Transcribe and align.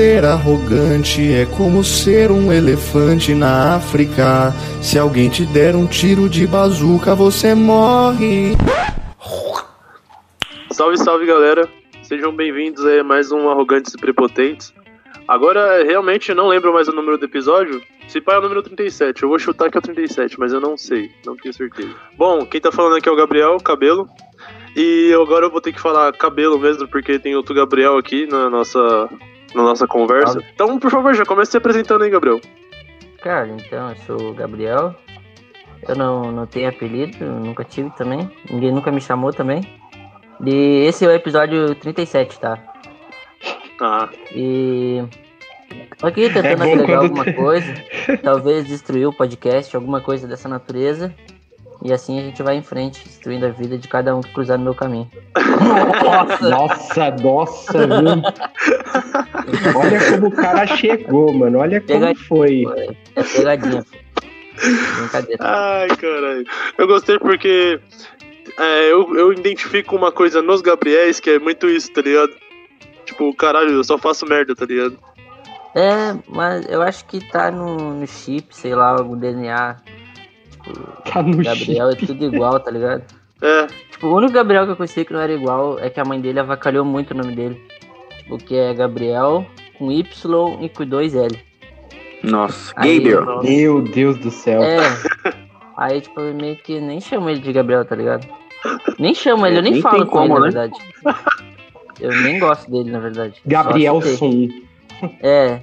ser 0.00 0.24
arrogante, 0.24 1.20
é 1.30 1.44
como 1.44 1.84
ser 1.84 2.30
um 2.30 2.50
elefante 2.50 3.34
na 3.34 3.76
África. 3.76 4.50
Se 4.80 4.98
alguém 4.98 5.28
te 5.28 5.44
der 5.44 5.76
um 5.76 5.86
tiro 5.86 6.26
de 6.26 6.46
bazuca, 6.46 7.14
você 7.14 7.54
morre. 7.54 8.56
Salve, 10.70 10.96
salve 10.96 11.26
galera, 11.26 11.68
sejam 12.02 12.34
bem-vindos 12.34 12.82
a 12.86 13.04
mais 13.04 13.30
um 13.30 13.50
Arrogantes 13.50 13.92
e 13.92 13.98
Prepotentes. 13.98 14.72
Agora, 15.28 15.84
realmente, 15.84 16.32
não 16.32 16.48
lembro 16.48 16.72
mais 16.72 16.88
o 16.88 16.92
número 16.92 17.18
do 17.18 17.26
episódio. 17.26 17.82
Se 18.08 18.22
pá 18.22 18.36
é 18.36 18.38
o 18.38 18.42
número 18.42 18.62
37, 18.62 19.22
eu 19.22 19.28
vou 19.28 19.38
chutar 19.38 19.70
que 19.70 19.76
é 19.76 19.80
o 19.80 19.82
37, 19.82 20.40
mas 20.40 20.54
eu 20.54 20.62
não 20.62 20.78
sei, 20.78 21.10
não 21.26 21.36
tenho 21.36 21.52
certeza. 21.52 21.94
Bom, 22.16 22.46
quem 22.46 22.58
tá 22.58 22.72
falando 22.72 22.96
aqui 22.96 23.06
é 23.06 23.12
o 23.12 23.16
Gabriel 23.16 23.58
Cabelo. 23.58 24.08
E 24.74 25.12
agora 25.20 25.44
eu 25.44 25.50
vou 25.50 25.60
ter 25.60 25.74
que 25.74 25.80
falar 25.80 26.10
cabelo 26.14 26.58
mesmo, 26.58 26.88
porque 26.88 27.18
tem 27.18 27.36
outro 27.36 27.54
Gabriel 27.54 27.98
aqui 27.98 28.26
na 28.26 28.48
nossa, 28.48 29.10
na 29.54 29.62
nossa 29.62 29.86
conversa. 29.86 30.42
Então, 30.54 30.78
por 30.78 30.90
favor, 30.90 31.14
já 31.14 31.24
comece 31.24 31.50
se 31.52 31.56
apresentando 31.56 32.02
aí, 32.02 32.10
Gabriel. 32.10 32.40
Cara, 33.22 33.48
então, 33.48 33.90
eu 33.90 33.96
sou 34.06 34.30
o 34.30 34.34
Gabriel. 34.34 34.94
Eu 35.88 35.96
não, 35.96 36.30
não 36.32 36.46
tenho 36.46 36.68
apelido, 36.68 37.24
nunca 37.24 37.64
tive 37.64 37.90
também. 37.96 38.30
Ninguém 38.50 38.72
nunca 38.72 38.90
me 38.90 39.00
chamou 39.00 39.32
também. 39.32 39.60
E 40.44 40.84
esse 40.86 41.04
é 41.04 41.08
o 41.08 41.12
episódio 41.12 41.74
37, 41.74 42.38
tá? 42.40 42.58
Ah, 43.80 44.08
E. 44.34 45.02
Tô 45.98 46.06
aqui 46.06 46.28
tentando 46.30 46.64
É 46.64 46.72
agregar 46.72 46.98
alguma 46.98 47.24
tem- 47.24 47.34
coisa. 47.34 47.74
Talvez 48.22 48.66
destruir 48.66 49.06
o 49.06 49.12
podcast, 49.12 49.74
alguma 49.76 50.00
coisa 50.00 50.26
dessa 50.26 50.48
natureza. 50.48 51.14
E 51.82 51.92
assim 51.92 52.18
a 52.18 52.22
gente 52.22 52.42
vai 52.42 52.56
em 52.56 52.62
frente, 52.62 53.02
destruindo 53.04 53.46
a 53.46 53.50
vida 53.50 53.78
de 53.78 53.88
cada 53.88 54.14
um 54.14 54.20
que 54.20 54.32
cruzar 54.32 54.58
no 54.58 54.64
meu 54.64 54.74
caminho. 54.74 55.10
Nossa, 56.42 57.10
nossa, 57.22 57.86
viu? 57.86 58.22
Olha 59.74 60.10
como 60.12 60.26
o 60.28 60.30
cara 60.30 60.66
chegou, 60.76 61.32
mano. 61.32 61.58
Olha 61.58 61.80
como 61.80 62.00
Pega- 62.00 62.14
foi. 62.14 62.64
É 63.16 63.22
pegadinha. 63.22 63.84
Brincadeira. 64.98 65.42
ai, 65.42 65.88
caralho. 65.96 66.44
Eu 66.76 66.86
gostei 66.86 67.18
porque 67.18 67.80
é, 68.58 68.92
eu, 68.92 69.16
eu 69.16 69.32
identifico 69.32 69.96
uma 69.96 70.12
coisa 70.12 70.42
nos 70.42 70.60
Gabriéis 70.60 71.18
que 71.18 71.30
é 71.30 71.38
muito 71.38 71.66
isso, 71.68 71.90
tá 71.92 72.02
ligado? 72.02 72.32
Tipo, 73.06 73.34
caralho, 73.34 73.70
eu 73.70 73.84
só 73.84 73.96
faço 73.96 74.26
merda, 74.26 74.54
tá 74.54 74.66
ligado? 74.66 74.98
É, 75.74 76.14
mas 76.28 76.68
eu 76.68 76.82
acho 76.82 77.04
que 77.06 77.20
tá 77.30 77.50
no, 77.50 77.94
no 77.94 78.06
chip, 78.06 78.54
sei 78.54 78.74
lá, 78.74 78.90
algum 78.90 79.16
DNA. 79.16 79.76
Tá 81.12 81.22
no 81.22 81.36
Gabriel 81.36 81.90
é 81.90 81.94
tudo 81.94 82.24
igual, 82.24 82.58
tá 82.60 82.70
ligado? 82.70 83.02
É, 83.42 83.66
Tipo, 83.90 84.08
o 84.08 84.16
único 84.16 84.32
Gabriel 84.32 84.64
que 84.66 84.72
eu 84.72 84.76
conheci 84.76 85.04
que 85.04 85.12
não 85.12 85.20
era 85.20 85.32
igual 85.32 85.78
é 85.78 85.88
que 85.90 86.00
a 86.00 86.04
mãe 86.04 86.20
dele 86.20 86.40
avacalhou 86.40 86.84
muito 86.84 87.12
o 87.12 87.16
nome 87.16 87.34
dele. 87.34 87.60
Tipo, 88.18 88.38
que 88.38 88.56
é 88.56 88.72
Gabriel 88.74 89.46
com 89.78 89.90
Y 89.90 90.58
e 90.62 90.68
com 90.68 90.84
dois 90.86 91.14
L. 91.14 91.38
Nossa, 92.22 92.72
Aí- 92.76 92.98
Gabriel. 93.00 93.42
Meu 93.42 93.82
Deus 93.82 94.16
do 94.18 94.30
céu. 94.30 94.62
É. 94.62 94.78
Aí, 95.76 96.00
tipo, 96.02 96.20
eu 96.20 96.34
meio 96.34 96.56
que 96.56 96.78
nem 96.80 97.00
chamo 97.00 97.30
ele 97.30 97.40
de 97.40 97.52
Gabriel, 97.52 97.84
tá 97.84 97.96
ligado? 97.96 98.26
Nem 98.98 99.14
chamo 99.14 99.46
ele, 99.46 99.56
eu 99.58 99.62
nem, 99.62 99.72
Nem 99.72 99.80
falo 99.82 100.06
com 100.06 100.20
ele, 100.20 100.28
como, 100.28 100.40
na 100.40 100.46
né? 100.46 100.50
verdade. 100.52 100.74
Eu 101.98 102.10
nem 102.22 102.38
gosto 102.38 102.70
dele, 102.70 102.90
na 102.90 102.98
verdade. 102.98 103.34
Só 103.36 103.42
Gabriel 103.46 104.00
citei. 104.02 104.16
Sun. 104.16 104.48
É. 105.22 105.62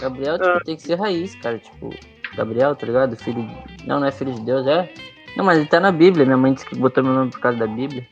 Gabriel, 0.00 0.36
tipo, 0.38 0.50
Ah. 0.50 0.60
tem 0.64 0.74
que 0.76 0.82
ser 0.82 0.96
raiz, 0.98 1.34
cara. 1.36 1.58
Tipo, 1.58 1.90
Gabriel, 2.36 2.74
tá 2.76 2.86
ligado? 2.86 3.16
Filho. 3.16 3.42
de- 3.42 3.86
Não, 3.86 4.00
não 4.00 4.06
é 4.06 4.12
filho 4.12 4.32
de 4.32 4.40
Deus, 4.42 4.66
é? 4.66 4.88
Não, 5.36 5.44
mas 5.44 5.58
ele 5.58 5.66
tá 5.68 5.78
na 5.80 5.92
Bíblia. 5.92 6.24
Minha 6.24 6.36
mãe 6.36 6.52
disse 6.52 6.66
que 6.66 6.74
botou 6.76 7.02
meu 7.04 7.12
nome 7.12 7.30
por 7.30 7.40
causa 7.40 7.58
da 7.58 7.66
Bíblia. 7.66 8.06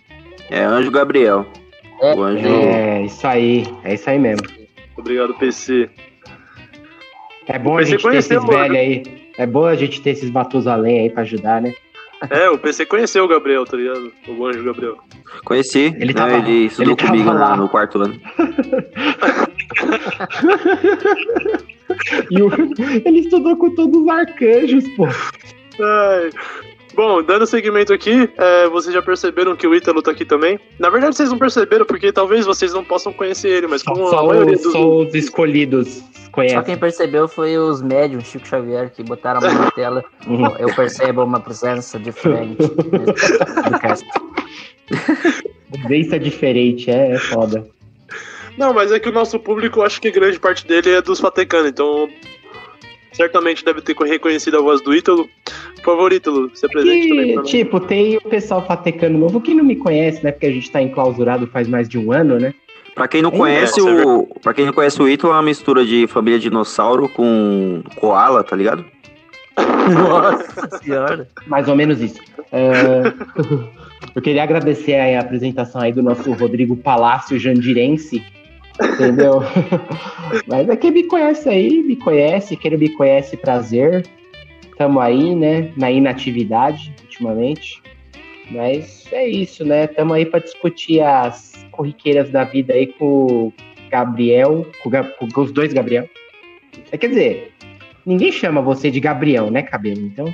É 0.50 0.62
Anjo 0.64 0.91
Gabriel. 0.91 1.47
É, 2.00 2.14
O 2.14 2.23
anjo. 2.23 2.47
É, 2.47 3.03
isso 3.05 3.27
aí. 3.27 3.64
É 3.83 3.95
isso 3.95 4.08
aí 4.11 4.19
mesmo. 4.19 4.47
obrigado, 4.97 5.34
PC. 5.34 5.89
É 7.47 7.58
bom 7.58 7.78
a 7.78 7.83
gente 7.84 8.03
ter 8.03 8.17
esses 8.17 8.45
velhos 8.45 8.77
aí. 8.77 9.03
É 9.39 9.47
bom 9.47 9.64
a 9.67 9.75
gente 9.75 10.00
ter 10.03 10.11
esses 10.11 10.30
Matusalém 10.30 11.01
aí 11.01 11.11
pra 11.11 11.23
ajudar, 11.23 11.61
né? 11.62 11.75
É, 12.30 12.48
o 12.48 12.56
PC 12.58 12.86
conheceu 12.86 13.24
o 13.24 13.29
Gabriel, 13.29 13.64
tá 13.67 13.77
ligado? 13.77 14.11
O 14.29 14.46
anjo 14.46 14.64
Gabriel. 14.64 14.96
Conheci. 15.45 15.95
Ele 15.98 16.07
né, 16.07 16.13
tava- 16.14 16.36
ele 16.39 16.67
estudou 16.67 16.95
ele 16.98 17.07
comigo 17.07 17.30
lá. 17.30 17.55
no 17.57 17.69
quarto 17.69 18.01
ano. 18.02 18.19
E 22.30 22.42
o- 22.42 22.51
ele 23.05 23.20
estudou 23.20 23.57
com 23.57 23.74
todos 23.74 24.01
os 24.02 24.08
arcanjos, 24.08 24.89
pô. 24.96 25.07
Ai. 25.07 26.30
Bom, 26.95 27.23
dando 27.23 27.46
seguimento 27.46 27.92
aqui, 27.92 28.30
é, 28.39 28.68
vocês 28.70 28.95
já 28.95 29.02
perceberam 29.02 29.55
que 29.55 29.67
o 29.67 29.74
Ítalo 29.74 30.01
tá 30.01 30.12
aqui 30.12 30.24
também? 30.24 30.58
Na 30.79 30.89
verdade, 30.89 31.14
vocês 31.14 31.29
não 31.29 31.39
perceberam, 31.39 31.84
porque 31.84 32.11
talvez 32.11 32.46
vocês 32.46 32.73
não 32.73 32.83
possam 32.83 33.12
conhecer 33.12 33.48
ele, 33.51 33.67
mas 33.67 33.83
Só, 33.83 33.92
como 33.92 34.08
só 34.08 34.20
a 34.20 34.27
maioria 34.27 34.55
os, 34.57 34.62
dos. 34.62 34.73
só 34.73 34.96
os 35.01 35.14
escolhidos 35.14 35.89
Só 35.96 36.30
conhecem. 36.33 36.62
quem 36.62 36.77
percebeu 36.79 37.29
foi 37.29 37.58
os 37.58 37.83
médiums, 37.83 38.24
Chico 38.24 38.48
Xavier, 38.48 38.90
que 38.90 39.02
botaram 39.02 39.40
a 39.40 39.52
mão 39.52 39.63
na 39.64 39.70
tela. 39.73 40.02
Uhum. 40.27 40.46
Eu 40.58 40.74
percebo 40.74 41.23
uma 41.23 41.39
presença 41.40 41.98
diferente 41.98 42.57
do 42.64 43.78
cast. 43.78 44.07
Vivência 45.70 46.18
diferente, 46.18 46.90
é, 46.90 47.13
é 47.13 47.18
foda. 47.18 47.67
Não, 48.56 48.72
mas 48.72 48.90
é 48.92 48.98
que 48.98 49.08
o 49.08 49.12
nosso 49.12 49.39
público, 49.39 49.83
acho 49.83 50.00
que 50.00 50.11
grande 50.11 50.39
parte 50.40 50.67
dele 50.67 50.90
é 50.90 51.02
dos 51.02 51.20
Fatecanos, 51.20 51.68
então. 51.70 52.08
Certamente 53.12 53.64
deve 53.64 53.80
ter 53.80 53.96
reconhecido 53.96 54.58
a 54.58 54.61
voz 54.61 54.83
do 54.83 54.94
Ítalo. 54.94 55.27
Por 55.77 55.84
favor, 55.84 56.12
Ítalo, 56.12 56.50
se 56.55 56.66
apresente 56.66 57.08
também 57.08 57.27
Que, 57.28 57.33
pra 57.33 57.42
nós. 57.42 57.50
tipo, 57.50 57.80
tem 57.80 58.16
o 58.18 58.20
pessoal 58.20 58.66
fatecano 58.66 59.18
novo 59.18 59.40
que 59.40 59.55
não 59.55 59.64
me 59.64 59.77
conhece, 59.77 60.22
né? 60.22 60.33
Porque 60.33 60.46
a 60.46 60.52
gente 60.52 60.70
tá 60.70 60.83
enclausurado 60.83 61.46
faz 61.46 61.66
mais 61.66 61.89
de 61.89 61.96
um 61.98 62.12
ano, 62.12 62.39
né? 62.39 62.52
Pra 62.95 63.08
quem 63.08 63.22
não 63.22 63.30
É, 63.30 63.36
conhece 63.36 63.80
é 63.80 63.83
o. 63.83 64.27
Para 64.42 64.52
quem 64.52 64.66
não 64.66 64.72
conhece 64.72 65.00
o 65.00 65.08
Ito, 65.08 65.28
é 65.28 65.30
uma 65.30 65.42
mistura 65.42 65.84
de 65.84 66.06
família 66.06 66.39
dinossauro 66.39 67.08
com 67.08 67.83
koala, 67.96 68.45
tá 68.45 68.55
ligado? 68.55 68.84
Nossa 69.56 70.78
senhora. 70.83 71.28
Mais 71.46 71.68
ou 71.68 71.77
menos 71.77 72.00
isso. 72.00 72.20
É, 72.52 73.12
Eu 74.14 74.22
queria 74.22 74.42
agradecer 74.42 74.95
a 74.95 75.20
apresentação 75.20 75.80
aí 75.80 75.92
do 75.92 76.02
nosso 76.02 76.30
Rodrigo 76.33 76.77
Palácio 76.77 77.39
Jandirense. 77.39 78.22
Entendeu? 78.83 79.41
Mas 80.47 80.69
é 80.69 80.77
quem 80.77 80.91
me 80.91 81.05
conhece 81.05 81.48
aí, 81.48 81.83
me 81.83 81.97
conhece, 81.97 82.57
quem 82.57 82.70
não 82.73 82.79
me 82.79 82.89
conhece, 82.91 83.37
prazer. 83.37 84.07
Tamo 84.77 85.01
aí, 85.01 85.35
né? 85.35 85.73
Na 85.77 85.91
inatividade, 85.91 86.95
ultimamente. 87.03 87.83
Mas 88.51 89.07
é 89.11 89.27
isso, 89.27 89.64
né? 89.64 89.87
Tamo 89.87 90.13
aí 90.13 90.27
pra 90.27 90.39
discutir 90.39 91.01
as 91.01 91.67
corriqueiras 91.70 92.31
da 92.31 92.45
vida 92.45 92.75
aí 92.75 92.87
com 92.87 93.05
o 93.07 93.53
Gabriel, 93.91 94.67
com, 94.83 94.89
o 94.89 94.93
Ga- 94.93 95.05
com 95.05 95.41
os 95.41 95.51
dois 95.53 95.73
Gabriel. 95.73 96.08
É, 96.93 96.97
quer 96.98 97.08
dizer, 97.08 97.53
ninguém 98.05 98.31
chama 98.31 98.61
você 98.61 98.91
de 98.91 99.01
Gabriel, 99.01 99.51
né, 99.51 99.63
Cabelo? 99.63 100.01
Então, 100.01 100.33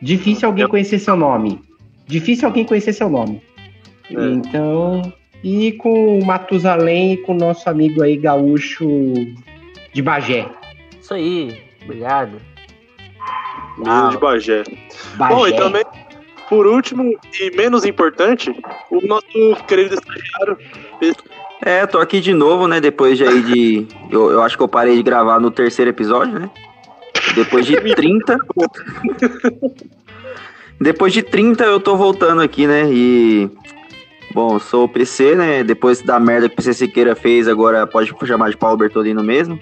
difícil 0.00 0.48
alguém 0.48 0.66
conhecer 0.66 0.98
seu 0.98 1.16
nome. 1.16 1.60
Difícil 2.06 2.48
alguém 2.48 2.64
conhecer 2.64 2.92
seu 2.92 3.08
nome. 3.08 3.42
É. 4.10 4.14
Então, 4.14 5.12
e 5.46 5.70
com 5.70 6.18
o 6.18 6.26
Matusalém 6.26 7.12
e 7.12 7.16
com 7.18 7.32
o 7.32 7.38
nosso 7.38 7.70
amigo 7.70 8.02
aí 8.02 8.16
gaúcho 8.16 8.84
de 9.92 10.02
Bagé. 10.02 10.48
Isso 11.00 11.14
aí. 11.14 11.62
Obrigado. 11.84 12.40
Menino 13.78 14.08
de 14.10 14.18
Bagé. 14.18 14.64
Bagé. 15.14 15.34
Bom, 15.34 15.46
e 15.46 15.56
também, 15.56 15.84
por 16.48 16.66
último 16.66 17.16
e 17.40 17.56
menos 17.56 17.84
importante, 17.84 18.52
o 18.90 19.00
nosso 19.06 19.64
querido 19.68 19.94
estagiário. 19.94 20.58
É, 21.62 21.86
tô 21.86 22.00
aqui 22.00 22.20
de 22.20 22.34
novo, 22.34 22.66
né? 22.66 22.80
Depois 22.80 23.16
de 23.16 23.24
aí 23.24 23.40
de. 23.42 23.86
Eu, 24.10 24.32
eu 24.32 24.42
acho 24.42 24.56
que 24.56 24.62
eu 24.64 24.68
parei 24.68 24.96
de 24.96 25.02
gravar 25.02 25.38
no 25.38 25.50
terceiro 25.52 25.90
episódio, 25.90 26.40
né? 26.40 26.50
Depois 27.36 27.64
de 27.64 27.76
30. 27.94 28.36
Depois 30.80 31.12
de 31.12 31.22
30 31.22 31.62
eu 31.64 31.78
tô 31.78 31.96
voltando 31.96 32.42
aqui, 32.42 32.66
né? 32.66 32.90
E. 32.92 33.48
Bom, 34.36 34.56
eu 34.56 34.60
sou 34.60 34.84
o 34.84 34.88
PC, 34.88 35.34
né? 35.34 35.64
Depois 35.64 36.02
da 36.02 36.20
merda 36.20 36.46
que 36.46 36.52
o 36.52 36.56
PC 36.56 36.74
Siqueira 36.74 37.16
fez, 37.16 37.48
agora 37.48 37.86
pode 37.86 38.12
chamar 38.26 38.50
de 38.50 38.56
Paulo 38.58 38.76
Bertolino 38.76 39.22
mesmo. 39.24 39.58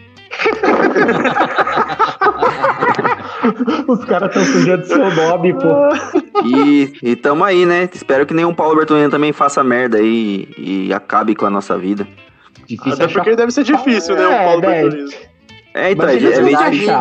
Os 3.87 4.05
caras 4.05 4.31
estão 4.31 4.45
sujando 4.45 4.85
seu 4.85 5.15
nome, 5.15 5.53
pô. 5.55 6.41
E, 6.45 6.93
e 7.05 7.15
tamo 7.15 7.45
aí, 7.45 7.65
né? 7.65 7.89
Espero 7.95 8.27
que 8.27 8.35
nenhum 8.35 8.53
Paulo 8.53 8.75
Bertolino 8.75 9.09
também 9.11 9.33
faça 9.33 9.63
merda 9.63 9.99
aí 9.99 10.49
e, 10.59 10.93
acabe 10.93 11.37
com 11.37 11.47
a 11.47 11.51
nossa 11.51 11.79
vida. 11.79 12.05
Difícil 12.67 12.95
Até 12.95 13.05
achar. 13.05 13.15
porque 13.23 13.37
deve 13.37 13.53
ser 13.53 13.63
difícil, 13.63 14.17
né? 14.17 14.27
O 14.27 14.33
É, 14.33 14.45
Paulo 14.45 14.61
né? 14.61 14.83
Bertolino. 14.83 15.11
É, 15.73 15.91
então, 15.93 16.07
Mas 16.07 16.25
é, 16.25 16.27
é 16.27 16.33
é 16.37 16.43
meio 16.43 16.59
difícil. 16.59 16.95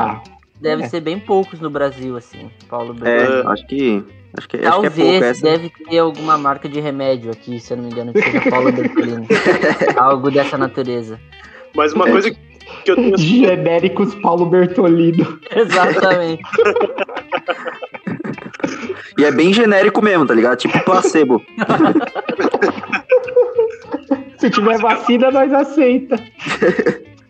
Deve 0.62 0.84
É. 0.84 0.90
ser 0.90 1.00
bem 1.02 1.18
poucos 1.20 1.60
no 1.60 1.72
Brasil, 1.72 2.16
assim. 2.18 2.52
Paulo 2.70 2.96
É, 3.04 3.20
Bertolini. 3.26 3.48
acho 3.52 3.66
que. 3.66 4.04
Acho 4.36 4.50
que, 4.50 4.58
acho 4.58 4.64
que 4.64 4.66
é 4.68 4.90
Talvez 4.90 4.96
pouco 4.96 5.26
essa. 5.26 5.42
deve 5.44 5.70
ter 5.70 6.00
alguma 6.00 6.38
marca 6.38 6.68
de 6.68 6.80
remédio 6.80 7.32
aqui, 7.32 7.60
se 7.60 7.74
eu 7.74 7.78
não 7.78 7.84
me 7.86 7.92
engano, 7.92 8.14
que 8.14 8.22
seja 8.22 8.50
Paulo 8.50 8.72
Bertolini. 8.72 9.28
Algo 9.96 10.32
dessa 10.32 10.58
natureza. 10.58 11.20
Mas 11.76 11.94
uma 11.94 12.06
coisa 12.06 12.32
que 12.32 12.92
eu 12.92 12.96
tenho 12.96 13.18
Genéricos 13.18 14.16
Paulo 14.16 14.46
Bertolino. 14.48 15.40
Exatamente. 15.56 16.42
E 19.18 19.26
é 19.26 19.32
bem 19.32 19.54
genérico 19.54 20.02
mesmo, 20.02 20.26
tá 20.26 20.34
ligado? 20.34 20.58
Tipo 20.58 20.80
placebo. 20.84 21.42
Se 24.38 24.50
tiver 24.50 24.78
vacina, 24.80 25.32
nós 25.32 25.54
aceita. 25.54 26.18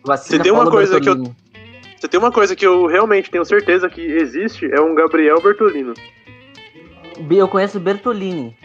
Vacina 0.04 0.36
Se 0.36 0.42
tem 0.42 0.52
uma 0.52 0.64
Paulo 0.64 0.76
coisa 0.76 1.00
que 1.00 1.08
eu-. 1.08 1.34
Se 1.98 2.08
tem 2.08 2.20
uma 2.20 2.32
coisa 2.32 2.54
que 2.56 2.66
eu 2.66 2.86
realmente 2.86 3.30
tenho 3.30 3.44
certeza 3.44 3.88
que 3.88 4.02
existe, 4.02 4.68
é 4.70 4.80
um 4.80 4.94
Gabriel 4.94 5.40
Bertolino. 5.40 5.94
Eu 7.30 7.48
conheço 7.48 7.78
Bertolini. 7.80 8.56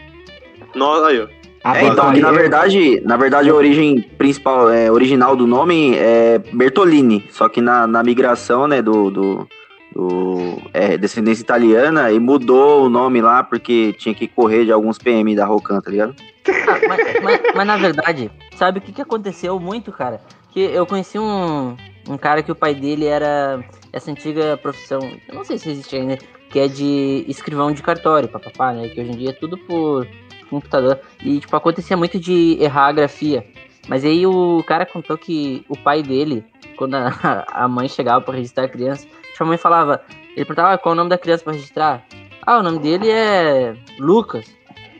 Nossa, 0.74 1.06
aí, 1.06 1.20
ó. 1.20 1.28
Ah, 1.62 1.76
É, 1.78 1.84
então, 1.86 2.12
que 2.12 2.20
na 2.20 2.32
verdade, 2.32 3.00
na 3.02 3.16
verdade 3.18 3.50
a 3.50 3.54
origem 3.54 4.00
principal, 4.16 4.70
é, 4.70 4.90
original 4.90 5.36
do 5.36 5.46
nome 5.46 5.94
é 5.94 6.38
Bertolini, 6.38 7.26
só 7.30 7.48
que 7.50 7.60
na, 7.60 7.86
na 7.86 8.02
migração, 8.02 8.66
né, 8.66 8.80
do, 8.80 9.10
do, 9.10 9.48
do 9.94 10.56
é, 10.72 10.96
descendência 10.96 11.42
italiana, 11.42 12.10
e 12.10 12.18
mudou 12.18 12.86
o 12.86 12.88
nome 12.88 13.20
lá 13.20 13.42
porque 13.44 13.92
tinha 13.98 14.14
que 14.14 14.26
correr 14.26 14.64
de 14.64 14.72
alguns 14.72 14.96
PM 14.96 15.34
da 15.36 15.44
Rocan, 15.44 15.80
tá 15.82 15.90
ligado? 15.90 16.14
Ah, 16.48 16.78
mas, 16.88 17.00
mas- 17.22 17.40
mas 17.54 17.66
na 17.66 17.76
verdade, 17.76 18.30
sabe 18.56 18.78
o 18.78 18.82
que, 18.82 18.92
que 18.92 19.02
aconteceu 19.02 19.60
muito, 19.60 19.92
cara? 19.92 20.22
Que 20.52 20.60
eu 20.60 20.86
conheci 20.86 21.18
um, 21.18 21.76
um 22.08 22.16
cara 22.16 22.42
que 22.42 22.50
o 22.50 22.54
pai 22.56 22.74
dele 22.74 23.04
era 23.04 23.62
essa 23.92 24.10
antiga 24.10 24.56
profissão, 24.56 25.00
eu 25.28 25.34
não 25.34 25.44
sei 25.44 25.58
se 25.58 25.68
existe 25.70 25.94
ainda, 25.94 26.16
que 26.50 26.58
é 26.58 26.68
de 26.68 27.24
escrivão 27.28 27.72
de 27.72 27.82
cartório, 27.82 28.28
papapá, 28.28 28.72
né? 28.72 28.88
Que 28.88 29.00
hoje 29.00 29.10
em 29.10 29.16
dia 29.16 29.30
é 29.30 29.32
tudo 29.32 29.56
por 29.56 30.06
computador. 30.48 30.98
E, 31.24 31.38
tipo, 31.38 31.54
acontecia 31.56 31.96
muito 31.96 32.18
de 32.18 32.58
errar 32.60 32.88
a 32.88 32.92
grafia. 32.92 33.46
Mas 33.88 34.04
aí 34.04 34.26
o 34.26 34.62
cara 34.66 34.84
contou 34.84 35.16
que 35.16 35.64
o 35.68 35.76
pai 35.76 36.02
dele, 36.02 36.44
quando 36.76 36.96
a, 36.96 37.44
a 37.48 37.68
mãe 37.68 37.88
chegava 37.88 38.20
pra 38.20 38.34
registrar 38.34 38.64
a 38.64 38.68
criança, 38.68 39.06
tipo, 39.06 39.42
a 39.42 39.46
mãe 39.46 39.56
falava, 39.56 40.02
ele 40.36 40.44
perguntava 40.44 40.74
"Ah, 40.74 40.78
qual 40.78 40.92
é 40.92 40.94
o 40.94 40.96
nome 40.96 41.10
da 41.10 41.18
criança 41.18 41.44
pra 41.44 41.52
registrar. 41.52 42.04
Ah, 42.44 42.58
o 42.58 42.62
nome 42.62 42.78
dele 42.80 43.08
é 43.08 43.74
Lucas. 43.98 44.44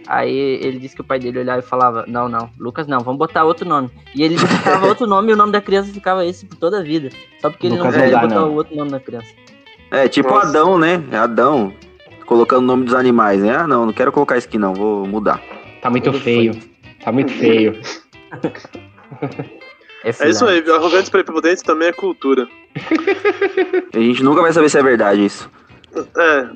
Aí 0.06 0.36
ele 0.36 0.78
disse 0.78 0.94
que 0.94 1.02
o 1.02 1.04
pai 1.04 1.18
dele 1.20 1.38
olhava 1.38 1.60
e 1.60 1.62
falava, 1.62 2.04
não, 2.08 2.28
não, 2.28 2.50
Lucas 2.58 2.86
não, 2.88 2.98
vamos 3.00 3.18
botar 3.18 3.44
outro 3.44 3.68
nome. 3.68 3.90
E 4.14 4.22
ele 4.22 4.34
digitava 4.34 4.86
outro 4.88 5.06
nome 5.06 5.30
e 5.30 5.34
o 5.34 5.36
nome 5.36 5.52
da 5.52 5.60
criança 5.60 5.92
ficava 5.92 6.24
esse 6.26 6.46
por 6.46 6.56
toda 6.56 6.80
a 6.80 6.82
vida. 6.82 7.10
Só 7.40 7.48
porque 7.50 7.68
ele 7.68 7.76
Lucas 7.76 7.94
não 7.94 8.00
não 8.00 8.04
podia 8.08 8.20
dá, 8.20 8.26
botar 8.26 8.46
o 8.46 8.54
outro 8.54 8.76
nome 8.76 8.90
da 8.90 8.98
criança. 9.00 9.32
É, 9.90 10.08
tipo 10.08 10.28
Nossa. 10.28 10.48
Adão, 10.48 10.78
né? 10.78 11.02
É 11.10 11.16
Adão, 11.16 11.72
colocando 12.26 12.62
o 12.62 12.66
nome 12.66 12.84
dos 12.84 12.94
animais, 12.94 13.42
né? 13.42 13.56
Ah, 13.56 13.66
não, 13.66 13.86
não 13.86 13.92
quero 13.92 14.12
colocar 14.12 14.38
isso 14.38 14.46
aqui 14.46 14.58
não, 14.58 14.74
vou 14.74 15.06
mudar. 15.06 15.42
Tá 15.82 15.90
muito 15.90 16.10
Ele 16.10 16.20
feio. 16.20 16.58
Tá 17.02 17.10
muito 17.10 17.32
feio. 17.32 17.80
É 20.02 20.30
isso 20.30 20.46
aí, 20.46 20.64
arrogantes 20.70 21.10
prepotentes 21.10 21.62
também 21.62 21.88
é 21.88 21.92
cultura. 21.92 22.48
A 23.92 23.98
gente 23.98 24.22
nunca 24.22 24.40
vai 24.40 24.52
saber 24.52 24.70
se 24.70 24.78
é 24.78 24.82
verdade 24.82 25.24
isso. 25.24 25.50
É. 26.16 26.48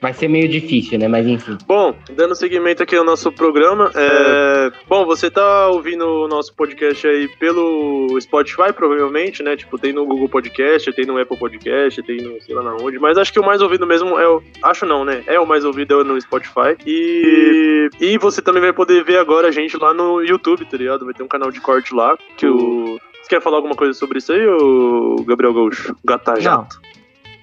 Vai 0.00 0.14
ser 0.14 0.28
meio 0.28 0.48
difícil, 0.48 0.98
né? 0.98 1.06
Mas 1.06 1.26
enfim. 1.26 1.58
Bom, 1.66 1.94
dando 2.12 2.34
seguimento 2.34 2.82
aqui 2.82 2.96
ao 2.96 3.04
nosso 3.04 3.30
programa, 3.30 3.90
é... 3.94 4.72
bom, 4.88 5.04
você 5.04 5.30
tá 5.30 5.68
ouvindo 5.68 6.06
o 6.06 6.28
nosso 6.28 6.54
podcast 6.54 7.06
aí 7.06 7.28
pelo 7.38 8.18
Spotify, 8.18 8.72
provavelmente, 8.74 9.42
né? 9.42 9.56
Tipo, 9.56 9.78
tem 9.78 9.92
no 9.92 10.06
Google 10.06 10.28
Podcast, 10.28 10.90
tem 10.92 11.04
no 11.04 11.18
Apple 11.18 11.36
Podcast, 11.36 12.02
tem 12.02 12.16
no 12.16 12.40
sei 12.40 12.54
lá 12.54 12.62
na 12.62 12.76
onde, 12.76 12.98
mas 12.98 13.18
acho 13.18 13.32
que 13.32 13.38
o 13.38 13.44
mais 13.44 13.60
ouvido 13.60 13.86
mesmo 13.86 14.18
é 14.18 14.26
o. 14.26 14.42
Acho 14.62 14.86
não, 14.86 15.04
né? 15.04 15.22
É 15.26 15.38
o 15.38 15.46
mais 15.46 15.66
ouvido 15.66 16.00
é 16.00 16.04
no 16.04 16.18
Spotify. 16.18 16.76
E. 16.86 17.90
E 18.00 18.16
você 18.16 18.40
também 18.40 18.62
vai 18.62 18.72
poder 18.72 19.04
ver 19.04 19.18
agora 19.18 19.48
a 19.48 19.52
gente 19.52 19.76
lá 19.76 19.92
no 19.92 20.22
YouTube, 20.22 20.64
tá 20.64 20.78
ligado? 20.78 21.04
Vai 21.04 21.12
ter 21.12 21.22
um 21.22 21.28
canal 21.28 21.50
de 21.50 21.60
corte 21.60 21.94
lá. 21.94 22.16
Que 22.38 22.46
o. 22.46 22.98
Você 23.22 23.28
quer 23.28 23.42
falar 23.42 23.58
alguma 23.58 23.74
coisa 23.74 23.92
sobre 23.92 24.18
isso 24.18 24.32
aí, 24.32 24.46
ô 24.46 25.16
Gabriel 25.26 25.52
Gaúcho? 25.52 25.94
Gata 26.02 26.32
Não. 26.32 26.40
jato. 26.40 26.80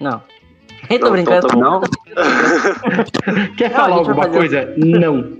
Não. 0.00 0.37
Eu 0.90 0.98
tô 1.00 1.06
Não, 1.06 1.12
brincando. 1.12 1.46
então. 1.46 1.60
Não? 1.60 1.80
Quer 3.56 3.70
Não, 3.70 3.76
falar 3.76 3.94
a 3.94 3.98
gente 3.98 4.06
vai 4.06 4.14
alguma 4.16 4.28
coisa? 4.28 4.74
Não. 4.76 5.36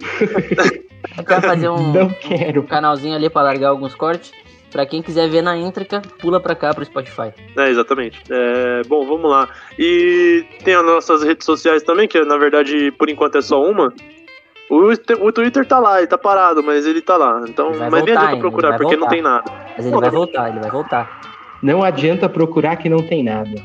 Eu 1.16 1.24
quero 1.24 1.42
fazer 1.42 1.68
um 1.68 1.92
Não 1.92 2.08
quero. 2.10 2.62
canalzinho 2.64 3.14
ali 3.14 3.30
pra 3.30 3.42
largar 3.42 3.68
alguns 3.68 3.94
cortes. 3.94 4.32
Pra 4.70 4.84
quem 4.84 5.00
quiser 5.00 5.30
ver 5.30 5.40
na 5.40 5.56
íntrica, 5.56 6.02
pula 6.20 6.38
pra 6.38 6.54
cá 6.54 6.74
pro 6.74 6.84
Spotify. 6.84 7.32
É, 7.56 7.70
exatamente. 7.70 8.20
É, 8.28 8.82
bom, 8.86 9.06
vamos 9.06 9.30
lá. 9.30 9.48
E 9.78 10.44
tem 10.62 10.74
as 10.74 10.84
nossas 10.84 11.22
redes 11.22 11.46
sociais 11.46 11.82
também, 11.82 12.06
que 12.06 12.22
na 12.22 12.36
verdade, 12.36 12.92
por 12.98 13.08
enquanto 13.08 13.38
é 13.38 13.40
só 13.40 13.62
uma. 13.64 13.90
O, 14.68 14.90
o 15.26 15.32
Twitter 15.32 15.64
tá 15.64 15.78
lá, 15.78 15.96
ele 15.98 16.06
tá 16.06 16.18
parado, 16.18 16.62
mas 16.62 16.84
ele 16.86 17.00
tá 17.00 17.16
lá. 17.16 17.42
Então, 17.48 17.72
vai 17.72 17.88
mas 17.88 18.04
nem 18.04 18.14
adianta 18.14 18.36
procurar, 18.36 18.68
vai 18.70 18.78
porque 18.78 18.96
não 18.96 19.00
voltar. 19.08 19.14
tem 19.14 19.22
nada. 19.22 19.50
Mas 19.74 19.86
ele 19.86 19.96
vai 19.96 20.10
voltar, 20.10 20.48
ele 20.50 20.60
vai 20.60 20.70
voltar. 20.70 21.20
Não 21.62 21.82
adianta 21.82 22.28
procurar 22.28 22.76
que 22.76 22.90
não 22.90 23.02
tem 23.02 23.24
nada. 23.24 23.62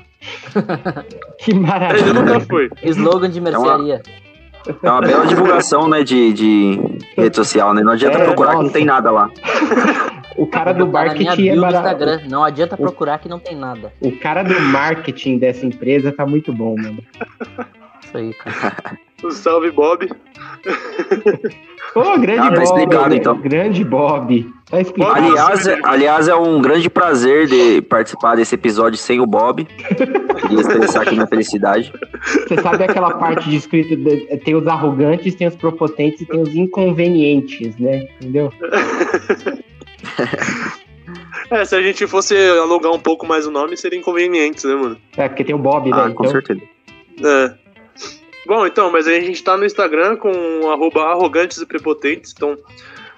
que 1.40 1.52
Ele 1.52 1.60
maravilha. 1.60 2.14
nunca 2.14 2.40
foi. 2.42 2.70
Slogan 2.84 3.30
de 3.30 3.42
mercearia. 3.42 4.02
É 4.82 4.90
uma 4.90 5.02
bela 5.02 5.26
divulgação, 5.28 5.90
né, 5.90 6.04
de, 6.04 6.32
de 6.32 6.80
rede 7.18 7.36
social, 7.36 7.74
né? 7.74 7.82
Não 7.84 7.92
adianta 7.92 8.18
É, 8.18 8.24
procurar 8.26 8.52
que 8.52 8.56
não 8.56 8.62
nossa. 8.64 8.74
tem 8.74 8.86
nada 8.86 9.12
lá. 9.12 9.30
O 10.38 10.48
cara 10.48 10.72
do 10.72 10.86
na 10.86 10.92
minha 10.92 11.06
marketing 11.06 11.48
é 11.50 11.56
barato. 11.58 11.76
Instagram. 11.86 12.22
Não 12.30 12.44
adianta 12.44 12.78
procurar 12.78 13.20
que 13.20 13.28
não 13.28 13.40
tem 13.40 13.56
nada. 13.58 13.92
O 14.00 14.12
cara 14.18 14.42
do 14.42 14.58
marketing 14.62 15.38
dessa 15.38 15.66
empresa 15.66 16.12
tá 16.12 16.26
muito 16.26 16.54
bom, 16.54 16.76
mano. 16.78 17.04
Isso 18.04 18.18
aí, 18.18 18.34
cara. 18.34 18.98
O 19.24 19.32
Salve 19.32 19.72
Bob. 19.72 20.10
Ô, 21.96 22.18
grande 22.20 22.40
Ah, 22.40 22.50
tá 22.50 22.56
Bob. 22.56 22.64
explicado, 22.64 23.16
então. 23.16 23.38
Grande 23.38 23.84
Bob. 23.84 24.54
Tá 24.70 24.82
explicado. 24.82 25.14
Aliás, 25.16 25.68
é- 25.68 25.80
aliás, 25.84 26.28
é 26.28 26.36
um 26.36 26.62
grande 26.62 26.90
prazer 26.90 27.48
de 27.48 27.82
participar 27.84 28.36
desse 28.36 28.56
episódio 28.56 28.98
sem 28.98 29.20
o 29.22 29.26
Bob. 29.26 29.66
Queria 29.66 30.60
expressar 30.60 31.04
aqui 31.04 31.14
minha 31.14 31.28
felicidade. 31.28 31.94
Você 32.48 32.62
sabe 32.62 32.84
aquela 32.84 33.12
parte 33.18 33.50
de 33.50 33.56
escrito, 33.56 33.96
de- 33.96 34.38
tem 34.38 34.56
os 34.56 34.68
arrogantes, 34.68 35.36
tem 35.36 35.48
os 35.48 35.56
propotentes 35.56 36.22
e 36.22 36.26
tem 36.26 36.42
os 36.42 36.54
inconvenientes, 36.56 37.78
né? 37.78 38.08
Entendeu? 38.20 38.52
É, 41.52 41.66
se 41.66 41.76
a 41.76 41.82
gente 41.82 42.08
fosse 42.08 42.36
alongar 42.60 42.92
um 42.92 43.00
pouco 43.00 43.26
mais 43.28 43.46
o 43.46 43.52
nome, 43.52 43.78
seria 43.78 44.00
inconveniente, 44.00 44.66
né, 44.66 44.76
mano? 44.76 44.98
É, 45.16 45.28
porque 45.30 45.44
tem 45.44 45.54
o 45.54 45.60
Bob, 45.60 45.90
né? 45.90 45.96
Ah, 45.98 46.10
com 46.10 46.24
Então, 46.24 46.32
certeza. 46.32 46.62
É. 47.24 47.63
Bom, 48.46 48.68
então, 48.68 48.92
mas 48.92 49.08
aí 49.08 49.18
a 49.18 49.22
gente 49.22 49.44
tá 49.44 49.56
no 49.56 49.66
Instagram 49.66 50.18
com 50.18 50.32
arrogantes 51.00 51.58
e 51.60 51.66
prepotentes, 51.66 52.34
então 52.36 52.58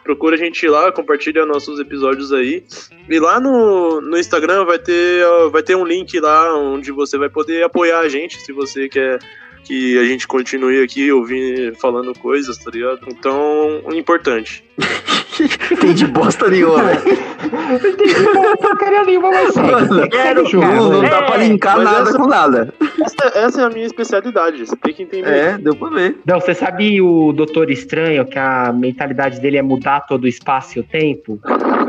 procura 0.04 0.36
a 0.36 0.38
gente 0.38 0.68
lá, 0.68 0.92
compartilha 0.92 1.46
nossos 1.46 1.80
episódios 1.80 2.32
aí. 2.32 2.64
E 3.10 3.20
lá 3.20 3.40
no, 3.40 4.00
no 4.02 4.18
Instagram 4.18 4.64
vai 4.64 4.78
ter, 4.78 5.26
vai 5.52 5.64
ter 5.64 5.76
um 5.76 5.84
link 5.84 6.20
lá 6.20 6.56
onde 6.56 6.92
você 6.92 7.18
vai 7.18 7.28
poder 7.28 7.64
apoiar 7.64 8.00
a 8.00 8.10
gente, 8.10 8.40
se 8.40 8.52
você 8.52 8.88
quer 8.88 9.20
que 9.66 9.98
a 10.00 10.04
gente 10.06 10.28
continue 10.28 10.82
aqui 10.84 11.12
ouvindo, 11.12 11.76
falando 11.76 12.14
coisas, 12.20 12.58
tá 12.58 12.72
ligado? 12.72 13.00
Então, 13.08 13.82
importante. 13.94 14.64
Tem 15.82 15.94
de 15.94 16.08
bosta 16.08 16.48
nenhuma, 16.50 16.82
velho. 16.84 17.02
não 17.52 17.76
entendi 17.76 18.58
porcaria 18.62 19.04
nenhuma, 19.04 19.32
mas 19.32 19.54
segue. 19.54 19.70
Mano, 19.72 20.10
Segue 20.12 20.40
o 20.40 20.46
jogo, 20.46 20.66
Não, 20.66 20.92
não 20.94 21.02
dá 21.02 21.22
pra 21.24 21.38
linkar 21.38 21.76
Mas 21.78 21.86
nada 21.86 22.10
essa- 22.10 22.18
com 22.18 22.28
nada. 22.28 22.74
Essa, 23.04 23.38
essa 23.40 23.62
é 23.62 23.66
a 23.66 23.70
minha 23.70 23.86
especialidade, 23.86 24.66
você 24.66 24.76
tem 24.78 24.94
que 24.94 25.04
entender. 25.04 25.30
É, 25.30 25.58
deu 25.58 25.76
pra 25.76 25.90
ver. 25.90 26.18
Não, 26.26 26.40
você 26.40 26.54
sabe 26.54 27.02
o 27.02 27.34
Doutor 27.34 27.70
Estranho, 27.70 28.26
que 28.26 28.40
a 28.40 28.72
mentalidade 28.74 29.40
dele 29.42 29.58
é 29.58 29.62
mudar 29.62 30.02
todo 30.02 30.24
o 30.24 30.28
espaço 30.28 30.78
e 30.78 30.82
o 30.82 30.84
tempo? 30.84 31.40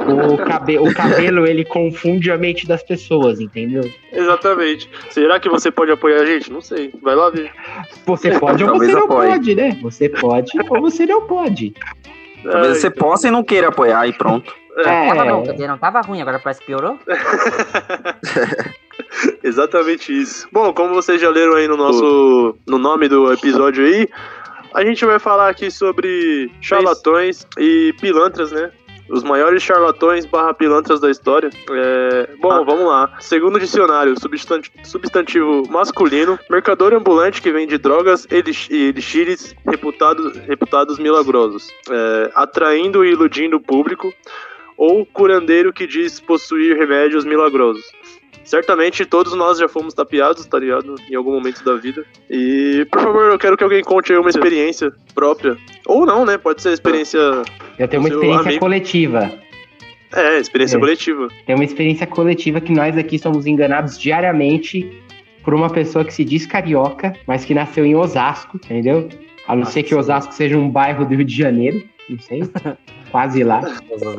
O, 0.07 0.39
cabe 0.39 0.79
o 0.79 0.93
cabelo, 0.95 1.47
ele 1.47 1.65
confunde 1.65 2.31
a 2.31 2.39
mente 2.39 2.67
das 2.67 2.83
pessoas, 2.83 3.41
entendeu? 3.41 3.83
Exatamente. 4.13 4.89
Será 5.11 5.39
que 5.41 5.49
você 5.49 5.71
pode 5.71 5.91
apoiar 5.93 6.23
a 6.23 6.27
gente? 6.27 6.53
Não 6.53 6.61
sei. 6.61 6.93
Vai 7.03 7.15
lá 7.15 7.31
ver. 7.31 7.51
Você 8.07 8.39
pode 8.39 8.65
ou 8.65 8.79
você 8.79 8.93
não 8.93 9.05
apoie. 9.05 9.29
pode, 9.29 9.55
né? 9.55 9.79
Você 9.83 10.09
pode 10.09 10.53
ou 10.71 10.81
você 10.81 11.07
não 11.07 11.27
pode. 11.27 11.75
Talvez 12.43 12.73
Ah, 12.73 12.75
você 12.81 12.91
possa 12.91 13.29
e 13.29 13.31
não 13.31 13.43
queira 13.43 13.69
apoiar 13.69 14.07
e 14.07 14.13
pronto. 14.13 14.55
É, 14.79 15.09
Tava 15.09 15.25
bom, 15.25 15.43
quer 15.43 15.53
dizer, 15.53 15.69
não 15.69 15.79
tava 15.79 16.01
ruim, 16.03 16.21
agora 16.21 16.39
parece 16.39 16.61
que 16.61 16.67
piorou. 16.67 16.99
Exatamente 19.43 20.13
isso. 20.13 20.47
Bom, 20.53 20.73
como 20.73 20.95
vocês 20.95 21.21
já 21.21 21.31
leram 21.31 21.55
aí 21.55 21.69
no 21.69 21.77
nosso 21.77 22.57
no 22.67 22.79
nome 22.79 23.09
do 23.09 23.33
episódio 23.33 23.85
aí, 23.87 24.09
a 24.75 24.85
gente 24.85 25.05
vai 25.05 25.19
falar 25.19 25.49
aqui 25.49 25.71
sobre 25.71 26.51
charlatões 26.61 27.47
e 27.59 27.95
pilantras, 28.01 28.53
né? 28.53 28.71
Os 29.09 29.23
maiores 29.23 29.63
charlatões 29.63 30.27
barra 30.27 30.53
pilantras 30.53 31.01
da 31.01 31.11
história. 31.11 31.51
É, 31.71 32.29
Bom, 32.41 32.51
Ah. 32.53 32.63
vamos 32.65 32.87
lá. 32.87 33.13
Segundo 33.21 33.57
o 33.57 33.61
dicionário, 33.61 34.19
substan- 34.21 34.61
substantivo 34.85 35.63
masculino, 35.71 36.39
mercador 36.51 36.93
ambulante 36.95 37.41
que 37.41 37.53
vende 37.53 37.79
drogas 37.79 38.27
elix- 38.31 38.69
e 38.71 38.89
elixires 38.89 39.55
reputados, 39.67 40.37
reputados 40.39 40.99
milagrosos, 40.99 41.69
é, 41.91 42.31
atraindo 42.35 43.05
e 43.05 43.11
iludindo 43.13 43.57
o 43.57 43.61
público, 43.61 44.13
ou 44.77 45.07
curandeiro 45.07 45.73
que 45.73 45.87
diz 45.87 46.21
possuir 46.21 46.77
remédios 46.77 47.25
milagrosos. 47.25 47.85
Certamente 48.47 49.05
todos 49.05 49.35
nós 49.35 49.59
já 49.59 49.69
fomos 49.69 49.93
tapeados, 49.93 50.47
tá 50.47 50.59
ligado? 50.59 50.95
Em 51.11 51.15
algum 51.17 51.33
momento 51.33 51.63
da 51.65 51.75
vida. 51.75 52.05
E, 52.31 52.87
por 52.91 53.03
favor, 53.03 53.33
eu 53.33 53.39
quero 53.39 53.57
que 53.57 53.65
alguém 53.65 53.83
conte 53.83 54.13
aí 54.13 54.19
uma 54.19 54.31
experiência 54.31 54.93
própria. 55.15 55.57
Ou 55.85 56.07
não, 56.07 56.25
né? 56.25 56.39
Pode 56.39 56.63
ser 56.63 56.73
experiência. 56.73 57.19
Eu 57.79 57.89
tenho 57.89 58.01
uma 58.03 58.09
experiência 58.09 58.43
amigo. 58.43 58.61
coletiva. 58.61 59.33
É, 60.15 60.39
experiência 60.39 60.77
É. 60.77 60.81
coletiva. 60.81 61.29
Tem 61.45 61.55
uma 61.57 61.65
experiência 61.65 62.07
coletiva 62.07 62.61
que 62.61 62.73
nós 62.73 62.97
aqui 62.97 63.19
somos 63.19 63.47
enganados 63.47 63.99
diariamente 63.99 65.03
por 65.43 65.53
uma 65.53 65.69
pessoa 65.69 66.05
que 66.05 66.15
se 66.15 66.25
diz 66.25 66.47
carioca, 66.47 67.15
mas 67.27 67.45
que 67.45 67.53
nasceu 67.53 67.85
em 67.85 67.97
Osasco, 67.97 68.57
entendeu? 68.57 69.09
A 69.49 69.53
não 69.55 69.61
Nossa, 69.61 69.73
ser 69.73 69.83
que. 69.83 69.95
Osasco 69.95 70.33
seja 70.33 70.57
um 70.57 70.71
bairro 70.71 71.05
do 71.05 71.15
Rio 71.15 71.25
de 71.25 71.37
Janeiro, 71.37 71.83
não 72.09 72.19
sei. 72.21 72.43
quase 73.11 73.43
lá. 73.45 73.63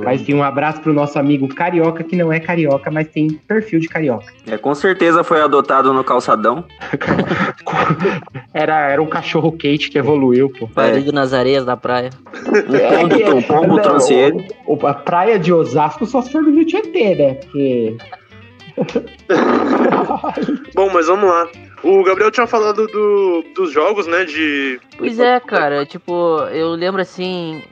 Mas 0.04 0.22
sim, 0.22 0.34
um 0.34 0.44
abraço 0.44 0.82
pro 0.82 0.94
nosso 0.94 1.18
amigo 1.20 1.48
carioca, 1.48 2.04
que 2.04 2.16
não 2.16 2.32
é 2.32 2.40
carioca, 2.40 2.90
mas 2.92 3.08
tem 3.08 3.28
perfil 3.48 3.80
de 3.80 3.88
carioca. 3.88 4.26
É, 4.50 4.58
com 4.58 4.74
certeza 4.74 5.24
foi 5.24 5.42
adotado 5.42 5.94
no 5.94 6.04
calçadão. 6.04 6.64
Era, 8.54 8.90
era 8.90 9.02
um 9.02 9.08
cachorro 9.08 9.52
quente 9.52 9.90
que 9.90 9.98
evoluiu, 9.98 10.50
pô. 10.50 10.68
Parido 10.68 11.12
nas 11.12 11.32
areias 11.34 11.64
da 11.66 11.78
praia. 11.78 12.10
Um 12.34 13.10
pombo, 13.10 13.38
um 13.38 13.42
pombo 13.42 13.76
Não, 13.76 13.82
trouxe 13.84 14.14
ele. 14.14 14.48
o- 14.66 14.88
a 14.88 14.94
praia 14.94 15.38
de 15.38 15.54
Osasco 15.54 16.06
só 16.06 16.22
se 16.22 16.32
for 16.32 16.42
no 16.42 16.52
Rio 16.52 16.66
Tietê, 16.66 17.16
né? 17.16 17.34
Porque. 17.36 17.98
Bom, 20.76 20.90
mas 20.92 21.08
vamos 21.08 21.30
lá. 21.30 21.48
O 21.84 22.04
Gabriel 22.04 22.32
tinha 22.32 22.48
falado 22.48 22.88
do- 22.88 23.44
dos 23.56 23.72
jogos, 23.72 24.08
né? 24.08 24.26
De. 24.26 24.80
Pois 24.98 25.20
é, 25.20 25.40
cara, 25.40 25.86
tipo, 25.86 26.40
eu 26.52 26.70
lembro 26.72 27.02
assim 27.02 27.64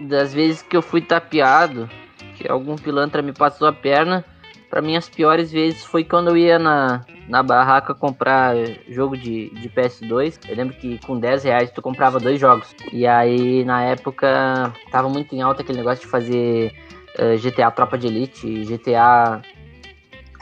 das 0.00 0.32
vezes 0.32 0.62
que 0.62 0.76
eu 0.76 0.82
fui 0.82 1.00
tapeado, 1.00 1.88
que 2.36 2.50
algum 2.50 2.76
pilantra 2.76 3.22
me 3.22 3.32
passou 3.32 3.66
a 3.66 3.72
perna. 3.72 4.24
Pra 4.68 4.82
mim, 4.82 4.96
as 4.96 5.08
piores 5.08 5.52
vezes 5.52 5.84
foi 5.84 6.02
quando 6.04 6.30
eu 6.30 6.36
ia 6.36 6.58
na, 6.58 7.04
na 7.28 7.42
barraca 7.42 7.94
comprar 7.94 8.54
jogo 8.88 9.16
de, 9.16 9.48
de 9.50 9.68
PS2. 9.70 10.40
Eu 10.48 10.56
lembro 10.56 10.76
que 10.76 10.98
com 11.06 11.18
10 11.18 11.44
reais 11.44 11.70
tu 11.70 11.80
comprava 11.80 12.18
dois 12.18 12.40
jogos. 12.40 12.74
E 12.92 13.06
aí, 13.06 13.64
na 13.64 13.82
época, 13.84 14.72
tava 14.90 15.08
muito 15.08 15.34
em 15.34 15.40
alta 15.40 15.62
aquele 15.62 15.78
negócio 15.78 16.04
de 16.04 16.10
fazer 16.10 16.74
eh, 17.16 17.36
GTA 17.36 17.70
Tropa 17.70 17.96
de 17.96 18.08
Elite, 18.08 18.64
GTA 18.64 19.40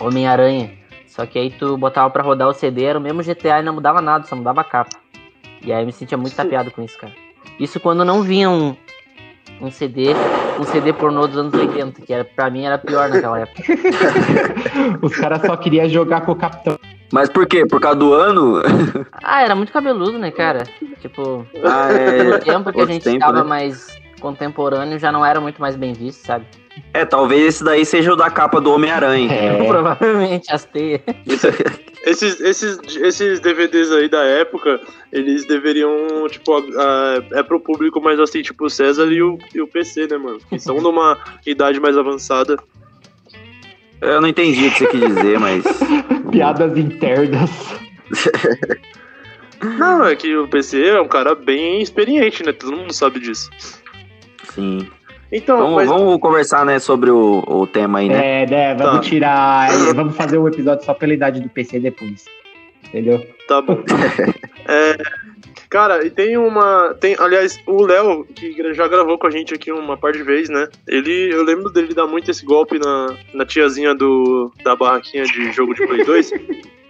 Homem-Aranha. 0.01 0.73
Só 1.07 1.25
que 1.27 1.39
aí 1.39 1.51
tu 1.51 1.77
botava 1.77 2.11
pra 2.11 2.23
rodar 2.23 2.49
o 2.49 2.53
CD, 2.53 2.85
era 2.85 2.99
o 2.99 3.03
mesmo 3.03 3.23
GTA 3.23 3.61
e 3.61 3.63
não 3.63 3.75
mudava 3.75 4.01
nada, 4.01 4.27
só 4.27 4.35
mudava 4.35 4.63
a 4.63 4.65
capa. 4.65 4.99
E 5.63 5.73
aí 5.73 5.83
eu 5.83 5.87
me 5.87 5.93
sentia 5.93 6.19
muito 6.19 6.35
tapeado 6.35 6.71
com 6.71 6.83
isso, 6.83 6.99
cara. 6.99 7.13
Isso 7.61 7.79
quando 7.79 8.05
não 8.05 8.23
vinha 8.23 8.51
um, 9.61 9.71
CD, 9.71 10.09
um 10.59 10.65
CD 10.65 10.93
pornô 10.93 11.27
dos 11.27 11.37
anos 11.39 11.55
80, 11.55 12.03
que 12.03 12.13
era, 12.13 12.25
pra 12.25 12.51
mim 12.51 12.65
era 12.65 12.79
pior 12.79 13.09
naquela 13.09 13.41
época. 13.41 13.63
Os 15.03 15.15
caras 15.17 15.43
só 15.43 15.57
queriam 15.57 15.89
jogar 15.89 16.23
com 16.23 16.33
o 16.33 16.37
capitão. 16.37 16.79
Mas 17.13 17.29
por 17.29 17.47
quê? 17.47 17.65
Por 17.67 17.81
causa 17.81 17.99
do 17.99 18.13
ano? 18.13 18.63
Ah, 19.27 19.43
era 19.43 19.55
muito 19.55 19.73
cabeludo, 19.73 20.19
né, 20.19 20.31
cara? 20.31 20.65
Tipo, 21.01 21.47
Ah, 21.65 21.89
pelo 21.89 22.35
é. 22.35 22.39
tempo 22.39 22.73
que 22.73 22.81
a 22.81 22.87
gente 22.87 23.03
tempo, 23.05 23.21
tava 23.21 23.39
né? 23.39 23.49
mais 23.49 23.87
contemporâneo, 24.21 24.99
já 24.99 25.11
não 25.11 25.25
era 25.25 25.41
muito 25.41 25.61
mais 25.61 25.77
bem 25.77 25.93
visto, 25.95 26.27
sabe? 26.27 26.45
É, 26.93 27.05
talvez 27.05 27.43
esse 27.57 27.65
daí 27.65 27.85
seja 27.87 28.13
o 28.13 28.17
da 28.17 28.29
capa 28.31 28.61
do 28.61 28.73
Homem-Aranha. 28.73 29.33
É, 29.33 29.65
Provavelmente, 29.67 30.53
as 30.53 30.65
teias. 30.65 31.01
Esses, 32.07 32.39
esses, 32.41 32.79
esses 32.97 33.41
DVDs 33.41 33.91
aí 33.91 34.09
da 34.09 34.23
época, 34.25 34.81
eles 35.13 35.47
deveriam, 35.47 36.27
tipo, 36.29 36.53
a- 36.55 36.59
a- 36.61 37.39
é 37.39 37.43
pro 37.43 37.59
público 37.61 38.01
mais 38.01 38.21
assim, 38.21 38.43
tipo 38.43 38.67
o 38.67 38.71
César 38.71 39.07
e 39.11 39.23
o, 39.23 39.39
e 39.55 39.61
o 39.61 39.67
PC, 39.67 40.07
né, 40.09 40.19
mano? 40.19 40.39
Que 40.49 40.59
são 40.59 40.81
numa 40.81 41.19
idade 41.47 41.81
mais 41.81 41.97
avançada. 41.97 42.57
Eu 44.01 44.21
não 44.21 44.29
entendi 44.29 44.67
o 44.67 44.71
que 44.71 44.79
você 44.79 44.87
quis 44.89 45.01
dizer, 45.01 45.39
mas. 45.41 45.65
piadas 46.31 46.77
internas. 46.77 47.51
Não, 49.79 50.05
é 50.05 50.15
que 50.15 50.37
o 50.37 50.47
PC 50.47 50.89
é 50.89 51.01
um 51.01 51.09
cara 51.09 51.35
bem 51.35 51.81
experiente, 51.81 52.45
né? 52.45 52.53
Todo 52.53 52.77
mundo 52.77 52.93
sabe 52.93 53.19
disso. 53.19 53.51
Sim. 54.55 54.87
Então, 55.37 55.59
Vamos, 55.59 55.75
mas 55.75 55.89
vamos 55.89 56.21
conversar, 56.21 56.65
né, 56.65 56.79
sobre 56.79 57.11
o, 57.11 57.43
o 57.49 57.67
tema 57.67 57.99
aí, 57.99 58.09
né? 58.09 58.43
É, 58.43 58.47
né? 58.47 58.75
Vamos 58.77 58.95
Tá. 58.95 59.01
tirar. 59.01 59.69
Vamos 59.93 60.17
fazer 60.17 60.39
um 60.39 60.47
episódio 60.47 60.85
só 60.85 60.95
pela 60.95 61.13
idade 61.13 61.41
do 61.41 61.49
PC 61.49 61.81
depois. 61.81 62.25
Entendeu? 62.85 63.27
Tá 63.49 63.61
bom. 63.61 63.83
É, 64.67 64.97
cara, 65.69 66.07
e 66.07 66.11
tem 66.11 66.39
uma. 66.39 66.95
Tem, 66.99 67.15
aliás, 67.19 67.61
o 67.67 67.83
Léo, 67.85 68.25
que 68.25 68.73
já 68.73 68.89
gravou 68.89 69.19
com 69.19 69.27
a 69.27 69.31
gente 69.31 69.53
aqui 69.53 69.71
uma 69.71 69.95
par 69.95 70.13
de 70.13 70.23
vezes, 70.23 70.49
né? 70.49 70.69
Ele. 70.89 71.31
Eu 71.31 71.43
lembro 71.45 71.71
dele 71.71 71.93
dar 71.93 72.07
muito 72.07 72.31
esse 72.31 72.43
golpe 72.47 72.79
na, 72.79 73.15
na 73.35 73.45
tiazinha 73.45 73.95
do, 73.95 74.51
da 74.65 74.75
barraquinha 74.75 75.25
de 75.25 75.53
jogo 75.53 75.75
de 75.75 75.87
Play 75.87 76.03
2. 76.03 76.31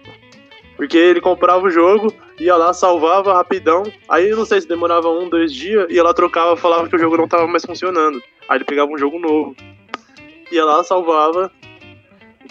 Porque 0.77 0.97
ele 0.97 1.19
comprava 1.19 1.65
o 1.65 1.69
jogo, 1.69 2.13
ia 2.39 2.55
lá, 2.55 2.73
salvava 2.73 3.33
rapidão. 3.33 3.83
Aí 4.09 4.29
eu 4.29 4.37
não 4.37 4.45
sei 4.45 4.61
se 4.61 4.67
demorava 4.67 5.09
um, 5.09 5.29
dois 5.29 5.53
dias, 5.53 5.87
ia 5.89 6.03
lá, 6.03 6.13
trocava, 6.13 6.55
falava 6.57 6.87
que 6.89 6.95
o 6.95 6.99
jogo 6.99 7.17
não 7.17 7.27
tava 7.27 7.47
mais 7.47 7.65
funcionando. 7.65 8.21
Aí 8.49 8.57
ele 8.57 8.65
pegava 8.65 8.91
um 8.91 8.97
jogo 8.97 9.19
novo. 9.19 9.55
Ia 10.51 10.63
lá, 10.65 10.83
salvava. 10.83 11.51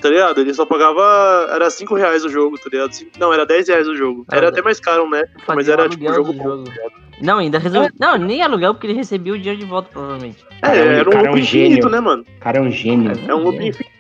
Tá 0.03 0.11
ligado? 0.11 0.41
Ele 0.41 0.53
só 0.53 0.67
pagava. 0.67 1.49
Era 1.53 1.71
5 1.71 1.95
reais 1.95 2.25
o 2.25 2.29
jogo, 2.29 2.59
tá 2.59 2.69
ligado? 2.71 2.93
Cinco- 2.93 3.13
Não, 3.19 3.33
era 3.33 3.47
10 3.47 3.69
reais 3.69 3.87
o 3.89 3.95
jogo. 3.97 4.27
Era 4.31 4.47
Ah, 4.47 4.49
até 4.51 4.61
mais 4.61 4.81
caro, 4.81 5.09
né? 5.09 5.23
Mas 5.49 5.69
era 5.69 5.89
tipo 5.89 6.05
um 6.05 6.09
aluguel 6.09 6.35
jogo 6.35 6.67
jogo. 6.67 6.93
Não, 7.23 7.39
ainda 7.39 7.59
resolveu. 7.59 7.91
Não, 7.99 8.19
nem 8.19 8.43
aluguel, 8.43 8.75
porque 8.75 8.89
ele 8.89 8.95
recebia 8.95 9.33
o 9.33 9.39
dinheiro 9.39 9.61
de 9.61 9.65
volta, 9.67 9.89
provavelmente. 9.93 10.45
É, 10.61 10.67
Cara, 10.67 10.77
era 10.79 11.09
um 11.09 11.13
cara 11.13 11.27
é 11.27 11.31
um 11.31 11.33
loop 11.35 11.41
infinito, 11.43 11.75
gênio. 11.75 11.89
né, 11.91 12.01
mano? 12.01 12.25
O 12.37 12.41
cara 12.41 12.59
é 12.59 12.61
um 12.61 12.71
gênio. 12.73 13.13
É 13.29 13.35
um 13.35 13.45
loop 13.45 13.57
infinito. 13.57 13.94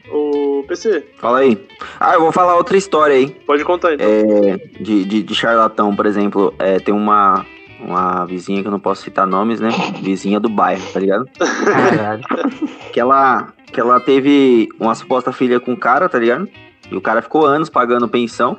PC, 0.74 1.04
Fala 1.18 1.38
aí. 1.38 1.58
Ah, 2.00 2.14
eu 2.14 2.20
vou 2.20 2.32
falar 2.32 2.56
outra 2.56 2.76
história 2.76 3.14
aí. 3.14 3.30
pode 3.46 3.64
contar 3.64 3.94
então. 3.94 4.06
É, 4.06 4.56
de, 4.80 5.04
de, 5.04 5.22
de 5.22 5.34
charlatão, 5.34 5.94
por 5.94 6.06
exemplo. 6.06 6.52
É, 6.58 6.78
tem 6.80 6.92
uma, 6.92 7.46
uma 7.80 8.24
vizinha 8.24 8.60
que 8.60 8.66
eu 8.66 8.72
não 8.72 8.80
posso 8.80 9.02
citar 9.02 9.26
nomes, 9.26 9.60
né? 9.60 9.70
Vizinha 10.02 10.40
do 10.40 10.48
bairro, 10.48 10.82
tá 10.92 11.00
ligado? 11.00 11.26
Caralho. 11.38 12.24
Que 12.92 13.00
ela, 13.00 13.52
que 13.72 13.80
ela 13.80 13.98
teve 13.98 14.68
uma 14.78 14.94
suposta 14.94 15.32
filha 15.32 15.58
com 15.58 15.72
um 15.72 15.76
cara, 15.76 16.08
tá 16.08 16.16
ligado? 16.16 16.48
E 16.88 16.94
o 16.94 17.00
cara 17.00 17.20
ficou 17.20 17.44
anos 17.44 17.68
pagando 17.68 18.06
pensão. 18.08 18.56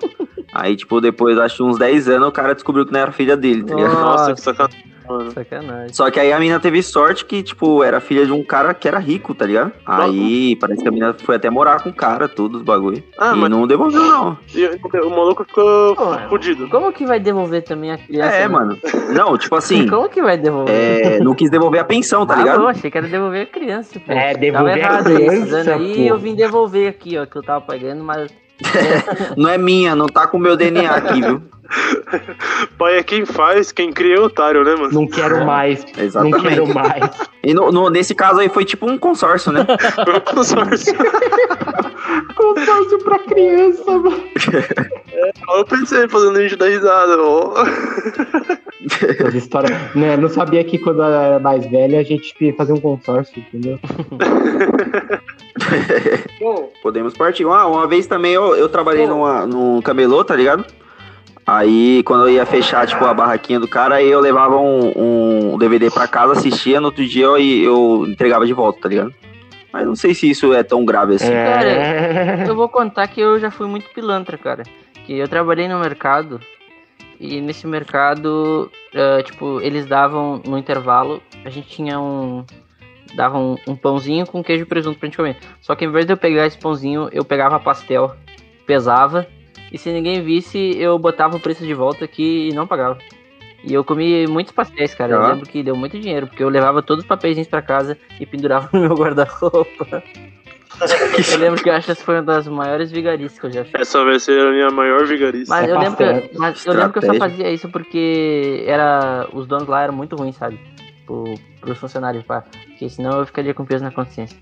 Aí, 0.53 0.75
tipo, 0.75 0.99
depois, 0.99 1.37
acho 1.37 1.55
que 1.55 1.63
uns 1.63 1.77
10 1.77 2.09
anos, 2.09 2.27
o 2.27 2.31
cara 2.33 2.53
descobriu 2.53 2.85
que 2.85 2.91
não 2.91 2.99
era 2.99 3.13
filha 3.13 3.37
dele, 3.37 3.63
tá 3.63 3.73
ligado? 3.73 3.93
Nossa, 3.93 4.29
Nossa. 4.29 4.33
que 4.33 4.41
sacanagem, 4.41 4.83
mano. 5.07 5.31
Sacanagem. 5.31 5.93
Só 5.93 6.09
que 6.11 6.19
aí 6.19 6.31
a 6.33 6.39
menina 6.39 6.59
teve 6.59 6.81
sorte 6.83 7.25
que, 7.25 7.41
tipo, 7.43 7.83
era 7.83 7.99
filha 7.99 8.25
de 8.25 8.31
um 8.31 8.43
cara 8.43 8.73
que 8.73 8.87
era 8.87 8.99
rico, 8.99 9.33
tá 9.33 9.45
ligado? 9.45 9.71
Aí 9.85 10.55
parece 10.57 10.81
que 10.81 10.87
a 10.87 10.91
menina 10.91 11.15
foi 11.17 11.35
até 11.35 11.49
morar 11.49 11.81
com 11.81 11.89
o 11.89 11.93
cara, 11.93 12.27
tudo, 12.27 12.57
os 12.57 12.63
bagulho. 12.63 13.03
Ah, 13.17 13.33
e 13.35 13.39
mas 13.39 13.49
não 13.49 13.65
devolveu, 13.67 14.01
não. 14.01 14.37
e 14.53 14.65
o 14.65 15.09
maluco 15.09 15.43
ficou 15.45 15.95
Pô, 15.95 16.17
fudido. 16.29 16.67
Como 16.69 16.91
que 16.91 17.05
vai 17.05 17.19
devolver 17.19 17.63
também 17.63 17.91
a 17.91 17.97
criança? 17.97 18.35
É, 18.35 18.41
né? 18.41 18.47
mano. 18.47 18.77
Não, 19.13 19.37
tipo 19.37 19.55
assim, 19.55 19.87
Como 19.89 20.09
que 20.09 20.21
vai 20.21 20.37
devolver? 20.37 20.73
é, 20.75 21.19
não 21.19 21.33
quis 21.33 21.49
devolver 21.49 21.79
a 21.81 21.85
pensão, 21.85 22.25
tá 22.25 22.33
Ah, 22.33 22.37
ligado? 22.37 22.59
não, 22.59 22.67
achei 22.67 22.89
que 22.91 22.97
era 22.97 23.07
devolver 23.07 23.43
a 23.43 23.45
criança, 23.45 23.99
pô. 23.99 24.11
É, 24.11 24.27
Tava 24.33 24.39
devolver 24.39 24.85
a 24.85 24.95
aí, 24.97 24.99
esses 24.99 25.27
criança, 25.49 25.55
anos 25.55 25.67
aí 25.67 26.07
eu 26.07 26.17
vim 26.17 26.35
devolver 26.35 26.89
aqui, 26.89 27.17
ó, 27.17 27.25
que 27.25 27.35
eu 27.37 27.43
tava 27.43 27.61
pagando, 27.61 28.03
mas 28.03 28.31
Não 29.37 29.49
é 29.49 29.57
minha, 29.57 29.95
não 29.95 30.05
tá 30.07 30.25
com 30.27 30.37
o 30.37 30.39
meu 30.39 30.55
DNA 30.55 30.89
aqui, 30.89 31.21
viu? 31.21 31.41
Pai 32.77 32.97
é 32.97 33.03
quem 33.03 33.25
faz, 33.25 33.71
quem 33.71 33.91
cria 33.91 34.15
é 34.17 34.19
otário, 34.19 34.63
né, 34.63 34.75
mano? 34.75 34.91
Não 34.93 35.07
quero 35.07 35.45
mais. 35.45 35.83
Não 35.95 36.03
Exatamente. 36.03 36.41
quero 36.41 36.67
mais. 36.73 37.09
E 37.43 37.53
no, 37.53 37.71
no- 37.71 37.89
nesse 37.89 38.13
caso 38.15 38.39
aí 38.39 38.49
foi 38.49 38.63
tipo 38.65 38.89
um 38.89 38.97
consórcio, 38.97 39.51
né? 39.51 39.65
Foi 40.03 40.13
um 40.17 40.19
consórcio. 40.21 40.93
Consórcio 42.35 42.99
pra 42.99 43.19
criança, 43.19 43.83
mano. 43.91 44.23
Olha 45.49 45.61
o 45.61 45.65
PC 45.65 46.07
fazendo 46.07 46.37
a 46.37 46.41
gente 46.41 46.55
dar 46.55 46.67
risada, 46.67 47.17
ó. 47.21 47.53
História. 49.33 49.69
Né, 49.95 50.15
não 50.17 50.29
sabia 50.29 50.63
que 50.63 50.77
quando 50.77 50.99
eu 51.01 51.05
era 51.05 51.39
mais 51.39 51.65
velho 51.69 51.97
a 51.97 52.03
gente 52.03 52.33
ia 52.41 52.53
fazer 52.53 52.73
um 52.73 52.79
consórcio, 52.79 53.39
entendeu? 53.39 53.79
Bom, 56.39 56.71
Podemos 56.81 57.13
partir. 57.13 57.45
Ah, 57.45 57.65
uma 57.67 57.87
vez 57.87 58.05
também 58.07 58.33
eu, 58.33 58.55
eu 58.55 58.69
trabalhei 58.69 59.07
numa, 59.07 59.45
num 59.45 59.81
camelô, 59.81 60.23
tá 60.23 60.35
ligado? 60.35 60.65
Aí, 61.45 62.01
quando 62.03 62.27
eu 62.27 62.33
ia 62.33 62.45
fechar, 62.45 62.87
tipo, 62.87 63.05
a 63.05 63.13
barraquinha 63.13 63.59
do 63.59 63.67
cara, 63.67 63.95
aí 63.95 64.09
eu 64.09 64.19
levava 64.19 64.57
um, 64.57 65.53
um 65.53 65.57
DVD 65.57 65.91
pra 65.91 66.07
casa, 66.07 66.33
assistia, 66.33 66.79
no 66.79 66.87
outro 66.87 67.05
dia 67.05 67.25
eu, 67.25 67.37
eu 67.37 68.05
entregava 68.07 68.47
de 68.47 68.53
volta, 68.53 68.81
tá 68.81 68.89
ligado? 68.89 69.13
Mas 69.71 69.85
não 69.85 69.95
sei 69.95 70.13
se 70.13 70.29
isso 70.29 70.53
é 70.53 70.63
tão 70.63 70.85
grave 70.85 71.15
assim. 71.15 71.31
É. 71.31 72.45
eu 72.47 72.55
vou 72.55 72.69
contar 72.69 73.07
que 73.07 73.21
eu 73.21 73.39
já 73.39 73.51
fui 73.51 73.67
muito 73.67 73.89
pilantra, 73.93 74.37
cara. 74.37 74.63
Que 75.05 75.17
eu 75.17 75.27
trabalhei 75.27 75.67
no 75.67 75.79
mercado 75.79 76.39
e 77.19 77.39
nesse 77.41 77.65
mercado, 77.67 78.71
eh, 78.93 79.23
tipo, 79.23 79.61
eles 79.61 79.85
davam 79.85 80.41
no 80.45 80.57
intervalo, 80.57 81.21
a 81.43 81.49
gente 81.49 81.67
tinha 81.67 81.99
um. 81.99 82.45
Davam 83.15 83.57
um, 83.67 83.71
um 83.71 83.75
pãozinho 83.75 84.25
com 84.25 84.43
queijo 84.43 84.63
e 84.63 84.65
presunto 84.65 84.99
pra 84.99 85.07
gente 85.07 85.17
comer. 85.17 85.37
Só 85.61 85.75
que 85.75 85.85
em 85.85 85.91
vez 85.91 86.05
de 86.05 86.13
eu 86.13 86.17
pegar 86.17 86.45
esse 86.45 86.57
pãozinho, 86.57 87.07
eu 87.11 87.23
pegava 87.23 87.59
pastel, 87.59 88.13
pesava, 88.65 89.25
e 89.75 89.77
se 89.77 89.91
ninguém 89.91 90.21
visse, 90.23 90.57
eu 90.77 90.97
botava 90.97 91.35
o 91.35 91.39
preço 91.39 91.65
de 91.65 91.73
volta 91.73 92.05
aqui 92.05 92.49
e 92.49 92.53
não 92.55 92.65
pagava. 92.65 92.97
E 93.63 93.73
eu 93.73 93.83
comi 93.83 94.25
muitos 94.27 94.53
pastéis, 94.53 94.93
cara. 94.95 95.13
Eu 95.13 95.21
Ah. 95.21 95.27
lembro 95.33 95.47
que 95.49 95.61
deu 95.63 95.75
muito 95.75 95.99
dinheiro, 95.99 96.27
porque 96.27 96.43
eu 96.43 96.49
levava 96.49 96.81
todos 96.81 97.03
os 97.03 97.07
papeizinhos 97.07 97.47
pra 97.47 97.61
casa 97.61 97.97
e 98.19 98.25
pendurava 98.25 98.69
no 98.73 98.81
meu 98.81 98.95
guarda-roupa. 98.95 100.03
eu 101.33 101.39
lembro 101.39 101.61
que 101.63 101.69
eu 101.69 101.73
acho 101.73 101.85
que 101.85 101.91
essa 101.91 102.03
foi 102.03 102.15
uma 102.15 102.23
das 102.23 102.47
maiores 102.47 102.91
vigarices 102.91 103.39
que 103.39 103.45
eu 103.45 103.51
já 103.51 103.63
fiz. 103.63 103.73
essa 103.75 104.03
vai 104.03 104.19
ser 104.19 104.39
a 104.39 104.51
minha 104.51 104.69
maior 104.69 105.05
vigarice. 105.05 105.49
Mas, 105.49 105.67
É 105.67 105.71
eu 105.71 105.79
lembro, 105.79 105.97
que, 105.97 106.37
mas 106.37 106.65
eu 106.65 106.73
lembro 106.73 106.91
que 106.93 106.99
eu 106.99 107.13
só 107.13 107.13
fazia 107.15 107.49
isso 107.51 107.69
porque 107.69 108.63
era, 108.67 109.27
os 109.33 109.47
donos 109.47 109.67
lá 109.67 109.83
eram 109.83 109.93
muito 109.93 110.15
ruins, 110.15 110.35
sabe? 110.35 110.59
Pro, 111.05 111.23
pros 111.61 111.77
funcionários, 111.77 112.23
pá. 112.23 112.43
Porque 112.67 112.89
senão 112.89 113.19
eu 113.19 113.25
ficaria 113.25 113.53
com 113.53 113.65
peso 113.65 113.83
na 113.83 113.91
consciência. 113.91 114.37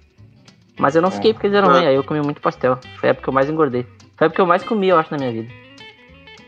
Mas 0.79 0.95
eu 0.95 1.01
não 1.01 1.11
fiquei 1.11 1.33
porque 1.33 1.47
eles 1.47 1.57
eram 1.57 1.69
Ah. 1.69 1.73
ruins, 1.73 1.85
aí 1.87 1.95
eu 1.95 2.03
comi 2.03 2.21
muito 2.21 2.41
pastel. 2.41 2.77
Foi 2.99 3.09
a 3.09 3.11
época 3.11 3.23
que 3.23 3.29
eu 3.29 3.33
mais 3.33 3.49
engordei. 3.49 3.85
Foi 4.23 4.25
a 4.25 4.27
época 4.27 4.35
que 4.35 4.41
eu 4.41 4.45
mais 4.45 4.63
comi, 4.63 4.87
eu 4.87 4.97
acho, 4.97 5.11
na 5.11 5.17
minha 5.17 5.31
vida. 5.31 5.53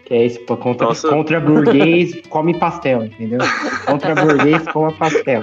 Que 0.06 0.14
é 0.14 0.26
isso, 0.26 0.40
pô, 0.46 0.56
contra, 0.56 0.88
Nossa. 0.88 1.10
contra 1.10 1.40
burguês, 1.40 2.22
come 2.30 2.58
pastel, 2.58 3.06
entendeu? 3.06 3.40
Contra 3.86 4.16
burguês, 4.16 4.64
coma 4.72 4.92
pastel. 4.94 5.42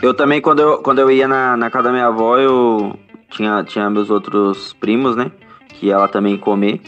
Eu 0.00 0.14
também, 0.14 0.40
quando 0.40 0.60
eu, 0.60 0.78
quando 0.78 1.00
eu 1.00 1.10
ia 1.10 1.26
na, 1.28 1.56
na 1.56 1.70
casa 1.70 1.84
da 1.84 1.92
minha 1.92 2.06
avó, 2.06 2.38
eu 2.38 2.98
tinha, 3.28 3.62
tinha 3.64 3.90
meus 3.90 4.08
outros 4.10 4.72
primos, 4.72 5.16
né? 5.16 5.30
Que 5.68 5.90
ela 5.90 6.08
também 6.08 6.38
comer. 6.38 6.80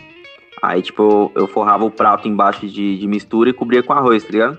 Aí, 0.62 0.80
tipo, 0.80 1.02
eu, 1.02 1.42
eu 1.42 1.48
forrava 1.48 1.84
o 1.84 1.90
prato 1.90 2.28
embaixo 2.28 2.66
de, 2.66 2.96
de 2.96 3.06
mistura 3.06 3.50
e 3.50 3.52
cobria 3.52 3.82
com 3.82 3.92
arroz, 3.92 4.22
tá 4.24 4.30
ligado? 4.30 4.58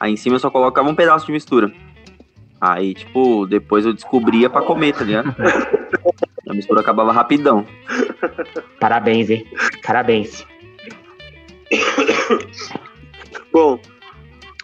Aí 0.00 0.12
em 0.12 0.16
cima 0.16 0.36
eu 0.36 0.40
só 0.40 0.50
colocava 0.50 0.88
um 0.88 0.94
pedaço 0.94 1.26
de 1.26 1.32
mistura. 1.32 1.70
Aí, 2.60 2.94
tipo, 2.94 3.44
depois 3.44 3.84
eu 3.84 3.92
descobria 3.92 4.48
pra 4.48 4.62
comer, 4.62 4.94
tá 4.94 5.04
ligado? 5.04 5.34
A 6.52 6.54
mistura 6.54 6.82
acabava 6.82 7.10
rapidão. 7.12 7.66
Parabéns, 8.78 9.30
hein? 9.30 9.46
Parabéns. 9.82 10.46
Bom, 13.50 13.80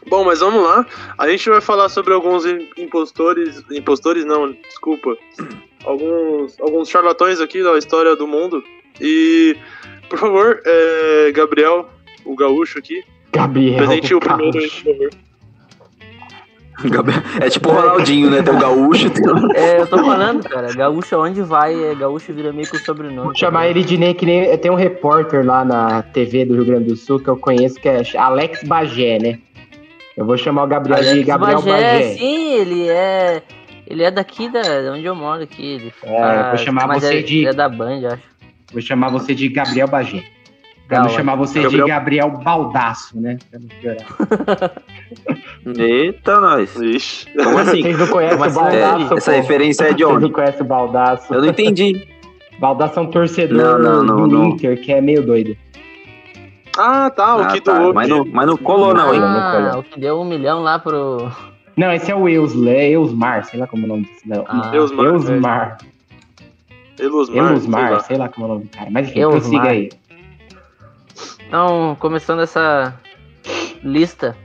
bom, 0.06 0.22
mas 0.22 0.40
vamos 0.40 0.62
lá. 0.62 0.84
A 1.16 1.26
gente 1.30 1.48
vai 1.48 1.62
falar 1.62 1.88
sobre 1.88 2.12
alguns 2.12 2.44
im- 2.44 2.68
impostores, 2.76 3.64
impostores 3.70 4.26
não, 4.26 4.52
desculpa. 4.52 5.16
Alguns, 5.82 6.60
alguns 6.60 6.90
charlatões 6.90 7.40
aqui 7.40 7.62
da 7.62 7.78
história 7.78 8.14
do 8.14 8.26
mundo. 8.26 8.62
E, 9.00 9.56
por 10.10 10.18
favor, 10.18 10.60
é, 10.66 11.32
Gabriel, 11.32 11.88
o 12.26 12.36
gaúcho 12.36 12.78
aqui, 12.78 13.02
Gabriel. 13.32 13.78
presente 13.78 14.14
o 14.14 14.20
primeiro, 14.20 14.58
por 14.60 14.68
favor. 14.92 15.10
É 17.40 17.48
tipo 17.50 17.70
o 17.70 17.72
Ronaldinho, 17.72 18.30
né? 18.30 18.42
Tem 18.42 18.54
o 18.54 18.58
gaúcho, 18.58 19.10
tem. 19.10 19.24
É, 19.56 19.80
eu 19.80 19.86
tô 19.86 19.98
falando, 19.98 20.48
cara. 20.48 20.72
Gaúcho 20.72 21.16
onde 21.18 21.42
vai, 21.42 21.74
é, 21.74 21.94
gaúcho 21.94 22.32
vira 22.32 22.52
meio 22.52 22.68
que 22.70 22.76
o 22.76 22.80
sobrenome. 22.84 23.24
Vou 23.26 23.34
chamar 23.36 23.68
ele 23.68 23.82
de 23.82 23.96
nem 23.98 24.14
que 24.14 24.24
nem. 24.24 24.56
Tem 24.58 24.70
um 24.70 24.76
repórter 24.76 25.44
lá 25.44 25.64
na 25.64 26.02
TV 26.02 26.44
do 26.44 26.54
Rio 26.54 26.64
Grande 26.64 26.84
do 26.84 26.96
Sul 26.96 27.18
que 27.18 27.28
eu 27.28 27.36
conheço, 27.36 27.80
que 27.80 27.88
é 27.88 28.02
Alex 28.16 28.62
Bagé, 28.62 29.18
né? 29.18 29.38
Eu 30.16 30.24
vou 30.24 30.36
chamar 30.36 30.64
o 30.64 30.66
Gabriel 30.66 31.00
de 31.00 31.08
Alex 31.08 31.26
Gabriel 31.26 31.62
Bagé, 31.62 31.72
Bagé. 31.92 32.02
sim, 32.14 32.52
ele 32.54 32.88
é. 32.88 33.42
Ele 33.86 34.02
é 34.02 34.10
daqui 34.10 34.48
da 34.50 34.60
onde 34.92 35.04
eu 35.04 35.14
moro 35.14 35.42
aqui. 35.42 35.64
Ele 35.74 35.92
É, 36.04 36.40
eu 36.40 36.48
vou 36.50 36.58
chamar 36.58 36.86
mas 36.86 37.02
você 37.02 37.18
é, 37.18 37.22
de- 37.22 37.46
É 37.46 37.52
da 37.52 37.68
Band, 37.68 38.06
acho. 38.06 38.22
Vou 38.72 38.82
chamar 38.82 39.08
você 39.10 39.34
de 39.34 39.48
Gabriel 39.48 39.88
Bagé. 39.88 40.22
Pra 40.88 41.00
não 41.02 41.08
chamar 41.10 41.34
você 41.36 41.60
Gabriel- 41.62 41.84
de 41.84 41.90
Gabriel 41.92 42.30
Baldaço, 42.30 43.20
né? 43.20 43.36
Pra 43.50 43.60
não 43.60 43.68
piorar. 43.68 44.72
Eita, 45.78 46.40
nós. 46.40 46.74
Ixi. 46.76 47.26
Como 47.36 47.58
assim? 47.58 47.82
Vocês 47.82 47.98
não 47.98 48.06
conhecem 48.08 48.38
Mas 48.38 48.56
o 48.56 48.60
é- 48.60 48.62
Baldaço? 48.80 49.14
Essa 49.18 49.30
pô? 49.32 49.36
referência 49.36 49.84
é 49.84 49.92
de 49.92 50.02
Vocês 50.04 50.16
onde? 50.16 50.22
não 50.24 50.30
conhecem 50.32 50.62
o 50.62 50.64
Baldaço? 50.64 51.34
Eu 51.34 51.40
não 51.42 51.48
entendi. 51.48 52.08
Baldaço 52.58 52.98
é 52.98 53.02
um 53.02 53.06
torcedor 53.10 53.56
Não, 53.56 53.78
não, 53.78 54.02
não, 54.02 54.28
do 54.28 54.38
não. 54.38 54.44
Inter, 54.48 54.80
que 54.80 54.92
é 54.92 55.00
meio 55.00 55.22
doido. 55.24 55.56
Ah, 56.76 57.10
tá, 57.10 57.36
o 57.36 57.42
Ah, 57.42 57.46
que 57.48 57.60
tá. 57.60 57.78
doou. 57.78 57.92
Mas 57.94 58.08
não, 58.08 58.24
mas 58.24 58.46
não 58.46 58.56
colou, 58.56 58.94
não, 58.94 59.12
hein? 59.14 59.20
Ah, 59.22 59.74
o 59.78 59.82
que 59.82 60.00
deu 60.00 60.20
um 60.20 60.24
milhão 60.24 60.62
lá 60.62 60.78
pro. 60.78 61.30
Não, 61.76 61.92
esse 61.92 62.10
é 62.10 62.14
o 62.16 62.28
Eusle, 62.28 62.70
é 62.70 62.90
Eusmar, 62.90 63.44
sei 63.44 63.60
lá 63.60 63.66
como 63.66 63.82
é 63.82 63.84
o 63.84 63.88
nome 63.88 64.04
desse. 64.04 64.28
Não. 64.28 64.44
Ah, 64.48 64.70
Eusmar, 64.74 65.06
Eusmar. 65.06 65.78
Elusmar. 66.98 67.52
Eusmar, 67.52 67.86
sei 67.86 67.90
lá. 67.94 68.00
sei 68.00 68.16
lá 68.16 68.28
como 68.28 68.46
é 68.46 68.48
o 68.50 68.52
nome 68.54 68.64
do 68.64 68.70
cara. 68.76 68.88
Mas 68.90 69.08
enfim, 69.08 69.20
Eusmar. 69.20 69.40
prossiga 69.40 69.68
aí. 69.70 69.88
Então, 71.48 71.96
começando 71.98 72.42
essa 72.42 72.94
lista 73.82 74.36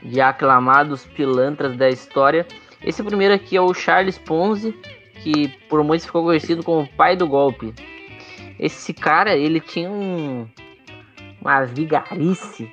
de 0.00 0.20
aclamados 0.20 1.04
pilantras 1.04 1.76
da 1.76 1.88
história. 1.88 2.46
Esse 2.84 3.02
primeiro 3.02 3.34
aqui 3.34 3.56
é 3.56 3.60
o 3.60 3.74
Charles 3.74 4.16
Ponzi, 4.16 4.72
que 5.24 5.48
por 5.68 5.82
muitos 5.82 6.06
ficou 6.06 6.22
conhecido 6.22 6.62
como 6.62 6.82
o 6.82 6.88
pai 6.88 7.16
do 7.16 7.26
golpe. 7.26 7.74
Esse 8.60 8.94
cara, 8.94 9.36
ele 9.36 9.58
tinha 9.58 9.90
um, 9.90 10.46
uma 11.40 11.64
vigarice 11.64 12.72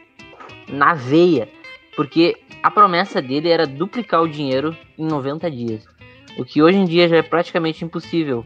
na 0.68 0.94
veia, 0.94 1.50
porque 1.96 2.38
a 2.62 2.70
promessa 2.70 3.20
dele 3.20 3.50
era 3.50 3.66
duplicar 3.66 4.22
o 4.22 4.30
dinheiro 4.30 4.78
em 4.96 5.08
90 5.08 5.50
dias. 5.50 5.88
O 6.38 6.46
que 6.46 6.62
hoje 6.62 6.78
em 6.78 6.86
dia 6.86 7.10
já 7.10 7.18
é 7.18 7.24
praticamente 7.24 7.84
impossível. 7.84 8.46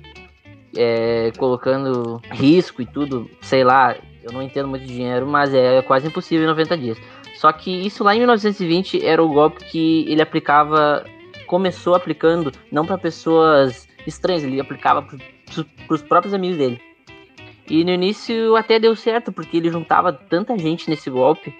É, 0.75 1.31
colocando 1.37 2.19
risco 2.31 2.81
e 2.81 2.85
tudo, 2.85 3.29
sei 3.41 3.63
lá, 3.63 3.95
eu 4.23 4.31
não 4.31 4.41
entendo 4.41 4.67
muito 4.67 4.85
de 4.85 4.93
dinheiro, 4.93 5.27
mas 5.27 5.53
é 5.53 5.81
quase 5.81 6.07
impossível 6.07 6.45
em 6.45 6.47
90 6.47 6.77
dias. 6.77 6.97
Só 7.35 7.51
que 7.51 7.71
isso 7.71 8.03
lá 8.03 8.15
em 8.15 8.19
1920 8.19 9.05
era 9.05 9.21
o 9.21 9.27
golpe 9.27 9.65
que 9.65 10.05
ele 10.07 10.21
aplicava, 10.21 11.05
começou 11.45 11.93
aplicando 11.93 12.51
não 12.71 12.85
para 12.85 12.97
pessoas 12.97 13.87
estranhas, 14.07 14.43
ele 14.43 14.59
aplicava 14.59 15.01
para 15.01 15.17
os 15.89 16.01
próprios 16.01 16.33
amigos 16.33 16.57
dele. 16.57 16.79
E 17.69 17.83
no 17.83 17.91
início 17.91 18.55
até 18.55 18.79
deu 18.79 18.95
certo, 18.95 19.31
porque 19.31 19.57
ele 19.57 19.69
juntava 19.69 20.11
tanta 20.11 20.57
gente 20.57 20.89
nesse 20.89 21.09
golpe, 21.09 21.53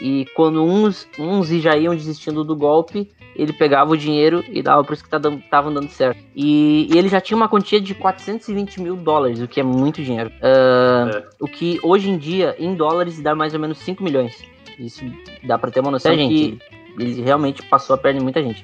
e 0.00 0.26
quando 0.34 0.64
uns, 0.64 1.06
uns 1.18 1.48
já 1.48 1.76
iam 1.76 1.94
desistindo 1.94 2.42
do 2.42 2.56
golpe, 2.56 3.10
ele 3.40 3.54
pegava 3.54 3.90
o 3.90 3.96
dinheiro 3.96 4.44
e 4.50 4.62
dava 4.62 4.84
para 4.84 4.92
os 4.92 5.00
que 5.00 5.08
estavam 5.08 5.72
dando 5.72 5.88
certo. 5.88 6.22
E, 6.36 6.86
e 6.92 6.98
ele 6.98 7.08
já 7.08 7.22
tinha 7.22 7.34
uma 7.38 7.48
quantia 7.48 7.80
de 7.80 7.94
420 7.94 8.82
mil 8.82 8.96
dólares, 8.96 9.40
o 9.40 9.48
que 9.48 9.58
é 9.58 9.62
muito 9.62 10.02
dinheiro. 10.02 10.30
Ah, 10.42 11.22
O 11.40 11.48
que 11.48 11.80
hoje 11.82 12.10
em 12.10 12.18
dia, 12.18 12.54
em 12.58 12.74
dólares, 12.74 13.18
dá 13.22 13.34
mais 13.34 13.54
ou 13.54 13.60
menos 13.60 13.78
5 13.78 14.04
milhões. 14.04 14.44
Isso 14.78 15.02
dá 15.42 15.56
pra 15.56 15.70
ter 15.70 15.80
uma 15.80 15.90
noção 15.90 16.12
que 16.14 16.58
ele 16.98 17.22
realmente 17.22 17.62
passou 17.62 17.94
a 17.94 17.98
perna 17.98 18.20
em 18.20 18.22
muita 18.22 18.42
gente. 18.42 18.62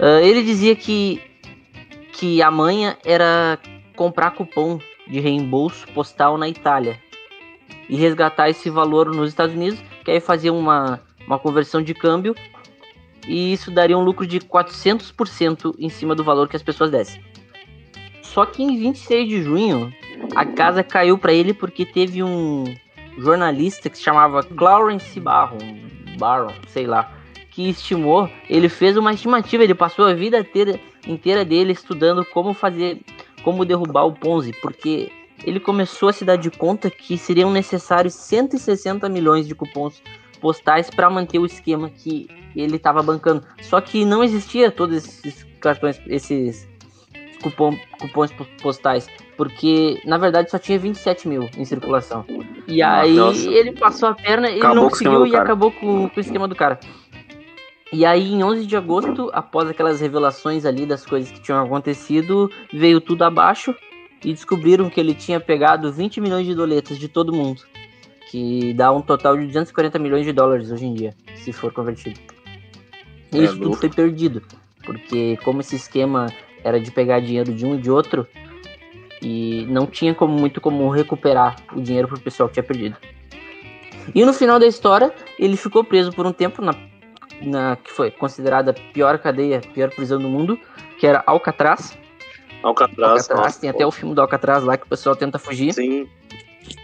Ah, 0.00 0.20
ele 0.20 0.42
dizia 0.42 0.74
que, 0.74 1.22
que 2.12 2.42
a 2.42 2.50
manha 2.50 2.98
era 3.04 3.56
comprar 3.94 4.32
cupom 4.32 4.80
de 5.06 5.20
reembolso 5.20 5.86
postal 5.94 6.36
na 6.36 6.48
Itália 6.48 6.98
e 7.88 7.94
resgatar 7.94 8.50
esse 8.50 8.68
valor 8.68 9.14
nos 9.14 9.28
Estados 9.28 9.54
Unidos, 9.54 9.80
que 10.04 10.10
aí 10.10 10.18
fazia 10.18 10.52
uma, 10.52 11.00
uma 11.24 11.38
conversão 11.38 11.80
de 11.80 11.94
câmbio 11.94 12.34
e 13.26 13.52
isso 13.52 13.70
daria 13.70 13.96
um 13.96 14.02
lucro 14.02 14.26
de 14.26 14.40
400% 14.40 15.74
em 15.78 15.88
cima 15.88 16.14
do 16.14 16.24
valor 16.24 16.48
que 16.48 16.56
as 16.56 16.62
pessoas 16.62 16.90
dessem. 16.90 17.22
Só 18.22 18.46
que 18.46 18.62
em 18.62 18.78
26 18.78 19.28
de 19.28 19.42
junho, 19.42 19.92
a 20.34 20.44
casa 20.44 20.82
caiu 20.82 21.18
para 21.18 21.32
ele 21.32 21.52
porque 21.52 21.84
teve 21.84 22.22
um 22.22 22.64
jornalista 23.18 23.90
que 23.90 23.96
se 23.96 24.04
chamava 24.04 24.42
Clarence 24.42 25.18
Barron, 25.18 25.58
Barron, 26.18 26.54
sei 26.68 26.86
lá, 26.86 27.12
que 27.50 27.68
estimou, 27.68 28.30
ele 28.48 28.68
fez 28.68 28.96
uma 28.96 29.12
estimativa, 29.12 29.64
ele 29.64 29.74
passou 29.74 30.06
a 30.06 30.14
vida 30.14 30.46
inteira, 31.06 31.44
dele 31.44 31.72
estudando 31.72 32.24
como 32.24 32.54
fazer, 32.54 33.00
como 33.42 33.64
derrubar 33.64 34.04
o 34.04 34.12
Ponzi, 34.12 34.52
porque 34.62 35.10
ele 35.44 35.58
começou 35.58 36.10
a 36.10 36.12
se 36.12 36.24
dar 36.24 36.36
de 36.36 36.50
conta 36.50 36.90
que 36.90 37.18
seriam 37.18 37.50
necessários 37.50 38.14
160 38.14 39.08
milhões 39.08 39.48
de 39.48 39.54
cupons 39.54 40.02
postais 40.40 40.88
para 40.90 41.10
manter 41.10 41.38
o 41.38 41.46
esquema 41.46 41.90
que 41.90 42.28
ele 42.54 42.76
estava 42.76 43.02
bancando. 43.02 43.42
Só 43.62 43.80
que 43.80 44.04
não 44.04 44.22
existia 44.24 44.70
todos 44.70 44.96
esses 44.96 45.46
cartões, 45.60 46.00
esses 46.06 46.68
cupom, 47.42 47.76
cupons 47.98 48.32
postais, 48.62 49.08
porque 49.36 50.00
na 50.04 50.18
verdade 50.18 50.50
só 50.50 50.58
tinha 50.58 50.78
27 50.78 51.28
mil 51.28 51.48
em 51.56 51.64
circulação. 51.64 52.24
E 52.66 52.82
aí 52.82 53.14
Nossa. 53.14 53.48
ele 53.48 53.72
passou 53.72 54.08
a 54.10 54.14
perna, 54.14 54.48
ele 54.48 54.58
Acabou 54.58 54.76
não 54.76 54.88
conseguiu 54.88 55.26
e 55.26 55.36
acabou 55.36 55.72
com, 55.72 56.08
com 56.08 56.16
o 56.16 56.20
esquema 56.20 56.46
do 56.46 56.54
cara. 56.54 56.78
E 57.92 58.06
aí, 58.06 58.32
em 58.32 58.44
11 58.44 58.66
de 58.66 58.76
agosto, 58.76 59.30
após 59.32 59.68
aquelas 59.68 60.00
revelações 60.00 60.64
ali 60.64 60.86
das 60.86 61.04
coisas 61.04 61.28
que 61.28 61.40
tinham 61.40 61.60
acontecido, 61.60 62.48
veio 62.72 63.00
tudo 63.00 63.24
abaixo 63.24 63.74
e 64.24 64.32
descobriram 64.32 64.88
que 64.88 65.00
ele 65.00 65.12
tinha 65.12 65.40
pegado 65.40 65.92
20 65.92 66.20
milhões 66.20 66.46
de 66.46 66.54
doletas 66.54 66.98
de 66.98 67.08
todo 67.08 67.32
mundo, 67.32 67.62
que 68.30 68.72
dá 68.74 68.92
um 68.92 69.00
total 69.00 69.36
de 69.36 69.46
240 69.46 69.98
milhões 69.98 70.24
de 70.24 70.32
dólares 70.32 70.70
hoje 70.70 70.86
em 70.86 70.94
dia, 70.94 71.16
se 71.34 71.52
for 71.52 71.72
convertido. 71.72 72.20
E 73.32 73.44
isso 73.44 73.54
tudo 73.54 73.64
louco. 73.64 73.80
foi 73.80 73.88
perdido, 73.88 74.42
porque 74.84 75.38
como 75.44 75.60
esse 75.60 75.76
esquema 75.76 76.26
era 76.64 76.80
de 76.80 76.90
pegar 76.90 77.20
dinheiro 77.20 77.52
de 77.52 77.64
um 77.64 77.74
e 77.74 77.78
de 77.78 77.90
outro, 77.90 78.26
e 79.22 79.66
não 79.68 79.86
tinha 79.86 80.14
como 80.14 80.38
muito 80.38 80.60
como 80.60 80.88
recuperar 80.90 81.56
o 81.74 81.80
dinheiro 81.80 82.08
pro 82.08 82.20
pessoal 82.20 82.48
que 82.48 82.54
tinha 82.54 82.64
perdido. 82.64 82.96
E 84.14 84.24
no 84.24 84.32
final 84.32 84.58
da 84.58 84.66
história, 84.66 85.12
ele 85.38 85.56
ficou 85.56 85.84
preso 85.84 86.12
por 86.12 86.26
um 86.26 86.32
tempo 86.32 86.62
na, 86.62 86.74
na 87.42 87.76
que 87.76 87.92
foi 87.92 88.10
considerada 88.10 88.72
a 88.72 88.92
pior 88.92 89.18
cadeia, 89.18 89.58
a 89.58 89.72
pior 89.72 89.90
prisão 89.90 90.18
do 90.18 90.28
mundo, 90.28 90.58
que 90.98 91.06
era 91.06 91.22
Alcatraz. 91.26 91.96
Alcatraz, 92.62 93.10
Alcatraz 93.10 93.46
nossa. 93.46 93.60
tem 93.60 93.70
até 93.70 93.86
o 93.86 93.90
filme 93.90 94.14
do 94.14 94.20
Alcatraz 94.20 94.64
lá 94.64 94.76
que 94.76 94.84
o 94.84 94.88
pessoal 94.88 95.14
tenta 95.14 95.38
fugir. 95.38 95.72
Sim, 95.72 96.08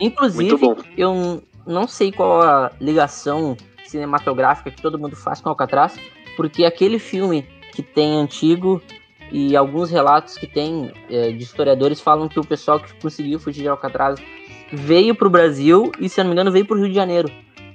Inclusive, 0.00 0.58
eu 0.96 1.42
não 1.66 1.86
sei 1.86 2.12
qual 2.12 2.42
a 2.42 2.72
ligação 2.80 3.56
cinematográfica 3.86 4.70
que 4.70 4.80
todo 4.80 4.98
mundo 4.98 5.16
faz 5.16 5.40
com 5.40 5.48
Alcatraz, 5.48 5.98
porque 6.36 6.64
aquele 6.64 6.98
filme 6.98 7.46
que 7.72 7.82
tem 7.82 8.16
antigo 8.16 8.80
e 9.32 9.56
alguns 9.56 9.90
relatos 9.90 10.36
que 10.36 10.46
tem 10.46 10.92
eh, 11.10 11.32
de 11.32 11.42
historiadores 11.42 12.00
falam 12.00 12.28
que 12.28 12.38
o 12.38 12.44
pessoal 12.44 12.78
que 12.78 12.94
conseguiu 13.00 13.38
fugir 13.38 13.62
de 13.62 13.68
Alcatraz 13.68 14.20
veio 14.72 15.14
pro 15.14 15.30
Brasil 15.30 15.90
e, 16.00 16.08
se 16.08 16.18
não 16.20 16.26
me 16.26 16.32
engano, 16.32 16.52
veio 16.52 16.66
pro 16.66 16.76
Rio 16.76 16.88
de 16.88 16.94
Janeiro. 16.94 17.30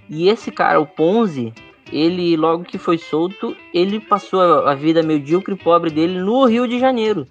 E 0.10 0.30
esse 0.30 0.52
cara, 0.52 0.80
o 0.80 0.86
Ponzi, 0.86 1.54
ele 1.92 2.36
logo 2.38 2.64
que 2.64 2.78
foi 2.78 2.98
solto, 2.98 3.56
ele 3.74 4.00
passou 4.00 4.42
a, 4.42 4.74
vida 4.76 5.04
medíocre 5.04 5.54
e 5.54 5.58
pobre 5.58 5.90
dele 5.90 6.20
no 6.20 6.46
Rio 6.46 6.68
de 6.68 6.80
Janeiro. 6.80 7.28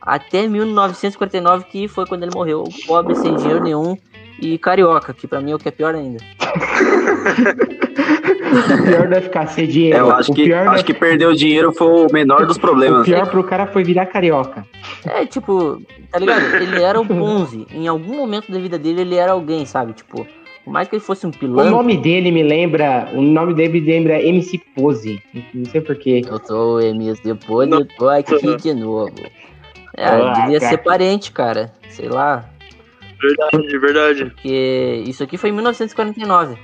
Até 0.00 0.46
1949, 0.46 1.64
que 1.64 1.88
foi 1.88 2.06
quando 2.06 2.22
ele 2.22 2.34
morreu, 2.34 2.64
pobre, 2.86 3.14
sem 3.14 3.34
dinheiro 3.34 3.62
nenhum 3.62 3.96
e 4.40 4.56
carioca, 4.56 5.12
que 5.12 5.26
pra 5.26 5.40
mim 5.40 5.50
é 5.50 5.54
o 5.54 5.58
que 5.58 5.68
é 5.68 5.72
pior 5.72 5.94
ainda. 5.94 6.18
O 7.28 8.82
pior 8.84 9.08
não 9.08 9.16
é 9.16 9.20
ficar 9.20 9.46
sem 9.46 9.66
dinheiro. 9.66 9.96
É, 9.96 10.00
eu 10.00 10.10
acho 10.10 10.32
o 10.32 10.34
que, 10.34 10.44
pior 10.44 10.64
é 10.64 10.68
acho 10.68 10.84
que 10.84 10.94
perder 10.94 11.26
o 11.26 11.34
dinheiro 11.36 11.72
foi 11.72 11.86
o 11.86 12.12
menor 12.12 12.46
dos 12.46 12.56
O 12.56 12.60
problemas. 12.60 13.04
pior 13.04 13.26
pro 13.28 13.44
cara 13.44 13.66
foi 13.66 13.84
virar 13.84 14.06
carioca. 14.06 14.64
É, 15.06 15.26
tipo, 15.26 15.82
tá 16.10 16.18
ligado? 16.18 16.42
Ele 16.56 16.82
era 16.82 17.00
o 17.00 17.06
Ponzi. 17.06 17.66
Em 17.72 17.86
algum 17.86 18.16
momento 18.16 18.50
da 18.50 18.58
vida 18.58 18.78
dele, 18.78 19.02
ele 19.02 19.16
era 19.16 19.32
alguém, 19.32 19.66
sabe? 19.66 19.92
Tipo, 19.92 20.26
por 20.64 20.72
mais 20.72 20.88
que 20.88 20.96
ele 20.96 21.02
fosse 21.02 21.26
um 21.26 21.30
O 21.30 21.32
pilantra. 21.32 21.70
nome 21.70 21.96
dele 21.96 22.30
me 22.30 22.42
lembra. 22.42 23.08
O 23.14 23.20
nome 23.20 23.54
dele 23.54 23.80
me 23.80 23.86
lembra 23.86 24.22
MC 24.22 24.58
Pose. 24.74 25.22
Não 25.54 25.64
sei 25.66 25.80
porquê. 25.80 26.22
Eu 26.26 26.40
sou 26.44 26.78
o 26.78 27.14
depois, 27.22 27.70
eu 27.70 27.86
tô 27.96 28.08
aqui 28.08 28.56
de 28.56 28.74
novo. 28.74 29.12
É, 29.96 30.04
Ah, 30.06 30.32
devia 30.32 30.60
cara. 30.60 30.70
ser 30.70 30.78
parente, 30.78 31.32
cara. 31.32 31.72
Sei 31.90 32.08
lá. 32.08 32.44
Verdade, 33.20 33.78
verdade. 33.78 34.24
Porque 34.26 35.02
isso 35.06 35.24
aqui 35.24 35.36
foi 35.36 35.50
em 35.50 35.52
1949. 35.52 36.56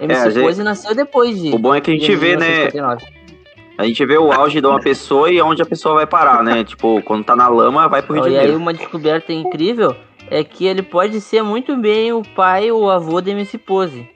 É, 0.00 0.04
MC 0.04 0.30
gente- 0.30 0.42
Pose 0.42 0.62
nasceu 0.62 0.94
depois 0.94 1.40
de. 1.40 1.54
O 1.54 1.58
bom 1.58 1.74
é 1.74 1.80
que 1.80 1.90
a 1.90 1.94
gente 1.94 2.14
vê, 2.16 2.36
né? 2.36 2.66
1949. 2.72 3.20
A 3.78 3.84
gente 3.86 4.04
vê 4.04 4.18
o 4.18 4.30
auge 4.32 4.60
de 4.60 4.66
uma 4.66 4.80
pessoa 4.82 5.30
e 5.30 5.40
onde 5.40 5.62
a 5.62 5.66
pessoa 5.66 5.94
vai 5.94 6.06
parar, 6.06 6.42
né? 6.42 6.64
Tipo, 6.64 7.00
quando 7.02 7.24
tá 7.24 7.34
na 7.36 7.48
lama, 7.48 7.88
vai 7.88 8.02
pro 8.02 8.14
Rio 8.14 8.24
de 8.24 8.28
E 8.28 8.32
aí 8.32 8.36
Janeiro. 8.38 8.58
uma 8.58 8.72
descoberta 8.74 9.32
incrível 9.32 9.94
é 10.30 10.44
que 10.44 10.66
ele 10.66 10.82
pode 10.82 11.20
ser 11.20 11.42
muito 11.42 11.76
bem 11.76 12.12
o 12.12 12.22
pai 12.22 12.70
ou 12.70 12.84
o 12.84 12.90
avô 12.90 13.20
de 13.20 13.30
MC 13.30 13.56
Pose. 13.58 14.08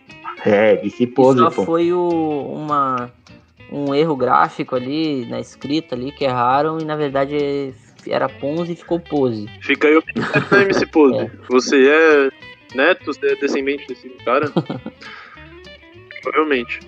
É, 0.45 0.75
MC 0.81 1.05
E 1.05 1.07
Pose, 1.07 1.39
só 1.39 1.51
pô. 1.51 1.65
foi 1.65 1.93
o, 1.93 2.09
uma, 2.53 3.11
um 3.73 3.95
erro 3.95 4.15
gráfico 4.15 4.77
ali, 4.77 5.25
na 5.27 5.41
escrita 5.41 5.95
ali, 5.95 6.13
que 6.13 6.25
erraram 6.25 6.79
e 6.79 6.85
na 6.85 6.95
verdade 6.97 7.73
era 8.07 8.29
Ponzi 8.29 8.73
e 8.73 8.77
ficou 8.77 9.01
Pose. 9.01 9.49
Fica 9.63 9.89
aí 9.89 9.97
o 9.97 10.03
da 10.51 10.63
MC 10.63 10.87
Pose. 10.87 11.17
É. 11.21 11.31
Você 11.49 11.89
é 11.89 12.29
neto, 12.77 13.07
você 13.07 13.29
é 13.33 13.35
descendente 13.37 13.87
desse 13.89 14.09
cara? 14.25 14.51
Provavelmente. 16.25 16.81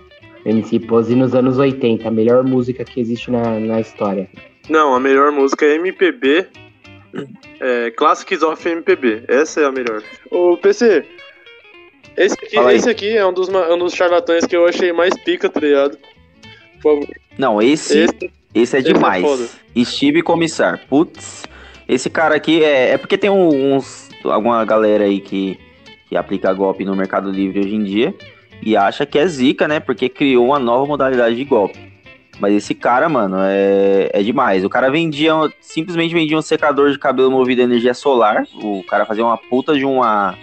MC 0.46 0.80
Pose 0.80 1.14
nos 1.14 1.34
anos 1.34 1.58
80, 1.58 2.06
a 2.06 2.10
melhor 2.10 2.42
música 2.44 2.84
que 2.84 3.00
existe 3.00 3.30
na, 3.30 3.60
na 3.60 3.80
história. 3.80 4.28
Não, 4.68 4.94
a 4.94 5.00
melhor 5.00 5.30
música 5.30 5.66
é 5.66 5.74
MPB. 5.74 6.46
É, 7.60 7.90
Classics 7.90 8.42
of 8.42 8.68
MPB. 8.68 9.24
Essa 9.28 9.62
é 9.62 9.64
a 9.66 9.72
melhor. 9.72 10.02
Ô, 10.30 10.56
PC. 10.56 11.04
Esse 12.16 12.34
aqui, 12.34 12.58
esse 12.74 12.88
aqui 12.88 13.16
é 13.16 13.26
um 13.26 13.32
dos, 13.32 13.48
um 13.48 13.78
dos 13.78 13.92
charlatães 13.92 14.46
que 14.46 14.56
eu 14.56 14.66
achei 14.66 14.92
mais 14.92 15.14
pica, 15.22 15.50
tá 15.50 15.60
ligado? 15.60 15.98
Por 16.80 17.00
favor. 17.00 17.16
Não, 17.36 17.60
esse, 17.60 17.98
esse, 17.98 18.14
Esse, 18.14 18.24
é 18.24 18.30
esse 18.54 18.76
é 18.76 18.80
demais. 18.80 19.58
Steve 19.84 20.22
Comissar. 20.22 20.86
Putz, 20.88 21.44
esse 21.86 22.08
cara 22.08 22.34
aqui 22.34 22.64
é, 22.64 22.90
é 22.92 22.98
porque 22.98 23.18
tem 23.18 23.28
uns. 23.28 24.08
alguma 24.24 24.64
galera 24.64 25.04
aí 25.04 25.20
que, 25.20 25.58
que 26.08 26.16
aplica 26.16 26.52
golpe 26.54 26.84
no 26.84 26.96
Mercado 26.96 27.30
Livre 27.30 27.60
hoje 27.60 27.74
em 27.74 27.84
dia 27.84 28.14
e 28.66 28.76
acha 28.76 29.06
que 29.06 29.18
é 29.18 29.26
zica, 29.26 29.68
né? 29.68 29.78
Porque 29.80 30.08
criou 30.08 30.46
uma 30.46 30.58
nova 30.58 30.84
modalidade 30.86 31.36
de 31.36 31.44
golpe. 31.44 31.78
Mas 32.40 32.52
esse 32.54 32.74
cara, 32.74 33.08
mano, 33.08 33.36
é, 33.40 34.10
é 34.12 34.22
demais. 34.22 34.64
O 34.64 34.68
cara 34.68 34.90
vendia, 34.90 35.32
simplesmente 35.60 36.12
vendia 36.12 36.36
um 36.36 36.42
secador 36.42 36.90
de 36.90 36.98
cabelo 36.98 37.30
movido 37.30 37.62
a 37.62 37.64
energia 37.64 37.94
solar. 37.94 38.44
O 38.62 38.82
cara 38.88 39.06
fazia 39.06 39.24
uma 39.24 39.38
puta 39.38 39.74
de 39.74 39.84
uma. 39.84 40.34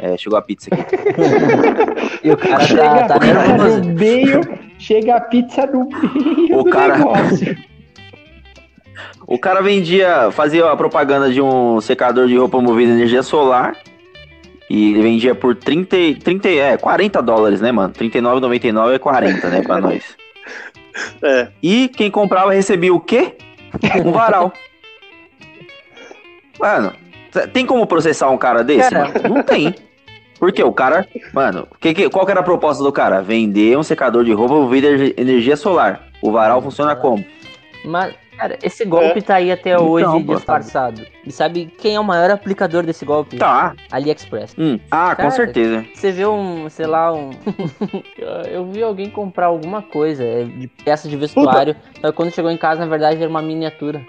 É, 0.00 0.16
chegou 0.16 0.38
a 0.38 0.42
pizza 0.42 0.68
aqui. 0.72 0.96
E 2.24 2.32
o 2.32 2.36
cara 2.36 2.60
chega 2.66 2.82
tá, 2.82 3.04
a 3.04 3.06
tá 3.08 3.18
pizza 3.20 3.34
nervoso. 3.46 3.80
no 3.80 3.94
meio, 3.94 4.40
chega 4.76 5.14
a 5.16 5.20
pizza 5.20 5.66
no 5.66 5.88
meio 5.88 6.58
O 6.58 6.64
do 6.64 6.70
cara- 6.70 6.98
negócio. 6.98 7.56
O 9.26 9.38
cara 9.38 9.60
vendia, 9.60 10.30
fazia 10.32 10.68
a 10.70 10.76
propaganda 10.76 11.30
de 11.30 11.40
um 11.40 11.80
secador 11.80 12.26
de 12.26 12.36
roupa 12.36 12.60
movido 12.60 12.90
a 12.92 12.94
energia 12.96 13.22
solar. 13.22 13.76
E 14.70 14.90
ele 14.92 15.02
vendia 15.02 15.34
por 15.34 15.54
30, 15.56 15.96
e- 15.96 16.14
30 16.14 16.48
e- 16.48 16.58
é, 16.58 16.76
40 16.76 17.22
dólares, 17.22 17.60
né, 17.60 17.72
mano? 17.72 17.92
39,99 17.92 18.94
é 18.94 18.98
40, 18.98 19.48
né, 19.48 19.62
pra 19.62 19.80
nós. 19.80 20.02
É. 21.22 21.46
E 21.62 21.86
quem 21.88 22.10
comprava 22.10 22.52
recebia 22.52 22.92
o 22.92 22.98
quê? 22.98 23.36
Um 24.04 24.10
varal. 24.10 24.52
Mano, 26.58 26.92
tem 27.52 27.64
como 27.64 27.86
processar 27.86 28.30
um 28.30 28.36
cara 28.38 28.64
desse? 28.64 28.90
Cara. 28.90 29.06
mano? 29.22 29.34
Não 29.36 29.42
tem. 29.44 29.74
Porque 30.40 30.62
o 30.62 30.72
cara, 30.72 31.06
mano, 31.32 31.68
que, 31.80 31.94
que- 31.94 32.10
qual 32.10 32.24
que 32.24 32.32
era 32.32 32.40
a 32.40 32.44
proposta 32.44 32.82
do 32.82 32.90
cara? 32.92 33.22
Vender 33.22 33.76
um 33.78 33.82
secador 33.84 34.24
de 34.24 34.32
roupa 34.32 34.76
energia- 34.76 35.14
energia 35.16 35.56
solar. 35.56 36.08
O 36.22 36.32
varal 36.32 36.60
funciona 36.62 36.96
como? 36.96 37.24
Mas, 37.84 38.14
cara, 38.38 38.58
esse 38.62 38.84
golpe 38.84 39.20
tá 39.20 39.34
aí 39.36 39.50
até 39.50 39.72
Então, 39.72 39.88
hoje 39.88 40.24
pô, 40.24 40.34
disfarçado. 40.36 41.04
E 41.26 41.32
sabe 41.32 41.66
quem 41.78 41.96
é 41.96 42.00
o 42.00 42.04
maior 42.04 42.30
aplicador 42.30 42.84
desse 42.84 43.04
golpe? 43.04 43.36
Tá. 43.36 43.74
AliExpress. 43.90 44.54
Hum. 44.56 44.78
Ah, 44.90 45.10
com 45.10 45.22
Cara, 45.22 45.30
certeza. 45.32 45.84
Você 45.94 46.12
vê 46.12 46.24
um, 46.26 46.70
sei 46.70 46.86
lá, 46.86 47.12
um. 47.12 47.30
eu 48.50 48.64
vi 48.70 48.82
alguém 48.82 49.10
comprar 49.10 49.46
alguma 49.46 49.82
coisa 49.82 50.24
é, 50.24 50.44
de 50.44 50.68
peça 50.68 51.08
de 51.08 51.16
vestuário. 51.16 51.74
Só 52.00 52.10
que 52.10 52.12
quando 52.16 52.32
chegou 52.32 52.50
em 52.50 52.56
casa, 52.56 52.80
na 52.80 52.86
verdade, 52.86 53.20
era 53.20 53.28
uma 53.28 53.42
miniatura. 53.42 54.00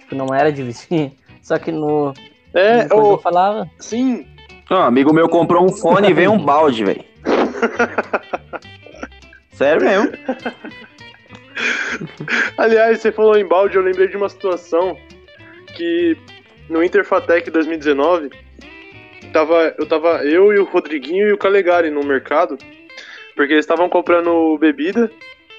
Tipo, 0.00 0.14
não 0.14 0.34
era 0.34 0.52
de 0.52 0.62
vestir. 0.62 1.12
Só 1.42 1.58
que 1.58 1.72
no. 1.72 2.14
É, 2.54 2.86
ô, 2.94 3.12
eu 3.12 3.18
falava. 3.18 3.68
sim. 3.78 4.26
Ó, 4.70 4.74
um 4.80 4.82
amigo 4.82 5.12
meu 5.12 5.28
comprou 5.28 5.64
um 5.64 5.68
fone 5.72 6.08
e 6.08 6.12
veio 6.12 6.32
um 6.32 6.38
balde, 6.44 6.84
velho. 6.84 7.04
Sério 9.52 9.82
mesmo. 9.84 10.12
Aliás, 12.56 13.00
você 13.00 13.12
falou 13.12 13.36
em 13.36 13.46
balde, 13.46 13.76
eu 13.76 13.82
lembrei 13.82 14.08
de 14.08 14.16
uma 14.16 14.28
situação 14.28 14.96
que 15.76 16.16
no 16.68 16.82
Interfatec 16.82 17.50
2019 17.50 18.30
tava, 19.32 19.74
eu 19.78 19.86
tava 19.86 20.24
eu 20.24 20.52
e 20.52 20.58
o 20.58 20.64
Rodriguinho 20.64 21.28
e 21.28 21.32
o 21.32 21.38
Calegari 21.38 21.90
no 21.90 22.04
mercado, 22.04 22.56
porque 23.34 23.52
eles 23.52 23.64
estavam 23.64 23.88
comprando 23.88 24.56
bebida 24.58 25.10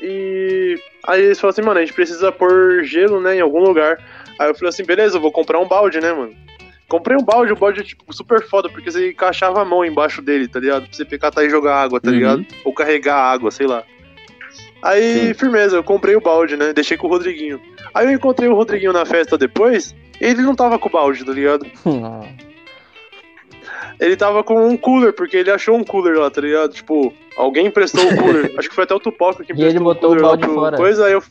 e 0.01 0.75
aí 1.07 1.21
eles 1.23 1.39
falaram 1.39 1.53
assim, 1.53 1.61
mano, 1.67 1.79
a 1.79 1.85
gente 1.85 1.93
precisa 1.93 2.31
pôr 2.31 2.83
gelo, 2.83 3.19
né, 3.21 3.35
em 3.37 3.41
algum 3.41 3.59
lugar. 3.59 3.97
Aí 4.39 4.49
eu 4.49 4.55
falei 4.55 4.69
assim, 4.69 4.85
beleza, 4.85 5.17
eu 5.17 5.21
vou 5.21 5.31
comprar 5.31 5.59
um 5.59 5.67
balde, 5.67 5.99
né, 5.99 6.11
mano? 6.11 6.35
Comprei 6.87 7.17
um 7.17 7.23
balde, 7.23 7.51
o 7.51 7.55
balde 7.55 7.81
é 7.81 7.83
tipo 7.83 8.13
super 8.13 8.41
foda, 8.41 8.69
porque 8.69 8.89
você 8.89 9.09
encaixava 9.09 9.61
a 9.61 9.65
mão 9.65 9.83
embaixo 9.83 10.21
dele, 10.21 10.47
tá 10.47 10.59
ligado? 10.59 10.83
Pra 10.87 10.93
você 10.93 11.03
pegar 11.03 11.31
e 11.37 11.49
jogar 11.49 11.75
água, 11.75 11.99
tá 11.99 12.09
Uhum. 12.09 12.15
ligado? 12.15 12.45
Ou 12.63 12.73
carregar 12.73 13.17
água, 13.17 13.51
sei 13.51 13.67
lá. 13.67 13.83
Aí, 14.81 15.27
Sim. 15.27 15.33
firmeza, 15.33 15.77
eu 15.77 15.83
comprei 15.83 16.15
o 16.15 16.21
balde, 16.21 16.55
né? 16.55 16.73
Deixei 16.73 16.97
com 16.97 17.07
o 17.07 17.09
Rodriguinho. 17.09 17.59
Aí 17.93 18.05
eu 18.05 18.11
encontrei 18.11 18.47
o 18.47 18.55
Rodriguinho 18.55 18.93
na 18.93 19.05
festa 19.05 19.37
depois, 19.37 19.95
e 20.21 20.25
ele 20.25 20.41
não 20.41 20.55
tava 20.55 20.77
com 20.77 20.87
o 20.87 20.91
balde, 20.91 21.25
tá 21.25 21.31
ligado? 21.31 21.65
Ele 23.99 24.15
tava 24.15 24.43
com 24.43 24.67
um 24.67 24.77
cooler, 24.77 25.11
porque 25.11 25.37
ele 25.37 25.49
achou 25.49 25.75
um 25.75 25.83
cooler 25.83 26.19
lá, 26.19 26.29
tá 26.29 26.39
ligado? 26.39 26.71
Tipo, 26.71 27.11
alguém 27.35 27.65
emprestou 27.65 28.03
o 28.05 28.15
cooler. 28.15 28.53
Acho 28.57 28.69
que 28.69 28.75
foi 28.75 28.83
até 28.83 28.93
o 28.93 28.99
Tupac 28.99 29.43
que 29.43 29.51
E 29.51 29.55
emprestou 29.55 29.69
ele 29.69 29.79
botou 29.79 30.11
o 30.11 30.17
cooler 30.17 30.21
lá 30.21 30.27
balde 30.29 30.53
fora. 30.53 30.77
Coisa, 30.77 31.05
aí 31.07 31.13
eu... 31.13 31.23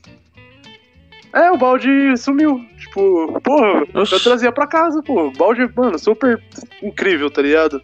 É, 1.32 1.50
o 1.50 1.56
balde 1.56 2.16
sumiu. 2.16 2.60
Tipo, 2.78 3.40
porra, 3.40 3.84
Oxi. 3.94 4.14
eu 4.14 4.20
trazia 4.20 4.50
pra 4.50 4.66
casa, 4.66 5.02
pô. 5.02 5.30
Balde, 5.30 5.70
mano, 5.76 5.98
super 5.98 6.42
incrível, 6.82 7.30
tá 7.30 7.42
ligado? 7.42 7.80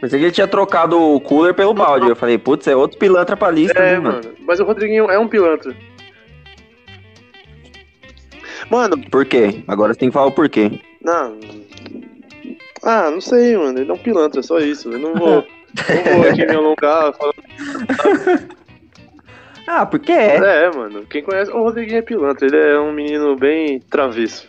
Pensei 0.00 0.18
que 0.18 0.24
ele 0.26 0.32
tinha 0.32 0.46
trocado 0.46 1.00
o 1.00 1.20
cooler 1.20 1.52
pelo 1.54 1.74
balde. 1.74 2.08
Eu 2.08 2.14
falei, 2.16 2.38
putz, 2.38 2.66
é 2.68 2.76
outro 2.76 2.98
pilantra 2.98 3.36
pra 3.36 3.50
lista, 3.50 3.78
É, 3.78 3.92
né, 3.94 3.98
mano? 3.98 4.14
mano. 4.22 4.34
Mas 4.46 4.60
o 4.60 4.64
Rodriguinho 4.64 5.10
é 5.10 5.18
um 5.18 5.26
pilantra. 5.28 5.74
Mano, 8.70 8.98
Por 9.10 9.24
quê? 9.24 9.62
Agora 9.66 9.92
você 9.94 10.00
tem 10.00 10.08
que 10.08 10.12
falar 10.12 10.26
o 10.26 10.32
porquê. 10.32 10.70
não. 11.02 11.38
Ah, 12.82 13.10
não 13.10 13.20
sei, 13.20 13.56
mano. 13.56 13.76
Ele 13.80 13.90
é 13.90 13.94
um 13.94 13.98
pilantra, 13.98 14.40
só 14.40 14.58
isso. 14.60 14.88
Eu 14.92 15.00
não 15.00 15.12
vou, 15.14 15.44
não 16.06 16.14
vou 16.22 16.30
aqui 16.30 16.46
me 16.46 16.54
alongar 16.54 17.12
falando. 17.12 18.48
Ah, 19.66 19.84
porque 19.84 20.12
é. 20.12 20.36
É, 20.36 20.70
mano. 20.70 21.04
Quem 21.10 21.22
conhece. 21.24 21.50
O 21.50 21.60
Rodriguinho 21.64 21.98
é 21.98 22.02
pilantra. 22.02 22.46
Ele 22.46 22.56
é 22.56 22.78
um 22.78 22.92
menino 22.92 23.34
bem 23.36 23.80
travesso. 23.80 24.48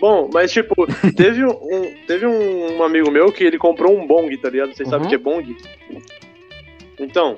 Bom, 0.00 0.30
mas 0.32 0.52
tipo, 0.52 0.74
teve 1.16 1.44
um, 1.44 1.94
teve 2.06 2.26
um 2.26 2.82
amigo 2.82 3.10
meu 3.10 3.32
que 3.32 3.44
ele 3.44 3.58
comprou 3.58 3.96
um 3.98 4.06
bong, 4.06 4.36
tá 4.38 4.48
ligado? 4.50 4.74
Vocês 4.74 4.88
sabem 4.88 5.02
o 5.02 5.04
Uhum. 5.04 5.08
que 5.08 5.14
é 5.14 5.18
bong? 5.18 5.56
Então, 7.00 7.36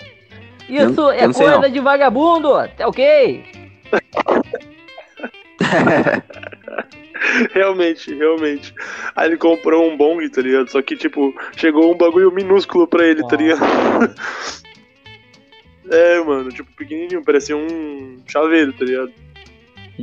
Isso 0.68 1.00
Eu- 1.00 1.06
eu 1.06 1.10
é 1.10 1.32
sei, 1.32 1.46
coisa 1.46 1.60
não. 1.62 1.70
de 1.70 1.80
vagabundo, 1.80 2.50
tá 2.76 2.86
ok? 2.86 3.42
realmente, 7.52 8.14
realmente. 8.14 8.74
Aí 9.16 9.28
ele 9.28 9.36
comprou 9.36 9.90
um 9.90 9.96
bong, 9.96 10.28
tá 10.28 10.40
ligado? 10.42 10.70
Só 10.70 10.80
que, 10.82 10.96
tipo, 10.96 11.34
chegou 11.56 11.92
um 11.92 11.96
bagulho 11.98 12.30
minúsculo 12.32 12.86
pra 12.86 13.04
ele, 13.06 13.20
tá 13.26 13.36
Nossa. 13.36 13.36
ligado? 13.36 14.14
é, 15.90 16.20
mano, 16.22 16.50
tipo, 16.50 16.70
pequenininho, 16.76 17.24
parecia 17.24 17.56
um 17.56 18.18
chaveiro, 18.26 18.72
tá 18.72 18.84
ligado? 18.84 19.12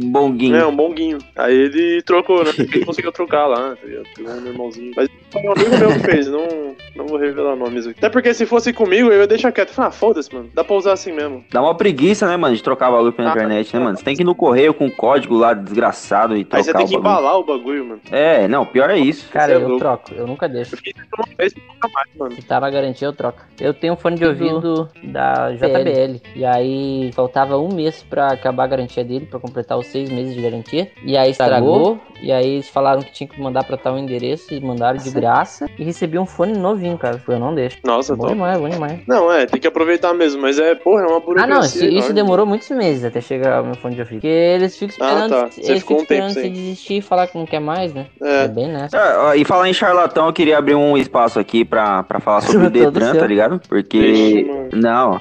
Um 0.03 0.11
bonguinho. 0.11 0.55
É, 0.55 0.65
um 0.65 0.75
bonguinho. 0.75 1.17
Aí 1.35 1.53
ele 1.55 2.01
trocou, 2.03 2.43
né? 2.43 2.51
Ele 2.57 2.85
conseguiu 2.85 3.11
trocar 3.11 3.47
lá, 3.47 3.75
tá 3.75 3.87
ligado? 3.87 4.05
Pegou 4.15 4.33
um 4.33 4.41
normalzinho. 4.41 4.91
Mas 4.95 5.09
foi 5.31 5.41
um 5.41 5.51
amigo 5.51 5.77
meu 5.77 5.93
que 5.93 5.99
fez, 5.99 6.27
não, 6.27 6.75
Não 6.95 7.07
vou 7.07 7.17
revelar 7.17 7.55
nomes 7.55 7.85
aqui. 7.87 7.99
Até 7.99 8.09
porque 8.09 8.33
se 8.33 8.45
fosse 8.45 8.73
comigo, 8.73 9.09
eu 9.09 9.21
ia 9.21 9.27
deixar 9.27 9.51
quieto. 9.51 9.69
Falar, 9.71 9.89
ah, 9.89 9.91
foda-se, 9.91 10.33
mano. 10.33 10.49
Dá 10.53 10.63
pra 10.63 10.75
usar 10.75 10.93
assim 10.93 11.11
mesmo. 11.11 11.43
Dá 11.51 11.61
uma 11.61 11.75
preguiça, 11.75 12.27
né, 12.27 12.35
mano, 12.37 12.55
de 12.55 12.63
trocar 12.63 12.91
bagulho 12.91 13.13
pela 13.13 13.29
Ah, 13.29 13.31
internet, 13.33 13.73
né, 13.75 13.83
mano? 13.83 13.97
Você 13.97 14.03
tem 14.03 14.15
que 14.15 14.21
ir 14.21 14.25
no 14.25 14.35
correio 14.35 14.73
com 14.73 14.89
código 14.89 15.35
lá 15.35 15.53
desgraçado 15.53 16.35
e 16.35 16.43
trocar 16.43 16.57
Aí 16.57 16.63
você 16.63 16.73
tem 16.73 16.87
que 16.87 16.95
embalar 16.95 17.37
o 17.37 17.43
bagulho, 17.43 17.85
mano. 17.85 18.01
É, 18.11 18.47
não, 18.47 18.65
pior 18.65 18.89
é 18.89 18.97
isso. 18.97 19.29
Cara, 19.29 19.53
é 19.53 19.55
eu 19.55 19.77
troco, 19.77 20.13
eu 20.13 20.25
nunca 20.27 20.47
deixo. 20.47 20.75
Eu 20.75 20.79
fiz 20.79 20.93
isso 20.95 21.07
uma 21.17 21.27
vez 21.37 21.53
nunca 21.55 21.89
mais, 21.93 22.07
mano. 22.17 22.35
Se 22.35 22.41
tá 22.41 22.59
na 22.59 22.69
garantia, 22.69 23.07
eu 23.07 23.13
troco. 23.13 23.41
Eu 23.59 23.73
tenho 23.73 23.93
um 23.93 23.97
fone 23.97 24.15
de 24.15 24.25
ouvido 24.25 24.89
da 25.03 25.51
JBL. 25.51 26.21
E 26.35 26.45
aí 26.45 27.11
faltava 27.13 27.57
um 27.57 27.73
mês 27.73 28.03
pra 28.03 28.27
acabar 28.27 28.63
a 28.63 28.67
garantia 28.67 29.03
dele, 29.03 29.25
pra 29.25 29.39
completar 29.39 29.77
os 29.77 29.86
seis 29.87 30.09
meses 30.09 30.35
de 30.35 30.41
garantia. 30.41 30.89
E 31.03 31.17
aí 31.17 31.31
estragou. 31.31 31.99
E 32.21 32.31
aí 32.31 32.55
eles 32.55 32.67
falaram 32.69 33.01
que 33.03 33.11
tinha 33.11 33.27
que 33.27 33.39
mandar 33.39 33.63
pra 33.63 33.77
tal 33.77 33.97
endereço. 33.97 34.53
E 34.53 34.59
mandaram 34.59 34.97
de 34.97 35.09
graça. 35.11 35.67
E 35.77 35.83
recebi 35.83 36.17
um 36.17 36.25
fone 36.25 36.53
novinho, 36.57 36.97
cara. 36.97 37.21
Eu 37.27 37.39
não 37.39 37.53
deixo. 37.53 37.77
Nossa, 37.83 38.15
bom 38.15 38.23
top. 38.23 38.33
demais, 38.33 38.59
bom 38.59 38.69
demais. 38.69 38.99
Não, 39.07 39.31
é, 39.31 39.45
tem 39.45 39.59
que 39.59 39.67
aproveitar 39.67 40.13
mesmo, 40.13 40.41
mas 40.41 40.57
é, 40.59 40.73
porra, 40.75 41.03
é 41.03 41.05
uma 41.07 41.17
Ah, 41.17 41.19
burocracia. 41.19 41.53
não, 41.55 41.61
isso, 41.63 41.85
isso 41.85 42.13
demorou 42.13 42.45
muitos 42.45 42.69
meses 42.71 43.03
até 43.05 43.21
chegar 43.21 43.61
o 43.61 43.65
meu 43.65 43.75
fone 43.75 43.95
de 43.95 44.01
ouvido. 44.01 44.17
Porque 44.21 44.27
eles 44.27 44.77
ficam 44.77 44.95
Ah, 44.99 45.09
esperando, 45.09 45.29
tá. 45.31 45.47
Você 45.51 45.61
eles 45.71 45.79
ficou 45.79 45.99
ficam 45.99 46.03
um 46.03 46.05
tempo 46.05 46.27
esperando 46.27 46.33
você 46.33 46.41
sem. 46.41 46.51
desistir 46.53 46.97
e 46.97 47.01
falar 47.01 47.27
que 47.27 47.37
não 47.37 47.45
quer 47.45 47.59
mais, 47.59 47.93
né? 47.93 48.07
É, 48.21 48.43
É. 48.43 48.47
bem 48.47 48.67
nessa. 48.67 48.97
Ah, 48.97 49.27
ó, 49.29 49.33
e 49.35 49.45
falar 49.45 49.69
em 49.69 49.73
charlatão, 49.73 50.25
eu 50.27 50.33
queria 50.33 50.57
abrir 50.57 50.75
um 50.75 50.97
espaço 50.97 51.39
aqui 51.39 51.63
pra, 51.63 52.03
pra 52.03 52.19
falar 52.19 52.41
sobre 52.41 52.67
o 52.67 52.69
Detran, 52.69 53.11
seu. 53.11 53.19
tá 53.21 53.27
ligado? 53.27 53.61
Porque. 53.69 54.45
Mano. 54.47 54.69
Não. 54.73 55.19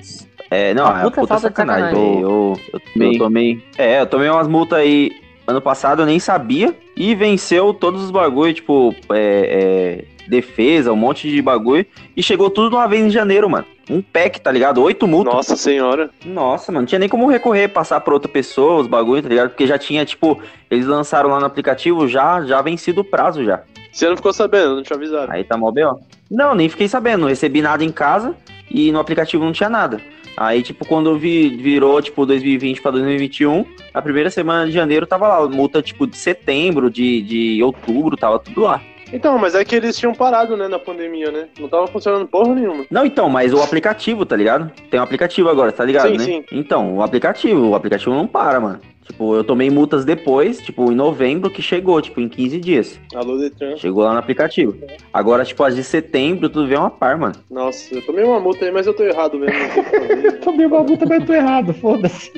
É, 0.50 0.72
não, 0.74 0.84
Uma 0.84 1.00
é 1.00 1.10
puta 1.10 1.34
de 1.34 1.40
sacanagem. 1.40 1.84
sacanagem. 1.90 2.20
Eu, 2.22 2.28
eu, 2.28 2.60
eu 2.72 2.80
tomei, 2.80 3.14
eu 3.14 3.18
tomei. 3.18 3.64
É, 3.76 4.00
eu 4.00 4.06
tomei 4.06 4.28
umas 4.28 4.48
multas 4.48 4.78
aí. 4.78 5.10
Ano 5.46 5.60
passado 5.60 6.02
eu 6.02 6.06
nem 6.06 6.18
sabia. 6.18 6.74
E 6.96 7.14
venceu 7.14 7.74
todos 7.74 8.02
os 8.02 8.10
bagulho, 8.10 8.52
tipo, 8.54 8.94
é, 9.12 10.04
é, 10.24 10.28
defesa, 10.28 10.92
um 10.92 10.96
monte 10.96 11.28
de 11.30 11.40
bagulho. 11.42 11.86
E 12.16 12.22
chegou 12.22 12.50
tudo 12.50 12.70
de 12.70 12.76
uma 12.76 12.88
vez 12.88 13.04
em 13.04 13.10
janeiro, 13.10 13.48
mano. 13.48 13.66
Um 13.88 14.02
pack, 14.02 14.40
tá 14.40 14.50
ligado? 14.50 14.82
Oito 14.82 15.06
multas. 15.06 15.34
Nossa 15.34 15.56
senhora. 15.56 16.10
Nossa, 16.24 16.72
mano, 16.72 16.82
não 16.82 16.86
tinha 16.86 16.98
nem 16.98 17.08
como 17.08 17.28
recorrer, 17.28 17.68
passar 17.68 18.00
pra 18.00 18.14
outra 18.14 18.28
pessoa, 18.28 18.80
os 18.80 18.86
bagulho, 18.88 19.22
tá 19.22 19.28
ligado? 19.28 19.50
Porque 19.50 19.66
já 19.66 19.78
tinha, 19.78 20.04
tipo, 20.04 20.40
eles 20.68 20.86
lançaram 20.86 21.30
lá 21.30 21.38
no 21.38 21.46
aplicativo, 21.46 22.08
já, 22.08 22.42
já 22.42 22.60
vencido 22.60 23.02
o 23.02 23.04
prazo 23.04 23.44
já. 23.44 23.62
Você 23.92 24.08
não 24.08 24.16
ficou 24.16 24.32
sabendo, 24.32 24.76
não 24.76 24.82
te 24.82 24.92
avisaram. 24.92 25.32
Aí 25.32 25.44
tá 25.44 25.56
mó 25.56 25.70
B.O. 25.70 25.98
Não, 26.30 26.54
nem 26.54 26.68
fiquei 26.68 26.88
sabendo, 26.88 27.20
não 27.20 27.28
recebi 27.28 27.62
nada 27.62 27.84
em 27.84 27.92
casa 27.92 28.34
e 28.70 28.90
no 28.90 28.98
aplicativo 28.98 29.44
não 29.44 29.52
tinha 29.52 29.70
nada. 29.70 30.00
Aí, 30.36 30.62
tipo, 30.62 30.86
quando 30.86 31.18
vi, 31.18 31.48
virou, 31.48 32.00
tipo, 32.02 32.26
2020 32.26 32.82
pra 32.82 32.90
2021, 32.90 33.64
a 33.94 34.02
primeira 34.02 34.30
semana 34.30 34.66
de 34.66 34.72
janeiro 34.72 35.06
tava 35.06 35.28
lá, 35.28 35.48
multa, 35.48 35.80
tipo, 35.80 36.06
de 36.06 36.16
setembro, 36.16 36.90
de, 36.90 37.22
de 37.22 37.62
outubro, 37.62 38.16
tava 38.16 38.38
tudo 38.38 38.62
lá. 38.62 38.82
Então, 39.12 39.38
mas 39.38 39.54
é 39.54 39.64
que 39.64 39.74
eles 39.76 39.96
tinham 39.96 40.12
parado, 40.12 40.56
né, 40.56 40.66
na 40.66 40.78
pandemia, 40.78 41.30
né? 41.30 41.46
Não 41.58 41.68
tava 41.68 41.86
funcionando 41.86 42.26
porra 42.26 42.54
nenhuma. 42.54 42.84
Não, 42.90 43.06
então, 43.06 43.28
mas 43.28 43.54
o 43.54 43.62
aplicativo, 43.62 44.26
tá 44.26 44.34
ligado? 44.34 44.70
Tem 44.90 44.98
um 44.98 45.02
aplicativo 45.02 45.48
agora, 45.48 45.70
tá 45.70 45.84
ligado, 45.84 46.08
Sim, 46.08 46.18
né? 46.18 46.24
sim. 46.24 46.44
Então, 46.50 46.96
o 46.96 47.02
aplicativo, 47.02 47.68
o 47.68 47.74
aplicativo 47.74 48.14
não 48.14 48.26
para, 48.26 48.60
mano. 48.60 48.80
Tipo, 49.06 49.36
eu 49.36 49.44
tomei 49.44 49.70
multas 49.70 50.04
depois, 50.04 50.60
tipo, 50.60 50.90
em 50.90 50.94
novembro, 50.94 51.48
que 51.48 51.62
chegou, 51.62 52.02
tipo, 52.02 52.20
em 52.20 52.28
15 52.28 52.58
dias. 52.60 53.00
Alô, 53.14 53.38
Detran. 53.38 53.76
Chegou 53.76 54.02
lá 54.02 54.12
no 54.12 54.18
aplicativo. 54.18 54.76
Agora, 55.12 55.44
tipo, 55.44 55.62
as 55.62 55.76
de 55.76 55.84
setembro, 55.84 56.48
tudo 56.48 56.66
vem 56.66 56.76
uma 56.76 56.90
par, 56.90 57.16
mano. 57.16 57.34
Nossa, 57.50 57.94
eu 57.94 58.04
tomei 58.04 58.24
uma 58.24 58.40
multa 58.40 58.64
aí, 58.64 58.72
mas 58.72 58.86
eu 58.86 58.94
tô 58.94 59.04
errado 59.04 59.38
mesmo. 59.38 59.56
Eu 60.26 60.40
tomei 60.40 60.66
uma 60.66 60.82
multa, 60.82 61.06
mas 61.06 61.24
tô 61.24 61.32
errado, 61.32 61.72
foda-se. 61.74 62.30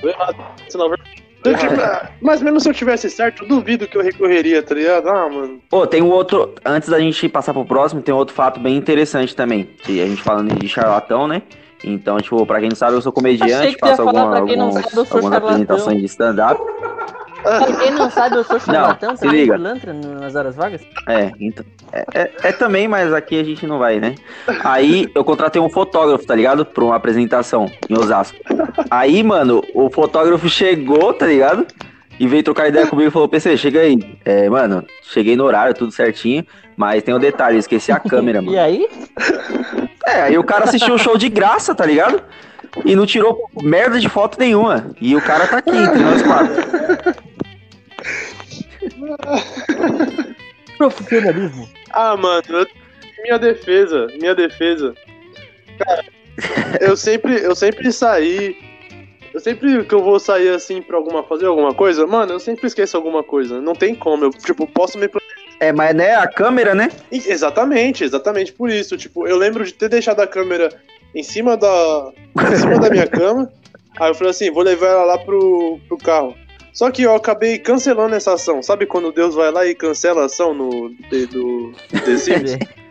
tô 0.00 0.08
errado. 0.08 0.36
Senão, 0.68 0.88
se 1.44 1.50
eu 1.50 1.56
tiver- 1.58 2.12
mas 2.20 2.40
mesmo 2.42 2.60
se 2.60 2.68
eu 2.68 2.74
tivesse 2.74 3.10
certo, 3.10 3.42
eu 3.42 3.48
duvido 3.48 3.86
que 3.88 3.96
eu 3.96 4.02
recorreria, 4.02 4.62
tá 4.62 4.74
ligado? 4.74 5.08
Ah, 5.08 5.28
mano. 5.28 5.60
Pô, 5.68 5.86
tem 5.86 6.00
um 6.02 6.10
outro. 6.10 6.54
Antes 6.64 6.88
da 6.88 7.00
gente 7.00 7.28
passar 7.28 7.52
pro 7.52 7.64
próximo, 7.64 8.00
tem 8.02 8.14
um 8.14 8.18
outro 8.18 8.34
fato 8.34 8.60
bem 8.60 8.76
interessante 8.76 9.34
também. 9.34 9.64
Que 9.82 10.00
a 10.00 10.06
gente 10.06 10.22
falando 10.22 10.54
de 10.54 10.68
charlatão, 10.68 11.26
né? 11.26 11.42
Então, 11.84 12.18
tipo, 12.18 12.44
pra 12.46 12.60
quem 12.60 12.68
não 12.68 12.76
sabe, 12.76 12.94
eu 12.96 13.02
sou 13.02 13.12
comediante, 13.12 13.76
faço 13.80 14.02
alguma, 14.02 14.24
não 14.26 14.36
alguns- 14.36 14.74
sabe, 14.74 14.90
sou 14.90 15.06
algumas 15.10 15.32
apresentações 15.32 15.98
de 15.98 16.04
stand-up. 16.06 16.60
Pra 17.42 17.72
quem 17.76 17.90
não 17.90 18.08
sabe, 18.08 18.36
eu 18.36 18.44
sou 18.44 18.60
charlatão, 18.60 19.16
se 19.16 19.22
também 19.24 19.40
liga. 19.40 19.58
nas 19.58 20.36
horas 20.36 20.54
vagas. 20.54 20.80
É, 21.08 21.32
então. 21.40 21.64
É, 21.92 22.04
é- 22.14 22.30
é 22.44 22.52
também, 22.52 22.86
mas 22.86 23.12
aqui 23.12 23.38
a 23.40 23.42
gente 23.42 23.66
não 23.66 23.78
vai, 23.80 23.98
né? 23.98 24.14
Aí 24.62 25.10
eu 25.12 25.24
contratei 25.24 25.60
um 25.60 25.68
fotógrafo, 25.68 26.24
tá 26.24 26.36
ligado? 26.36 26.64
Pra 26.64 26.84
uma 26.84 26.94
apresentação 26.94 27.66
em 27.90 27.98
Osasco. 27.98 28.38
Aí, 28.88 29.22
mano, 29.24 29.60
o 29.74 29.90
fotógrafo 29.90 30.48
chegou, 30.48 31.12
tá 31.12 31.26
ligado? 31.26 31.66
E 32.22 32.26
veio 32.28 32.44
trocar 32.44 32.68
ideia 32.68 32.86
comigo 32.86 33.08
e 33.08 33.10
falou: 33.10 33.28
PC, 33.28 33.56
chega 33.56 33.80
aí. 33.80 33.98
É, 34.24 34.48
mano, 34.48 34.86
cheguei 35.02 35.34
no 35.34 35.42
horário, 35.42 35.74
tudo 35.74 35.90
certinho. 35.90 36.46
Mas 36.76 37.02
tem 37.02 37.12
um 37.12 37.18
detalhe, 37.18 37.58
esqueci 37.58 37.90
a 37.90 37.98
câmera, 37.98 38.40
mano. 38.40 38.54
E 38.54 38.58
aí? 38.60 38.88
É, 40.06 40.22
aí 40.22 40.38
o 40.38 40.44
cara 40.44 40.62
assistiu 40.62 40.94
o 40.94 40.98
show 40.98 41.18
de 41.18 41.28
graça, 41.28 41.74
tá 41.74 41.84
ligado? 41.84 42.22
E 42.84 42.94
não 42.94 43.06
tirou 43.06 43.50
merda 43.60 43.98
de 43.98 44.08
foto 44.08 44.38
nenhuma. 44.38 44.92
E 45.00 45.16
o 45.16 45.20
cara 45.20 45.48
tá 45.48 45.58
aqui, 45.58 45.76
entre 45.76 45.98
nós 45.98 46.22
quatro. 46.22 46.62
Profissionalismo. 50.78 51.68
Ah, 51.92 52.16
mano, 52.16 52.42
eu- 52.50 52.66
minha 53.24 53.38
defesa, 53.38 54.06
minha 54.20 54.34
defesa. 54.34 54.94
Cara, 55.78 56.04
eu 56.80 56.96
sempre, 56.96 57.42
eu 57.42 57.54
sempre 57.56 57.90
saí. 57.90 58.56
Eu 59.32 59.40
sempre 59.40 59.84
que 59.84 59.94
eu 59.94 60.02
vou 60.02 60.18
sair 60.20 60.50
assim 60.50 60.82
pra 60.82 60.96
alguma, 60.96 61.22
fazer 61.22 61.46
alguma 61.46 61.72
coisa, 61.72 62.06
mano, 62.06 62.32
eu 62.32 62.40
sempre 62.40 62.66
esqueço 62.66 62.96
alguma 62.96 63.22
coisa. 63.22 63.60
Não 63.60 63.74
tem 63.74 63.94
como. 63.94 64.24
Eu, 64.24 64.30
tipo, 64.30 64.66
posso 64.66 64.98
me. 64.98 65.08
É, 65.58 65.72
mas 65.72 65.94
né, 65.94 66.14
a 66.14 66.26
câmera, 66.26 66.74
né? 66.74 66.90
E- 67.10 67.22
Exatamente, 67.30 68.04
exatamente 68.04 68.52
por 68.52 68.68
isso. 68.68 68.96
Tipo, 68.96 69.26
eu 69.26 69.36
lembro 69.36 69.64
de 69.64 69.72
ter 69.72 69.88
deixado 69.88 70.20
a 70.20 70.26
câmera 70.26 70.68
em 71.14 71.22
cima 71.22 71.56
da. 71.56 72.12
em 72.52 72.56
cima 72.56 72.78
da 72.78 72.90
minha 72.90 73.06
cama. 73.06 73.50
Aí 73.98 74.10
eu 74.10 74.14
falei 74.14 74.30
assim, 74.30 74.50
vou 74.50 74.62
levar 74.62 74.86
ela 74.88 75.04
lá 75.04 75.18
pro, 75.18 75.78
pro 75.88 75.98
carro. 75.98 76.34
Só 76.72 76.90
que 76.90 77.02
eu 77.02 77.14
acabei 77.14 77.58
cancelando 77.58 78.14
essa 78.14 78.32
ação. 78.32 78.62
Sabe 78.62 78.86
quando 78.86 79.12
Deus 79.12 79.34
vai 79.34 79.50
lá 79.52 79.66
e 79.66 79.74
cancela 79.74 80.22
a 80.22 80.24
ação 80.26 80.54
no 80.54 80.88
do, 81.10 81.26
do 81.26 81.72
The 82.04 82.16
Sims? 82.16 82.56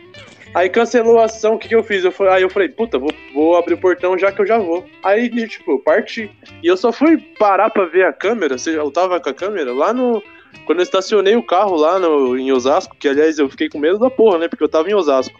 Aí 0.53 0.69
cancelou 0.69 1.17
a 1.19 1.25
ação, 1.25 1.55
o 1.55 1.57
que, 1.57 1.69
que 1.69 1.75
eu 1.75 1.83
fiz? 1.83 2.03
Eu 2.03 2.11
falei, 2.11 2.33
aí 2.33 2.41
eu 2.41 2.49
falei, 2.49 2.67
puta, 2.67 2.99
vou, 2.99 3.13
vou 3.33 3.55
abrir 3.55 3.75
o 3.75 3.77
portão 3.77 4.17
já 4.17 4.31
que 4.31 4.41
eu 4.41 4.45
já 4.45 4.57
vou. 4.57 4.85
Aí, 5.01 5.29
tipo, 5.47 5.79
parti. 5.79 6.29
E 6.61 6.67
eu 6.67 6.75
só 6.75 6.91
fui 6.91 7.17
parar 7.39 7.69
pra 7.69 7.85
ver 7.85 8.05
a 8.05 8.11
câmera, 8.11 8.57
seja, 8.57 8.79
eu 8.79 8.91
tava 8.91 9.19
com 9.19 9.29
a 9.29 9.33
câmera 9.33 9.73
lá 9.73 9.93
no. 9.93 10.21
Quando 10.65 10.79
eu 10.79 10.83
estacionei 10.83 11.35
o 11.37 11.43
carro 11.43 11.75
lá 11.77 11.97
no, 11.97 12.37
em 12.37 12.51
Osasco, 12.51 12.95
que 12.97 13.07
aliás 13.07 13.39
eu 13.39 13.49
fiquei 13.49 13.69
com 13.69 13.79
medo 13.79 13.97
da 13.97 14.09
porra, 14.09 14.37
né? 14.39 14.47
Porque 14.49 14.63
eu 14.63 14.69
tava 14.69 14.89
em 14.89 14.93
Osasco, 14.93 15.39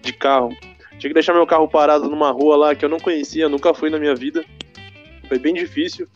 de 0.00 0.12
carro. 0.14 0.56
Tinha 0.98 1.10
que 1.10 1.14
deixar 1.14 1.34
meu 1.34 1.46
carro 1.46 1.68
parado 1.68 2.08
numa 2.08 2.30
rua 2.30 2.56
lá 2.56 2.74
que 2.74 2.84
eu 2.84 2.88
não 2.88 2.98
conhecia, 2.98 3.48
nunca 3.48 3.74
fui 3.74 3.90
na 3.90 3.98
minha 3.98 4.14
vida. 4.14 4.42
Foi 5.28 5.38
bem 5.38 5.52
difícil. 5.52 6.08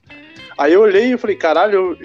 Aí 0.57 0.73
eu 0.73 0.81
olhei 0.81 1.12
e 1.12 1.18
falei, 1.18 1.37
caralho, 1.37 1.75
eu- 1.75 1.99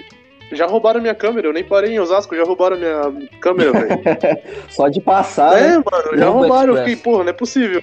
já 0.52 0.66
roubaram 0.66 1.00
minha 1.00 1.14
câmera, 1.14 1.48
eu 1.48 1.52
nem 1.52 1.64
parei 1.64 1.92
em 1.92 2.00
Osasco, 2.00 2.36
já 2.36 2.44
roubaram 2.44 2.76
minha 2.78 3.28
câmera, 3.40 3.72
velho. 3.72 4.00
Só 4.70 4.88
de 4.88 5.00
passar, 5.00 5.58
É, 5.58 5.76
né? 5.76 5.82
mano, 5.90 6.18
já 6.18 6.28
roubaram. 6.28 6.74
Eu 6.76 6.84
fiquei, 6.84 6.96
porra, 6.96 7.24
não 7.24 7.30
é 7.30 7.34
possível. 7.34 7.82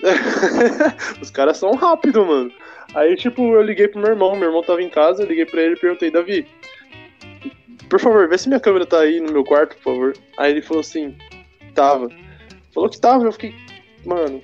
Os 1.20 1.30
caras 1.30 1.56
são 1.56 1.74
rápidos, 1.74 2.26
mano. 2.26 2.50
Aí, 2.94 3.16
tipo, 3.16 3.42
eu 3.54 3.62
liguei 3.62 3.88
pro 3.88 4.00
meu 4.00 4.10
irmão, 4.10 4.34
meu 4.34 4.48
irmão 4.48 4.62
tava 4.62 4.82
em 4.82 4.88
casa, 4.88 5.22
eu 5.22 5.26
liguei 5.26 5.44
pra 5.44 5.60
ele 5.60 5.74
e 5.74 5.78
perguntei, 5.78 6.10
Davi, 6.10 6.46
por 7.88 8.00
favor, 8.00 8.28
vê 8.28 8.38
se 8.38 8.48
minha 8.48 8.60
câmera 8.60 8.86
tá 8.86 9.00
aí 9.00 9.20
no 9.20 9.32
meu 9.32 9.44
quarto, 9.44 9.76
por 9.76 9.92
favor. 9.94 10.14
Aí 10.38 10.52
ele 10.52 10.62
falou 10.62 10.80
assim, 10.80 11.14
tava. 11.74 12.08
Falou 12.72 12.88
que 12.88 13.00
tava, 13.00 13.24
eu 13.24 13.32
fiquei, 13.32 13.54
mano, 14.06 14.40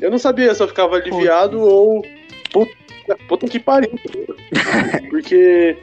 eu 0.00 0.10
não 0.10 0.18
sabia 0.18 0.54
se 0.54 0.62
eu 0.62 0.68
ficava 0.68 0.96
aliviado 0.96 1.60
ou. 1.60 2.04
Puta, 2.52 2.72
puta 3.28 3.46
que 3.48 3.58
pariu. 3.60 3.92
Porque. 5.10 5.76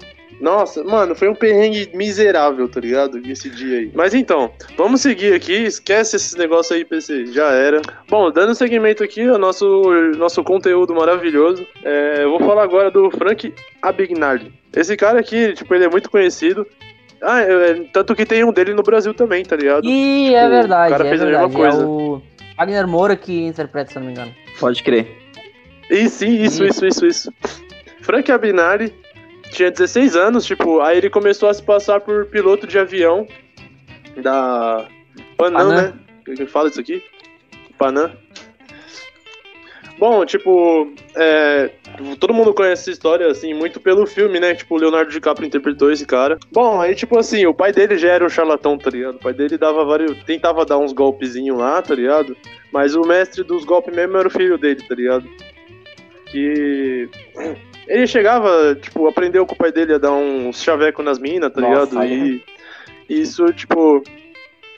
Nossa, 0.44 0.84
mano, 0.84 1.16
foi 1.16 1.30
um 1.30 1.34
perrengue 1.34 1.90
miserável, 1.94 2.68
tá 2.68 2.82
ligado? 2.82 3.18
Esse 3.26 3.50
dia 3.50 3.78
aí. 3.80 3.92
Mas 3.96 4.14
então, 4.14 4.52
vamos 4.76 5.00
seguir 5.00 5.34
aqui. 5.34 5.54
Esquece 5.54 6.18
esses 6.18 6.36
negócios 6.36 6.76
aí, 6.76 6.84
PC. 6.84 7.28
Já 7.28 7.50
era. 7.52 7.82
Bom, 8.10 8.30
dando 8.30 8.54
seguimento 8.54 9.02
aqui 9.06 9.26
ao 9.26 9.38
nosso, 9.38 9.66
nosso 10.18 10.44
conteúdo 10.44 10.94
maravilhoso, 10.94 11.66
é, 11.82 12.24
eu 12.26 12.30
vou 12.32 12.42
falar 12.42 12.64
agora 12.64 12.92
do 12.92 13.10
Frank 13.10 13.54
Abagnale. 13.82 14.54
Esse 14.76 14.98
cara 14.98 15.22
aqui, 15.22 15.54
tipo, 15.54 15.74
ele 15.74 15.86
é 15.86 15.90
muito 15.90 16.10
conhecido. 16.12 16.68
Ah, 17.22 17.40
é, 17.40 17.76
tanto 17.94 18.14
que 18.14 18.26
tem 18.26 18.44
um 18.44 18.52
dele 18.52 18.74
no 18.74 18.84
Brasil 18.84 19.14
também, 19.14 19.46
tá 19.46 19.56
ligado? 19.56 19.86
E 19.88 20.36
é 20.36 20.40
Tipo, 20.42 20.50
verdade, 20.52 20.88
o 20.94 20.98
cara 20.98 21.08
é 21.08 21.10
fez 21.10 21.22
a 21.22 21.26
mesma 21.26 21.48
verdade. 21.48 21.56
É 21.56 21.72
coisa. 21.72 21.88
o 21.88 22.22
Wagner 22.58 22.86
Moura 22.86 23.16
que 23.16 23.46
interpreta, 23.46 23.92
se 23.94 23.98
eu 23.98 24.02
não 24.02 24.08
me 24.08 24.12
engano. 24.14 24.34
Pode 24.60 24.84
crer. 24.84 25.08
E 25.90 26.10
sim, 26.10 26.42
isso, 26.44 26.66
isso, 26.66 26.86
isso, 26.86 27.06
isso. 27.06 27.34
Frank 28.02 28.30
Abinari 28.30 28.94
tinha 29.54 29.72
16 29.72 30.16
anos, 30.16 30.46
tipo, 30.46 30.82
aí 30.82 30.98
ele 30.98 31.10
começou 31.10 31.48
a 31.48 31.54
se 31.54 31.64
passar 31.64 32.02
por 32.02 32.26
piloto 32.26 32.68
de 32.68 32.78
avião 32.78 33.28
da 34.18 34.86
Panam, 35.38 35.68
Panam. 35.70 35.82
né? 35.82 35.94
Quem 36.36 36.46
fala 36.46 36.70
isso 36.70 36.80
aqui? 36.80 37.04
Panam. 37.78 38.12
Bom, 40.00 40.26
tipo, 40.26 40.92
é, 41.16 41.70
todo 42.20 42.34
mundo 42.34 42.54
conhece 42.54 42.82
essa 42.82 42.92
história, 42.92 43.28
assim, 43.28 43.54
muito 43.54 43.80
pelo 43.80 44.06
filme, 44.06 44.40
né? 44.40 44.54
Tipo, 44.56 44.76
o 44.76 44.78
Leonardo 44.78 45.12
DiCaprio 45.12 45.48
interpretou 45.48 45.92
esse 45.92 46.06
cara. 46.06 46.38
Bom, 46.52 46.82
aí, 46.82 46.96
tipo 46.96 47.18
assim, 47.18 47.46
o 47.46 47.54
pai 47.54 47.72
dele 47.72 47.98
já 47.98 48.10
era 48.10 48.26
um 48.26 48.30
charlatão, 48.30 48.78
tá 48.78 48.90
ligado? 48.90 49.16
O 49.16 49.20
pai 49.20 49.34
dele 49.34 49.58
dava 49.58 49.86
vários. 49.86 50.22
tentava 50.24 50.66
dar 50.66 50.78
uns 50.78 50.92
golpezinhos 50.92 51.58
lá, 51.58 51.82
tá 51.82 51.94
ligado? 51.94 52.36
Mas 52.72 52.96
o 52.96 53.02
mestre 53.02 53.44
dos 53.44 53.64
golpes 53.64 53.96
mesmo 53.96 54.18
era 54.18 54.28
o 54.28 54.32
filho 54.32 54.58
dele, 54.58 54.84
tá 54.86 54.96
ligado? 54.96 55.30
Que. 56.26 57.08
Ele 57.88 58.08
chegava, 58.08 58.76
tipo, 58.82 59.08
aprendeu 59.08 59.46
com 59.46 59.54
o 59.56 59.58
pai 59.58 59.72
dele 59.72 59.94
a 59.94 59.98
dar 59.98 60.14
uns 60.14 60.64
chaveco 60.64 61.04
nas 61.04 61.20
minas, 61.20 61.52
tá 61.52 61.62
Nossa, 61.62 62.00
ligado? 62.02 62.06
E 62.06 62.44
isso, 63.10 63.46
tipo. 63.54 64.04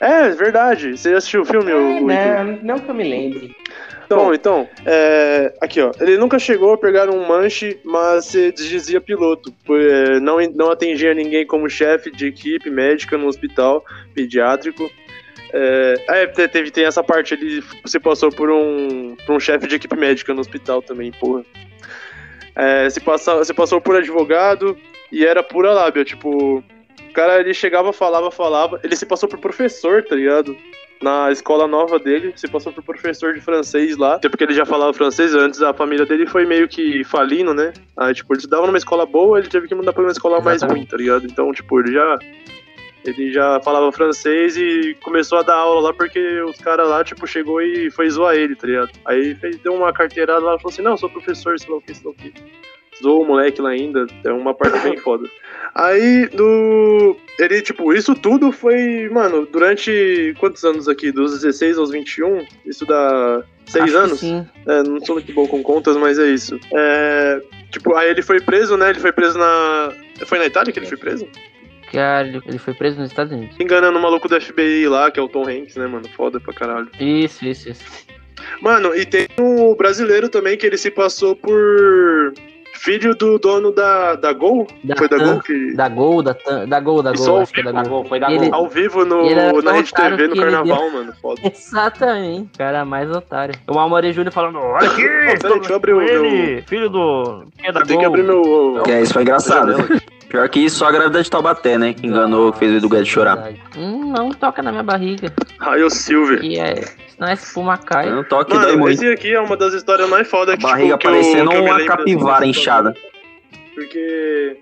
É, 0.00 0.28
verdade. 0.30 0.96
Você 0.96 1.12
já 1.12 1.18
assistiu 1.18 1.42
o 1.42 1.44
filme, 1.44 1.72
o, 1.72 2.04
o? 2.04 2.06
Não, 2.06 2.44
não 2.62 2.78
que 2.78 2.90
eu 2.90 2.94
me 2.94 3.04
lembre. 3.04 3.56
Então, 4.04 4.32
então, 4.32 4.68
é, 4.84 5.52
aqui 5.60 5.80
ó, 5.80 5.90
ele 6.00 6.16
nunca 6.16 6.38
chegou 6.38 6.72
a 6.72 6.78
pegar 6.78 7.10
um 7.10 7.26
manche, 7.26 7.76
mas 7.84 8.26
se 8.26 8.52
dizia 8.52 9.00
piloto, 9.00 9.52
por, 9.64 9.80
é, 9.80 10.20
não, 10.20 10.38
não 10.54 10.70
atendia 10.70 11.12
ninguém 11.12 11.44
como 11.44 11.68
chefe 11.68 12.12
de 12.12 12.26
equipe 12.26 12.70
médica 12.70 13.18
no 13.18 13.26
hospital 13.26 13.84
pediátrico. 14.14 14.88
É, 15.52 15.94
é, 16.08 16.26
te- 16.28 16.46
teve, 16.46 16.70
tem 16.70 16.84
essa 16.84 17.02
parte, 17.02 17.34
ele 17.34 17.62
se 17.84 17.98
passou 17.98 18.30
por 18.30 18.48
um, 18.48 19.16
por 19.26 19.34
um 19.34 19.40
chefe 19.40 19.66
de 19.66 19.74
equipe 19.74 19.96
médica 19.96 20.32
no 20.32 20.40
hospital 20.40 20.80
também, 20.82 21.10
porra. 21.10 21.44
É, 22.56 22.88
se, 22.88 23.00
passa, 23.00 23.44
se 23.44 23.52
passou 23.52 23.80
por 23.80 23.96
advogado 23.96 24.76
e 25.12 25.24
era 25.24 25.42
pura 25.42 25.72
lábia, 25.72 26.04
tipo, 26.04 26.58
o 26.58 27.12
cara 27.12 27.38
ele 27.38 27.52
chegava, 27.52 27.92
falava, 27.92 28.30
falava, 28.30 28.80
ele 28.82 28.96
se 28.96 29.04
passou 29.06 29.28
por 29.28 29.38
professor, 29.38 30.02
tá 30.02 30.16
ligado? 30.16 30.56
na 31.02 31.30
escola 31.30 31.66
nova 31.66 31.98
dele, 31.98 32.32
se 32.36 32.48
passou 32.48 32.72
por 32.72 32.82
professor 32.82 33.34
de 33.34 33.40
francês 33.40 33.96
lá, 33.96 34.14
até 34.14 34.28
porque 34.28 34.44
ele 34.44 34.54
já 34.54 34.64
falava 34.64 34.92
francês 34.92 35.34
antes, 35.34 35.60
a 35.60 35.74
família 35.74 36.06
dele 36.06 36.26
foi 36.26 36.46
meio 36.46 36.68
que 36.68 37.04
falindo, 37.04 37.52
né? 37.52 37.72
Aí, 37.96 38.14
tipo, 38.14 38.32
ele 38.32 38.38
estudava 38.38 38.66
numa 38.66 38.78
escola 38.78 39.04
boa, 39.04 39.38
ele 39.38 39.48
teve 39.48 39.68
que 39.68 39.74
mudar 39.74 39.92
pra 39.92 40.02
uma 40.02 40.12
escola 40.12 40.40
mais 40.40 40.62
ruim, 40.62 40.86
tá 40.86 40.96
ligado? 40.96 41.26
Então, 41.26 41.52
tipo, 41.52 41.80
ele 41.80 41.92
já 41.92 42.18
ele 43.06 43.32
já 43.32 43.60
falava 43.60 43.90
francês 43.92 44.56
e 44.56 44.96
começou 45.02 45.38
a 45.38 45.42
dar 45.42 45.56
aula 45.56 45.80
lá 45.80 45.94
porque 45.94 46.40
os 46.42 46.56
caras 46.58 46.88
lá, 46.88 47.04
tipo, 47.04 47.26
chegou 47.26 47.60
e 47.60 47.90
foi 47.90 48.08
zoar 48.10 48.34
ele, 48.34 48.54
tá 48.54 48.66
ligado? 48.66 48.90
Aí 49.04 49.34
fez, 49.34 49.58
deu 49.58 49.74
uma 49.74 49.92
carteirada 49.92 50.44
lá 50.44 50.56
e 50.56 50.58
falou 50.58 50.72
assim, 50.72 50.82
não, 50.82 50.96
sou 50.96 51.10
professor, 51.10 51.58
sei 51.58 51.70
lá 51.70 51.76
o 51.76 51.80
que, 51.82 51.94
sei 51.94 52.04
lá 52.04 52.10
o 52.10 52.14
que. 52.14 52.32
Zoou 53.02 53.22
o 53.22 53.26
moleque 53.26 53.60
lá 53.60 53.70
ainda, 53.70 54.06
é 54.24 54.32
uma 54.32 54.54
parte 54.54 54.78
bem 54.80 54.96
foda. 54.98 55.28
Aí, 55.74 56.26
do. 56.28 57.16
Ele, 57.38 57.60
tipo, 57.60 57.92
isso 57.92 58.14
tudo 58.14 58.50
foi, 58.50 59.10
mano, 59.10 59.46
durante 59.46 60.34
quantos 60.40 60.64
anos 60.64 60.88
aqui? 60.88 61.12
Dos 61.12 61.42
16 61.42 61.76
aos 61.76 61.90
21? 61.90 62.46
Isso 62.64 62.86
dá 62.86 63.42
6 63.66 63.84
Acho 63.84 63.98
anos? 63.98 64.20
Sim. 64.20 64.46
É, 64.66 64.82
não 64.82 65.04
sou 65.04 65.16
muito 65.16 65.30
bom 65.34 65.46
com 65.46 65.62
contas, 65.62 65.96
mas 65.96 66.18
é 66.18 66.28
isso. 66.28 66.58
É, 66.74 67.42
tipo, 67.70 67.94
aí 67.94 68.08
ele 68.08 68.22
foi 68.22 68.40
preso, 68.40 68.76
né? 68.78 68.90
Ele 68.90 69.00
foi 69.00 69.12
preso 69.12 69.38
na. 69.38 69.92
Foi 70.24 70.38
na 70.38 70.46
Itália 70.46 70.72
que 70.72 70.78
ele 70.78 70.86
foi 70.86 70.96
preso? 70.96 71.28
Cara, 71.92 72.26
ele- 72.28 72.58
foi 72.58 72.74
preso 72.74 72.98
nos 73.00 73.10
Estados 73.10 73.32
Unidos. 73.32 73.56
Enganando 73.60 73.98
o 73.98 74.02
maluco 74.02 74.28
do 74.28 74.40
FBI 74.40 74.88
lá, 74.88 75.10
que 75.10 75.18
é 75.20 75.22
o 75.22 75.28
Tom 75.28 75.48
Hanks, 75.48 75.76
né, 75.76 75.86
mano? 75.86 76.08
Foda 76.16 76.40
pra 76.40 76.52
caralho. 76.52 76.88
Isso, 77.00 77.44
isso, 77.46 77.68
isso. 77.70 77.84
Mano, 78.60 78.94
e 78.94 79.04
tem 79.06 79.26
o 79.40 79.74
brasileiro 79.76 80.28
também 80.28 80.56
que 80.56 80.66
ele 80.66 80.76
se 80.76 80.90
passou 80.90 81.34
por 81.34 82.32
filho 82.74 83.14
do 83.14 83.38
dono 83.38 83.72
da, 83.72 84.14
da 84.14 84.32
Gol. 84.32 84.66
Da 84.84 84.94
Foi 84.94 85.08
da 85.08 85.16
Tan- 85.16 85.32
Gol 85.32 85.40
que. 85.42 85.74
Da 85.74 85.88
Gol, 85.88 86.22
da, 86.22 86.34
Tan- 86.34 86.68
da 86.68 86.78
Gol, 86.80 87.02
da 87.02 87.12
Gol, 87.12 87.40
acho 87.40 87.52
que 87.52 87.60
é 87.60 87.62
da 87.64 87.72
Da 87.72 87.82
Gol. 87.82 87.90
Gol, 87.90 88.04
foi 88.04 88.20
da 88.20 88.30
Ele- 88.30 88.50
Gol. 88.50 88.54
Ao 88.54 88.68
vivo 88.68 89.04
no, 89.04 89.24
ele 89.24 89.62
na 89.62 89.72
Rede 89.72 89.92
TV 89.92 90.26
no 90.28 90.34
que 90.34 90.40
carnaval, 90.40 90.90
mano. 90.90 91.12
Foda. 91.20 91.40
Exatamente. 91.48 92.50
Cara 92.58 92.84
mais 92.84 93.10
otário. 93.10 93.54
O 93.66 93.78
Amore 93.78 94.12
Júnior 94.12 94.32
falando, 94.32 94.58
olha 94.58 94.86
aqui, 94.88 95.02
peraí, 95.02 95.34
estou 95.34 95.54
deixa 95.58 95.72
eu 95.72 95.76
abrir 95.76 95.92
o 95.94 96.02
ele, 96.02 96.62
filho 96.62 96.88
do... 96.90 97.44
Que 97.58 97.66
é 97.68 97.72
da 97.72 97.80
Eu 97.80 97.86
tenho 97.86 97.98
que 98.00 98.06
Gol. 98.06 98.14
abrir 98.14 98.22
meu. 98.22 98.82
Que 98.84 98.90
é, 98.92 99.02
isso 99.02 99.12
foi 99.14 99.22
engraçado. 99.22 99.74
Pior 100.36 100.48
que 100.50 100.60
isso, 100.60 100.76
só 100.76 100.88
a 100.88 100.92
grávida 100.92 101.22
de 101.22 101.30
Taubaté, 101.30 101.78
né? 101.78 101.94
Que 101.94 102.06
enganou, 102.06 102.52
que 102.52 102.58
fez 102.58 102.70
o 102.72 102.76
Edu 102.76 102.90
Guedes 102.90 103.08
chorar. 103.08 103.36
Verdade. 103.36 103.62
Hum, 103.74 104.12
não 104.14 104.28
toca 104.32 104.62
na 104.62 104.70
minha 104.70 104.82
barriga. 104.82 105.32
Raio 105.58 105.88
Silver. 105.88 106.40
Que 106.40 106.60
é... 106.60 106.74
Senão 107.08 107.28
a 107.28 107.32
espuma 107.32 107.78
cai. 107.78 108.10
Não 108.10 108.22
toque, 108.22 108.52
dói 108.52 108.60
Mano, 108.66 108.78
muito. 108.80 108.92
esse 109.02 109.08
aqui 109.10 109.32
é 109.32 109.40
uma 109.40 109.56
das 109.56 109.72
histórias 109.72 110.06
mais 110.10 110.28
fodas 110.28 110.54
A 110.54 110.58
que, 110.58 110.62
barriga 110.62 110.98
tipo, 110.98 110.98
que 110.98 111.06
eu- 111.06 111.10
parecendo 111.12 111.50
que 111.50 111.56
eu 111.56 111.62
me 111.64 111.70
uma 111.70 111.84
capivara 111.86 112.44
inchada. 112.44 112.94
Porque 113.74 114.58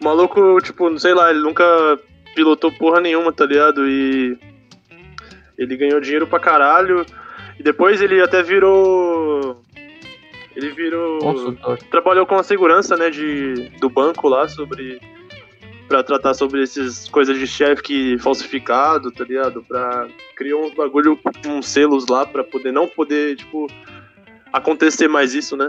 o 0.00 0.04
maluco, 0.04 0.60
tipo, 0.60 0.98
sei 0.98 1.14
lá, 1.14 1.30
ele 1.30 1.40
nunca 1.40 1.64
pilotou 2.34 2.70
porra 2.70 3.00
nenhuma, 3.00 3.32
tá 3.32 3.46
ligado? 3.46 3.88
E 3.88 4.36
ele 5.56 5.76
ganhou 5.78 5.98
dinheiro 5.98 6.26
pra 6.26 6.38
caralho. 6.38 7.06
E 7.58 7.62
depois 7.62 8.02
ele 8.02 8.20
até 8.20 8.42
virou. 8.42 9.62
Ele 10.56 10.70
virou. 10.72 11.18
Consultor. 11.18 11.78
Trabalhou 11.90 12.26
com 12.26 12.36
a 12.36 12.42
segurança, 12.42 12.96
né, 12.96 13.10
de, 13.10 13.70
do 13.80 13.88
banco 13.88 14.28
lá 14.28 14.48
sobre. 14.48 15.00
Pra 15.88 16.02
tratar 16.02 16.32
sobre 16.32 16.62
essas 16.62 17.08
coisas 17.10 17.38
de 17.38 17.46
chefe 17.46 17.82
que 17.82 18.18
falsificado, 18.18 19.10
tá 19.12 19.24
ligado? 19.24 19.62
Pra. 19.62 20.08
Criou 20.34 20.64
uns 20.66 20.74
bagulho, 20.74 21.18
uns 21.46 21.68
selos 21.68 22.06
lá 22.08 22.24
pra 22.24 22.42
poder 22.42 22.72
não 22.72 22.86
poder, 22.86 23.36
tipo. 23.36 23.66
Acontecer 24.52 25.08
mais 25.08 25.34
isso, 25.34 25.56
né? 25.56 25.68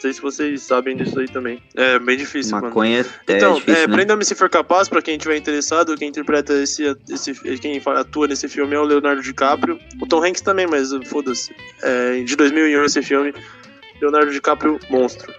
sei 0.00 0.12
se 0.14 0.22
vocês 0.22 0.62
sabem 0.62 0.96
disso 0.96 1.20
aí 1.20 1.28
também. 1.28 1.62
É 1.76 1.98
bem 1.98 2.16
difícil, 2.16 2.52
mano. 2.52 2.68
Maconha 2.68 3.04
é, 3.28 3.36
Então, 3.36 3.54
difícil, 3.54 3.82
é, 3.82 3.86
né? 3.86 3.94
Prenda-me 3.94 4.24
se 4.24 4.34
for 4.34 4.48
capaz, 4.48 4.88
pra 4.88 5.02
quem 5.02 5.18
tiver 5.18 5.36
interessado, 5.36 5.94
quem 5.94 6.08
interpreta 6.08 6.54
esse, 6.54 6.84
esse. 7.10 7.34
Quem 7.58 7.80
atua 7.84 8.26
nesse 8.26 8.48
filme 8.48 8.74
é 8.74 8.80
o 8.80 8.84
Leonardo 8.84 9.20
DiCaprio. 9.20 9.78
O 10.00 10.06
Tom 10.06 10.24
Hanks 10.24 10.40
também, 10.40 10.66
mas 10.66 10.90
foda-se. 11.04 11.54
É, 11.82 12.22
de 12.22 12.34
2001 12.34 12.84
esse 12.84 13.02
filme. 13.02 13.34
Leonardo 14.00 14.30
DiCaprio, 14.30 14.78
monstro. 14.88 15.32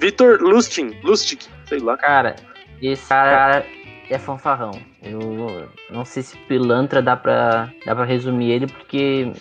Vitor 0.00 0.40
Lustig, 0.40 0.96
Lustig, 1.02 1.46
sei 1.66 1.78
lá. 1.78 1.96
Cara, 1.96 2.36
esse 2.80 3.08
cara 3.08 3.64
é 4.10 4.18
fanfarrão. 4.18 4.72
Eu 5.02 5.68
não 5.90 6.04
sei 6.04 6.22
se 6.22 6.36
pilantra 6.36 7.00
dá 7.00 7.16
pra, 7.16 7.70
dá 7.84 7.94
pra 7.94 8.04
resumir 8.04 8.50
ele, 8.50 8.66
porque 8.66 9.32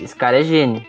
esse 0.00 0.14
cara 0.14 0.40
é 0.40 0.42
gênio. 0.42 0.84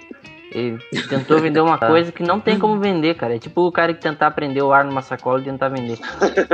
Ele 0.51 0.79
tentou 1.07 1.39
vender 1.39 1.59
uma 1.61 1.77
coisa 1.77 2.11
que 2.11 2.23
não 2.23 2.39
tem 2.39 2.57
como 2.57 2.79
vender, 2.79 3.15
cara. 3.15 3.35
É 3.35 3.39
tipo 3.39 3.67
o 3.67 3.71
cara 3.71 3.93
que 3.93 4.01
tentar 4.01 4.31
prender 4.31 4.63
o 4.63 4.73
ar 4.73 4.83
numa 4.83 5.01
sacola 5.01 5.39
e 5.41 5.43
tentar 5.43 5.69
vender. 5.69 5.99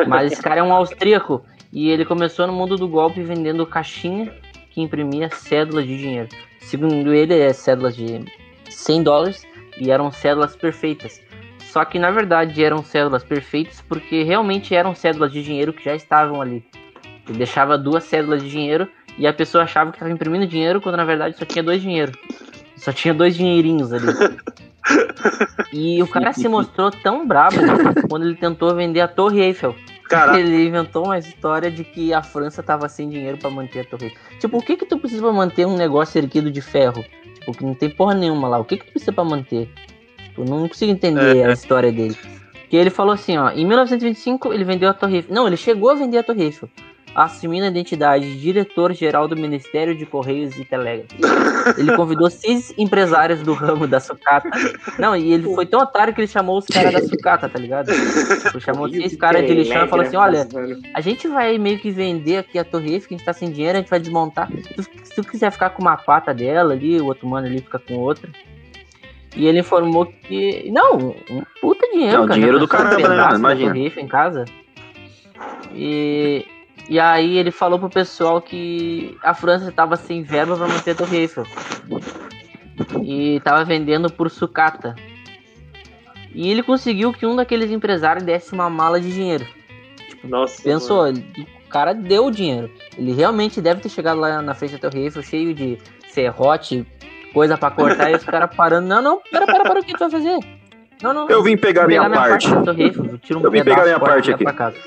Mas 0.07 0.33
esse 0.33 0.41
cara 0.41 0.59
é 0.59 0.63
um 0.63 0.73
austríaco 0.73 1.45
e 1.71 1.89
ele 1.89 2.03
começou 2.03 2.45
no 2.45 2.53
mundo 2.53 2.75
do 2.75 2.89
golpe 2.89 3.21
vendendo 3.21 3.65
caixinha 3.65 4.33
que 4.71 4.81
imprimia 4.81 5.29
cédulas 5.29 5.85
de 5.85 5.97
dinheiro. 5.97 6.27
Segundo 6.59 7.13
ele, 7.13 7.39
é 7.39 7.53
cédulas 7.53 7.95
de 7.95 8.25
100 8.69 9.03
dólares 9.03 9.43
e 9.77 9.91
eram 9.91 10.11
cédulas 10.11 10.55
perfeitas. 10.55 11.21
Só 11.59 11.83
que 11.83 11.99
na 11.99 12.11
verdade 12.11 12.63
eram 12.63 12.83
cédulas 12.83 13.23
perfeitas 13.23 13.81
porque 13.81 14.23
realmente 14.23 14.73
eram 14.73 14.95
cédulas 14.95 15.31
de 15.31 15.43
dinheiro 15.43 15.73
que 15.73 15.83
já 15.83 15.95
estavam 15.95 16.41
ali. 16.41 16.65
Ele 17.27 17.37
deixava 17.37 17.77
duas 17.77 18.03
cédulas 18.03 18.41
de 18.41 18.49
dinheiro 18.49 18.87
e 19.17 19.27
a 19.27 19.33
pessoa 19.33 19.63
achava 19.63 19.91
que 19.91 19.97
estava 19.97 20.11
imprimindo 20.11 20.47
dinheiro 20.47 20.79
quando 20.79 20.97
na 20.97 21.05
verdade 21.05 21.37
só 21.37 21.45
tinha 21.45 21.63
dois 21.63 21.81
dinheiro. 21.81 22.11
Só 22.77 22.93
tinha 22.93 23.13
dois 23.13 23.35
dinheirinhos 23.35 23.91
ali. 23.91 24.07
E 25.73 26.01
o 26.01 26.07
cara 26.07 26.31
se 26.31 26.47
mostrou 26.47 26.91
tão 26.91 27.27
brabo 27.27 27.55
quando 28.07 28.25
ele 28.25 28.35
tentou 28.35 28.73
vender 28.75 29.01
a 29.01 29.07
Torre 29.07 29.41
Eiffel. 29.41 29.75
Caraca. 30.07 30.39
Ele 30.39 30.67
inventou 30.67 31.05
uma 31.05 31.17
história 31.17 31.71
de 31.71 31.83
que 31.83 32.13
a 32.13 32.21
França 32.21 32.61
tava 32.61 32.87
sem 32.87 33.09
dinheiro 33.09 33.37
pra 33.37 33.49
manter 33.49 33.81
a 33.81 33.83
Torre 33.85 34.05
Eiffel. 34.05 34.39
Tipo, 34.39 34.57
o 34.57 34.61
que 34.61 34.77
que 34.77 34.85
tu 34.85 34.99
precisa 34.99 35.21
pra 35.23 35.31
manter 35.31 35.65
um 35.65 35.75
negócio 35.75 36.19
erguido 36.19 36.51
de 36.51 36.61
ferro? 36.61 37.03
Tipo, 37.45 37.57
que 37.57 37.63
não 37.63 37.75
tem 37.75 37.89
porra 37.89 38.15
nenhuma 38.15 38.47
lá. 38.47 38.57
O 38.59 38.65
que 38.65 38.77
que 38.77 38.85
tu 38.85 38.91
precisa 38.91 39.11
pra 39.11 39.23
manter? 39.23 39.69
Tipo, 40.29 40.41
Eu 40.41 40.45
não 40.45 40.67
consigo 40.67 40.91
entender 40.91 41.37
É. 41.37 41.45
a 41.45 41.51
história 41.53 41.91
dele. 41.91 42.17
Que 42.69 42.75
ele 42.75 42.89
falou 42.89 43.13
assim, 43.13 43.37
ó, 43.37 43.51
em 43.51 43.63
1925 43.65 44.51
ele 44.51 44.63
vendeu 44.63 44.89
a 44.89 44.93
Torre 44.93 45.17
Eiffel. 45.17 45.35
Não, 45.35 45.45
ele 45.47 45.55
chegou 45.57 45.91
a 45.91 45.95
vender 45.95 46.17
a 46.17 46.23
Torre 46.23 46.43
Eiffel. 46.45 46.67
Assumindo 47.13 47.65
a 47.65 47.69
identidade 47.69 48.25
de 48.33 48.41
diretor-geral 48.41 49.27
do 49.27 49.37
Ministério 49.37 49.95
de 49.95 50.05
Correios 50.05 50.57
e 50.57 50.65
Telégrafos. 50.65 51.15
Ele 51.77 51.95
convidou 51.95 52.29
seis 52.29 52.73
empresários 52.77 53.41
do 53.41 53.53
ramo 53.53 53.87
da 53.87 53.99
sucata. 53.99 54.49
Não, 54.99 55.15
e 55.15 55.33
ele 55.33 55.53
foi 55.55 55.65
tão 55.65 55.79
otário 55.81 56.13
que 56.13 56.21
ele 56.21 56.27
chamou 56.27 56.57
os 56.59 56.65
caras 56.67 56.93
da 56.93 57.01
sucata, 57.01 57.49
tá 57.49 57.59
ligado? 57.59 57.89
Ele 57.91 58.59
chamou 58.59 58.89
seis 58.89 59.15
caras 59.15 59.45
de 59.45 59.53
lixão 59.53 59.85
e 59.85 59.87
falou 59.87 60.05
assim, 60.05 60.15
olha, 60.17 60.47
a 60.93 61.01
gente 61.01 61.27
vai 61.27 61.57
meio 61.57 61.79
que 61.79 61.91
vender 61.91 62.37
aqui 62.37 62.59
a 62.59 62.63
Torre 62.63 62.93
Eiffel, 62.93 63.09
que 63.09 63.15
a 63.15 63.17
gente 63.17 63.25
tá 63.25 63.33
sem 63.33 63.51
dinheiro, 63.51 63.77
a 63.77 63.81
gente 63.81 63.89
vai 63.89 63.99
desmontar. 63.99 64.49
Se 64.51 64.73
tu- 64.73 64.83
Se 65.15 65.15
tu 65.21 65.23
quiser 65.29 65.51
ficar 65.51 65.69
com 65.69 65.81
uma 65.81 65.95
pata 65.95 66.33
dela 66.33 66.73
ali, 66.73 66.99
o 66.99 67.05
outro 67.05 67.25
mano 67.27 67.47
ali 67.47 67.59
fica 67.61 67.79
com 67.79 67.93
outra. 67.95 68.29
E 69.35 69.47
ele 69.47 69.59
informou 69.59 70.05
que. 70.05 70.69
Não, 70.71 71.15
um 71.29 71.43
puta 71.61 71.87
dinheiro, 71.91 72.19
Não, 72.19 72.27
cara. 72.27 72.33
dinheiro 72.35 72.57
Já 72.57 72.63
do 72.63 72.67
caramba, 72.67 73.07
né, 73.09 73.35
Imagina. 73.37 73.69
Torre 73.71 73.83
Eiffel 73.83 74.03
em 74.03 74.07
casa. 74.07 74.45
E. 75.73 76.45
E 76.87 76.99
aí 76.99 77.37
ele 77.37 77.51
falou 77.51 77.79
pro 77.79 77.89
pessoal 77.89 78.41
que 78.41 79.17
a 79.23 79.33
França 79.33 79.71
tava 79.71 79.95
sem 79.95 80.21
verba 80.21 80.55
pra 80.55 80.67
manter 80.67 80.91
a 80.91 80.95
Torre 80.95 81.17
Eiffel. 81.17 81.45
E 83.03 83.39
tava 83.43 83.63
vendendo 83.63 84.11
por 84.11 84.29
sucata. 84.29 84.95
E 86.33 86.49
ele 86.51 86.61
conseguiu 86.61 87.13
que 87.13 87.25
um 87.25 87.35
daqueles 87.35 87.71
empresários 87.71 88.23
desse 88.23 88.53
uma 88.53 88.69
mala 88.69 88.99
de 88.99 89.11
dinheiro. 89.11 89.45
Nossa. 90.23 90.61
Pensou, 90.61 91.07
ele- 91.07 91.25
o 91.65 91.69
cara 91.69 91.93
deu 91.93 92.25
o 92.25 92.31
dinheiro. 92.31 92.69
Ele 92.97 93.13
realmente 93.13 93.61
deve 93.61 93.81
ter 93.81 93.89
chegado 93.89 94.19
lá 94.19 94.41
na 94.41 94.53
frente 94.53 94.73
da 94.77 94.89
Torre 94.89 95.03
Eiffel 95.03 95.23
cheio 95.23 95.53
de 95.53 95.77
serrote, 96.09 96.85
coisa 97.33 97.57
pra 97.57 97.71
cortar 97.71 98.11
e 98.11 98.15
os 98.15 98.23
caras 98.23 98.53
parando. 98.55 98.87
Não, 98.87 99.01
não, 99.01 99.21
pera, 99.31 99.45
pera, 99.45 99.63
pera, 99.63 99.79
o 99.79 99.83
que 99.83 99.93
tu 99.93 99.99
vai 99.99 100.09
fazer? 100.09 100.37
Não, 101.01 101.13
não. 101.13 101.29
Eu 101.29 101.41
vim 101.43 101.57
pegar 101.57 101.87
minha 101.87 102.09
parte. 102.09 102.49
da 102.49 102.61
torre 102.61 102.83
Eiffel, 102.83 103.17
tiro 103.19 103.39
um 103.39 103.43
Eu 103.43 103.51
vim 103.51 103.63
pegar 103.63 103.83
minha 103.83 103.99
parte 103.99 104.31
casa. 104.53 104.77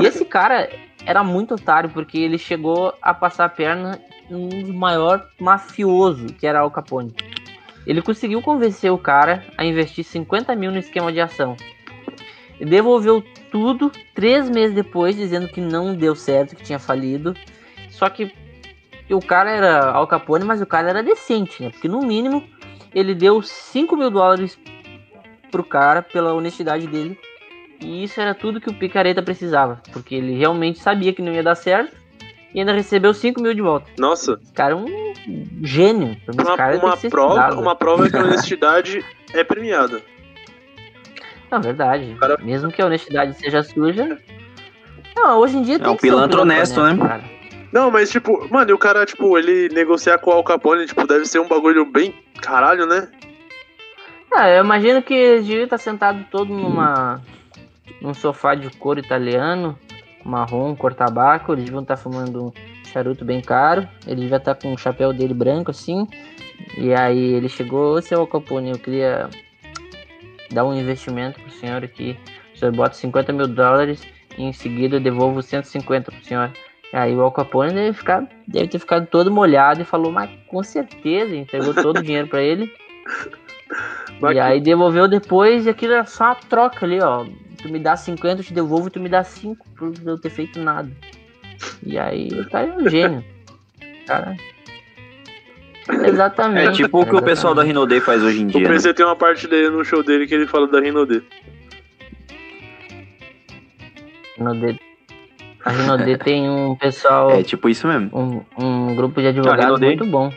E 0.00 0.06
esse 0.06 0.24
cara 0.24 0.68
era 1.06 1.22
muito 1.22 1.54
otário, 1.54 1.88
porque 1.88 2.18
ele 2.18 2.36
chegou 2.36 2.92
a 3.00 3.14
passar 3.14 3.44
a 3.44 3.48
perna 3.48 4.00
um 4.28 4.48
dos 4.48 4.74
maiores 4.74 5.24
mafiosos, 5.40 6.32
que 6.32 6.46
era 6.46 6.58
Al 6.58 6.70
Capone. 6.70 7.14
Ele 7.86 8.02
conseguiu 8.02 8.42
convencer 8.42 8.92
o 8.92 8.98
cara 8.98 9.44
a 9.56 9.64
investir 9.64 10.04
50 10.04 10.54
mil 10.56 10.72
no 10.72 10.78
esquema 10.78 11.12
de 11.12 11.20
ação. 11.20 11.56
E 12.58 12.64
devolveu 12.64 13.22
tudo 13.52 13.92
três 14.14 14.50
meses 14.50 14.74
depois, 14.74 15.14
dizendo 15.14 15.46
que 15.46 15.60
não 15.60 15.94
deu 15.94 16.16
certo, 16.16 16.56
que 16.56 16.64
tinha 16.64 16.80
falido. 16.80 17.34
Só 17.88 18.10
que 18.10 18.34
o 19.08 19.20
cara 19.20 19.50
era 19.50 19.90
Al 19.90 20.08
Capone, 20.08 20.44
mas 20.44 20.60
o 20.60 20.66
cara 20.66 20.90
era 20.90 21.02
decente, 21.04 21.62
né? 21.62 21.70
Porque 21.70 21.86
no 21.86 22.00
mínimo 22.00 22.42
ele 22.92 23.14
deu 23.14 23.40
5 23.40 23.96
mil 23.96 24.10
dólares 24.10 24.58
pro 25.52 25.62
cara 25.62 26.02
pela 26.02 26.34
honestidade 26.34 26.88
dele. 26.88 27.16
E 27.80 28.04
isso 28.04 28.20
era 28.20 28.34
tudo 28.34 28.60
que 28.60 28.70
o 28.70 28.74
Picareta 28.74 29.22
precisava. 29.22 29.80
Porque 29.92 30.14
ele 30.14 30.34
realmente 30.36 30.78
sabia 30.78 31.12
que 31.12 31.22
não 31.22 31.32
ia 31.32 31.42
dar 31.42 31.54
certo. 31.54 31.94
E 32.54 32.60
ainda 32.60 32.72
recebeu 32.72 33.12
5 33.12 33.40
mil 33.42 33.52
de 33.52 33.60
volta. 33.60 33.86
Nossa, 33.98 34.38
Esse 34.42 34.52
cara 34.52 34.72
é 34.72 34.76
um 34.76 35.12
gênio. 35.62 36.16
Uma, 36.32 36.56
cara 36.56 36.76
uma 36.78 36.96
prova, 36.96 37.06
estudado. 37.06 37.60
uma 37.60 37.76
prova 37.76 38.08
que 38.08 38.16
a 38.16 38.22
honestidade 38.22 39.04
é 39.34 39.44
premiada. 39.44 40.00
Não, 41.50 41.60
verdade. 41.60 42.16
Cara- 42.18 42.38
Mesmo 42.42 42.70
que 42.72 42.80
a 42.80 42.86
honestidade 42.86 43.34
seja 43.38 43.62
suja. 43.62 44.18
Não, 45.14 45.38
hoje 45.38 45.56
em 45.58 45.62
dia 45.62 45.78
tem 45.78 45.88
um 45.88 45.94
que 45.96 46.02
ser 46.02 46.08
pilantra 46.08 46.40
honesto, 46.42 46.82
né? 46.82 46.96
cara. 46.96 47.24
Não, 47.72 47.90
mas 47.90 48.10
tipo, 48.10 48.46
mano, 48.50 48.70
e 48.70 48.72
o 48.72 48.78
cara, 48.78 49.04
tipo, 49.04 49.36
ele 49.36 49.68
negociar 49.70 50.18
com 50.18 50.30
o 50.30 50.34
Al 50.34 50.44
Capone, 50.44 50.86
tipo, 50.86 51.06
deve 51.06 51.26
ser 51.26 51.40
um 51.40 51.48
bagulho 51.48 51.84
bem 51.84 52.14
caralho, 52.40 52.86
né? 52.86 53.08
Ah, 54.34 54.48
eu 54.48 54.64
imagino 54.64 55.02
que 55.02 55.14
eles 55.14 55.46
deviam 55.46 55.64
estar 55.64 55.78
sentado 55.78 56.24
todo 56.30 56.52
numa 56.52 57.20
num 58.06 58.14
sofá 58.14 58.54
de 58.54 58.70
couro 58.70 59.00
italiano, 59.00 59.76
marrom, 60.24 60.76
cor 60.76 60.94
tabaco, 60.94 61.52
eles 61.52 61.64
deviam 61.64 61.82
estar 61.82 61.96
fumando 61.96 62.46
um 62.46 62.52
charuto 62.84 63.24
bem 63.24 63.40
caro, 63.40 63.86
ele 64.06 64.22
devia 64.22 64.36
estar 64.36 64.54
com 64.54 64.72
o 64.72 64.78
chapéu 64.78 65.12
dele 65.12 65.34
branco 65.34 65.72
assim, 65.72 66.06
e 66.78 66.94
aí 66.94 67.34
ele 67.34 67.48
chegou, 67.48 67.96
"Ô, 67.96 68.00
seu 68.00 68.20
Al 68.20 68.26
Capone, 68.28 68.70
eu 68.70 68.78
queria 68.78 69.28
dar 70.52 70.64
um 70.64 70.72
investimento 70.72 71.40
pro 71.40 71.50
senhor 71.50 71.82
aqui, 71.82 72.16
o 72.54 72.58
senhor 72.58 72.72
bota 72.72 72.94
50 72.94 73.32
mil 73.32 73.48
dólares 73.48 74.06
e 74.38 74.44
em 74.44 74.52
seguida 74.52 74.96
eu 74.96 75.00
devolvo 75.00 75.42
150 75.42 76.12
pro 76.12 76.24
senhor. 76.24 76.52
Aí 76.92 77.14
o 77.14 77.22
Al 77.22 77.32
Capone 77.32 77.74
deve, 77.74 77.92
ficar, 77.92 78.28
deve 78.46 78.68
ter 78.68 78.78
ficado 78.78 79.06
todo 79.06 79.32
molhado 79.32 79.82
e 79.82 79.84
falou, 79.84 80.12
mas 80.12 80.30
com 80.46 80.62
certeza, 80.62 81.34
entregou 81.34 81.74
todo 81.74 81.98
o 81.98 82.02
dinheiro 82.02 82.28
pra 82.28 82.40
ele. 82.40 82.72
E 84.32 84.38
aí 84.38 84.60
devolveu 84.60 85.08
depois 85.08 85.66
e 85.66 85.70
aquilo 85.70 85.92
era 85.92 86.04
só 86.04 86.26
uma 86.26 86.34
troca 86.36 86.86
ali, 86.86 87.00
ó. 87.02 87.26
Tu 87.66 87.72
me 87.72 87.80
dá 87.80 87.96
50, 87.96 88.40
eu 88.40 88.44
te 88.44 88.54
devolvo 88.54 88.86
e 88.86 88.90
tu 88.90 89.00
me 89.00 89.08
dá 89.08 89.24
5 89.24 89.66
por 89.76 89.92
eu 90.04 90.16
ter 90.18 90.30
feito 90.30 90.60
nada. 90.60 90.88
E 91.84 91.98
aí 91.98 92.28
o 92.28 92.48
cara 92.48 92.66
é 92.68 92.76
um 92.76 92.88
gênio. 92.88 93.24
Cara. 94.06 94.36
Exatamente. 96.04 96.68
É 96.68 96.72
tipo 96.72 97.00
o 97.00 97.06
que 97.06 97.16
o 97.16 97.22
pessoal 97.22 97.54
da 97.54 97.62
Rinode 97.62 98.00
faz 98.00 98.22
hoje 98.22 98.42
em 98.42 98.46
dia. 98.46 98.60
né? 98.60 98.68
PC 98.68 98.94
tem 98.94 99.04
uma 99.04 99.16
parte 99.16 99.48
dele 99.48 99.70
no 99.70 99.84
show 99.84 100.02
dele 100.02 100.26
que 100.26 100.34
ele 100.34 100.46
fala 100.46 100.68
da 100.68 100.80
Rinode. 100.80 101.24
Rinode. 104.36 104.80
A 105.64 105.70
Rinode 105.70 106.18
tem 106.22 106.48
um 106.48 106.76
pessoal, 106.76 107.30
É 107.32 107.42
tipo 107.42 107.68
isso 107.68 107.88
mesmo. 107.88 108.10
um, 108.12 108.64
um 108.64 108.94
grupo 108.94 109.20
de 109.20 109.28
advogados 109.28 109.80
muito 109.80 110.06
bom. 110.06 110.32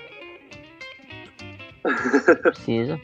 Precisa. 2.43 2.99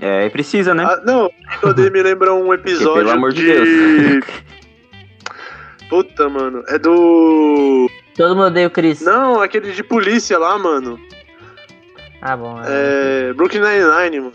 É, 0.00 0.28
precisa, 0.28 0.74
né? 0.74 0.84
Ah, 0.84 1.00
não, 1.04 1.30
Rinode 1.60 1.90
me 1.90 2.02
lembra 2.02 2.34
um 2.34 2.52
episódio 2.52 2.94
pelo 3.04 3.10
amor 3.10 3.32
de 3.32 3.42
de... 3.42 4.20
Puta, 5.88 6.28
mano. 6.28 6.64
É 6.68 6.78
do. 6.78 7.88
Todo 8.16 8.34
mundo 8.34 8.46
odeia 8.48 8.66
o 8.66 8.70
Chris. 8.70 9.00
Não, 9.02 9.40
aquele 9.40 9.72
de 9.72 9.82
polícia 9.84 10.38
lá, 10.38 10.58
mano. 10.58 10.98
Ah, 12.20 12.36
bom. 12.36 12.60
é. 12.64 13.28
É. 13.28 13.32
Brooklyn 13.32 13.60
Nine-Nine, 13.60 14.20
mano. 14.20 14.32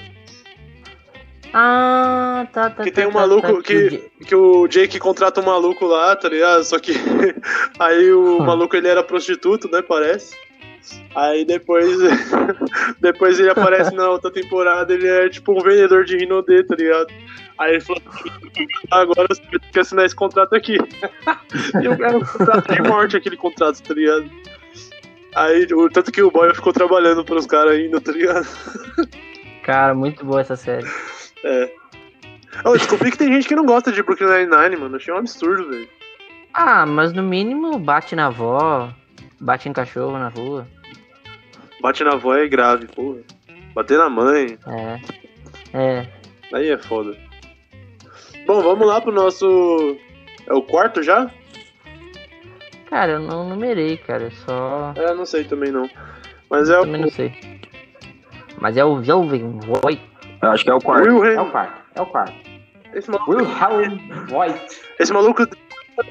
Ah, 1.53 2.47
tá, 2.53 2.69
tá. 2.69 2.83
Que 2.83 2.91
tá, 2.91 3.01
tem 3.01 3.09
um 3.09 3.11
tá, 3.11 3.19
maluco 3.19 3.55
tá, 3.57 3.61
que, 3.61 4.09
que 4.25 4.33
o 4.33 4.65
Jake 4.67 4.97
contrata 4.99 5.41
um 5.41 5.45
maluco 5.45 5.85
lá, 5.85 6.15
tá 6.15 6.29
ligado? 6.29 6.63
Só 6.63 6.79
que 6.79 6.93
aí 7.77 8.11
o 8.13 8.37
Hum. 8.41 8.45
maluco 8.45 8.75
ele 8.77 8.87
era 8.87 9.03
prostituto, 9.03 9.69
né? 9.69 9.81
Parece. 9.81 10.33
Aí 11.15 11.45
depois, 11.45 11.97
depois 12.99 13.39
ele 13.39 13.49
aparece 13.49 13.93
na 13.93 14.09
outra 14.09 14.31
temporada, 14.31 14.93
ele 14.93 15.07
é 15.07 15.29
tipo 15.29 15.51
um 15.51 15.63
vendedor 15.63 16.05
de 16.05 16.17
Rinodê, 16.17 16.63
tá 16.63 16.75
ligado? 16.75 17.07
Aí 17.57 17.73
ele 17.73 17.81
falou, 17.81 18.01
agora 18.89 19.27
você 19.29 19.41
vai 19.43 19.59
ter 19.59 19.71
que 19.71 19.79
assinar 19.79 20.05
esse 20.05 20.15
contrato 20.15 20.55
aqui. 20.55 20.77
e 21.81 21.85
eu 21.85 21.93
era 21.93 22.17
um 22.17 22.25
contrato 22.25 22.73
de 22.73 22.81
morte 22.81 23.17
aquele 23.17 23.37
contrato, 23.37 23.81
tá 23.81 23.93
ligado? 23.93 24.29
Aí, 25.35 25.65
o, 25.71 25.89
tanto 25.89 26.11
que 26.11 26.21
o 26.21 26.31
boy 26.31 26.53
ficou 26.53 26.73
trabalhando 26.73 27.23
pros 27.23 27.45
caras 27.45 27.73
ainda, 27.73 28.01
tá 28.01 28.11
ligado? 28.11 28.47
Cara, 29.63 29.93
muito 29.93 30.25
boa 30.25 30.41
essa 30.41 30.55
série. 30.55 30.87
É. 31.43 31.71
Eu 32.65 32.73
descobri 32.73 33.11
que 33.11 33.17
tem 33.17 33.31
gente 33.31 33.47
que 33.47 33.55
não 33.55 33.65
gosta 33.65 33.91
de 33.91 34.03
Brooklyn 34.03 34.27
Nine-Nine, 34.27 34.75
mano. 34.75 34.97
Achei 34.97 35.13
um 35.13 35.17
absurdo, 35.17 35.69
velho. 35.69 35.87
Ah, 36.53 36.85
mas 36.85 37.13
no 37.13 37.23
mínimo 37.23 37.79
bate 37.79 38.15
na 38.15 38.27
avó, 38.27 38.93
bate 39.41 39.67
em 39.67 39.73
cachorro 39.73 40.17
na 40.17 40.29
rua. 40.29 40.67
Bate 41.81 42.03
na 42.03 42.13
avó 42.13 42.35
é 42.35 42.47
grave, 42.47 42.87
porra. 42.87 43.19
Bater 43.73 43.97
na 43.97 44.09
mãe, 44.09 44.57
É. 44.67 44.99
É. 45.73 46.07
aí 46.53 46.69
é 46.69 46.77
foda. 46.77 47.15
Bom, 48.45 48.61
vamos 48.61 48.87
lá 48.87 48.99
pro 49.01 49.11
nosso. 49.11 49.97
É 50.47 50.53
o 50.53 50.61
quarto 50.61 51.01
já? 51.01 51.29
Cara, 52.89 53.13
eu 53.13 53.19
não 53.19 53.47
numerei, 53.47 53.97
cara. 53.97 54.23
Eu 54.23 54.31
só. 54.31 54.93
É, 54.97 55.13
não 55.13 55.25
sei 55.25 55.45
também 55.45 55.71
não. 55.71 55.89
Mas 56.49 56.69
é 56.69 56.77
o 56.77 56.81
Também 56.83 57.01
não 57.01 57.09
sei. 57.09 57.33
Mas 58.59 58.75
é 58.75 58.83
o 58.83 58.99
Velvet 59.01 59.41
Void. 59.41 60.01
Eu 60.41 60.51
acho 60.51 60.63
que 60.65 60.69
é 60.69 60.73
o 60.73 60.79
quarto. 60.81 61.07
É 61.07 61.11
Wilhelm. 61.13 61.47
o 61.47 61.51
quarto, 61.51 61.81
é 61.95 62.01
o 62.01 62.05
quarto. 62.05 62.33
Esse 62.93 63.09
maluco, 63.09 63.31
Wilhelm 63.31 64.25
Voigt. 64.27 64.79
esse 64.99 65.13
maluco 65.13 65.43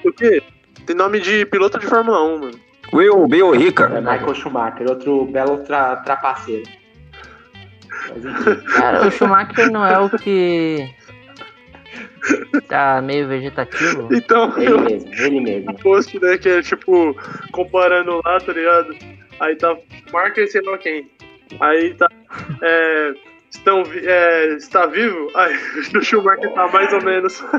o 0.04 0.12
quê? 0.12 0.42
Tem 0.86 0.96
nome 0.96 1.20
de 1.20 1.44
piloto 1.46 1.78
de 1.78 1.86
Fórmula 1.86 2.22
1, 2.24 2.38
mano. 2.40 2.60
Will, 2.92 3.26
Bill, 3.28 3.54
É 3.54 3.58
Rica. 3.58 3.88
Michael 3.88 4.34
Schumacher, 4.34 4.88
outro 4.88 5.24
belo 5.26 5.58
tra 5.58 5.96
trapaceiro. 5.96 6.68
Mas. 8.08 8.62
Cara, 8.74 9.06
o 9.06 9.10
Schumacher 9.10 9.70
não 9.70 9.84
é 9.86 9.98
o 9.98 10.10
que. 10.10 10.88
Tá 12.68 13.00
meio 13.02 13.26
vegetativo. 13.28 14.08
Então, 14.12 14.52
Ele 14.58 14.72
eu 14.72 14.80
mesmo, 14.80 15.12
ele 15.14 15.40
mesmo. 15.40 15.70
um 15.70 15.74
post, 15.74 16.18
né, 16.20 16.36
que 16.38 16.48
é 16.48 16.60
tipo, 16.62 17.16
comparando 17.52 18.20
lá, 18.24 18.38
tá 18.40 18.52
ligado? 18.52 18.94
Aí 19.40 19.56
tá 19.56 19.74
marca 20.12 20.46
sei 20.46 20.60
lá 20.62 20.76
quem. 20.78 21.10
Aí 21.60 21.94
tá. 21.94 22.08
É, 22.62 23.14
estão, 23.50 23.82
vi- 23.84 24.06
é, 24.06 24.54
está 24.56 24.86
vivo? 24.86 25.28
Aí 25.34 25.54
no 25.94 26.02
Schumacher 26.02 26.52
tá 26.52 26.68
mais 26.68 26.92
ou 26.92 27.02
menos. 27.02 27.42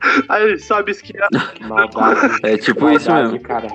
Aí 0.28 0.58
sabe 0.58 0.92
esquiar. 0.92 1.28
Maldade. 1.60 2.38
É 2.42 2.56
tipo 2.56 2.90
isso 2.90 3.10
maldade, 3.10 3.32
mesmo. 3.32 3.46
cara. 3.46 3.68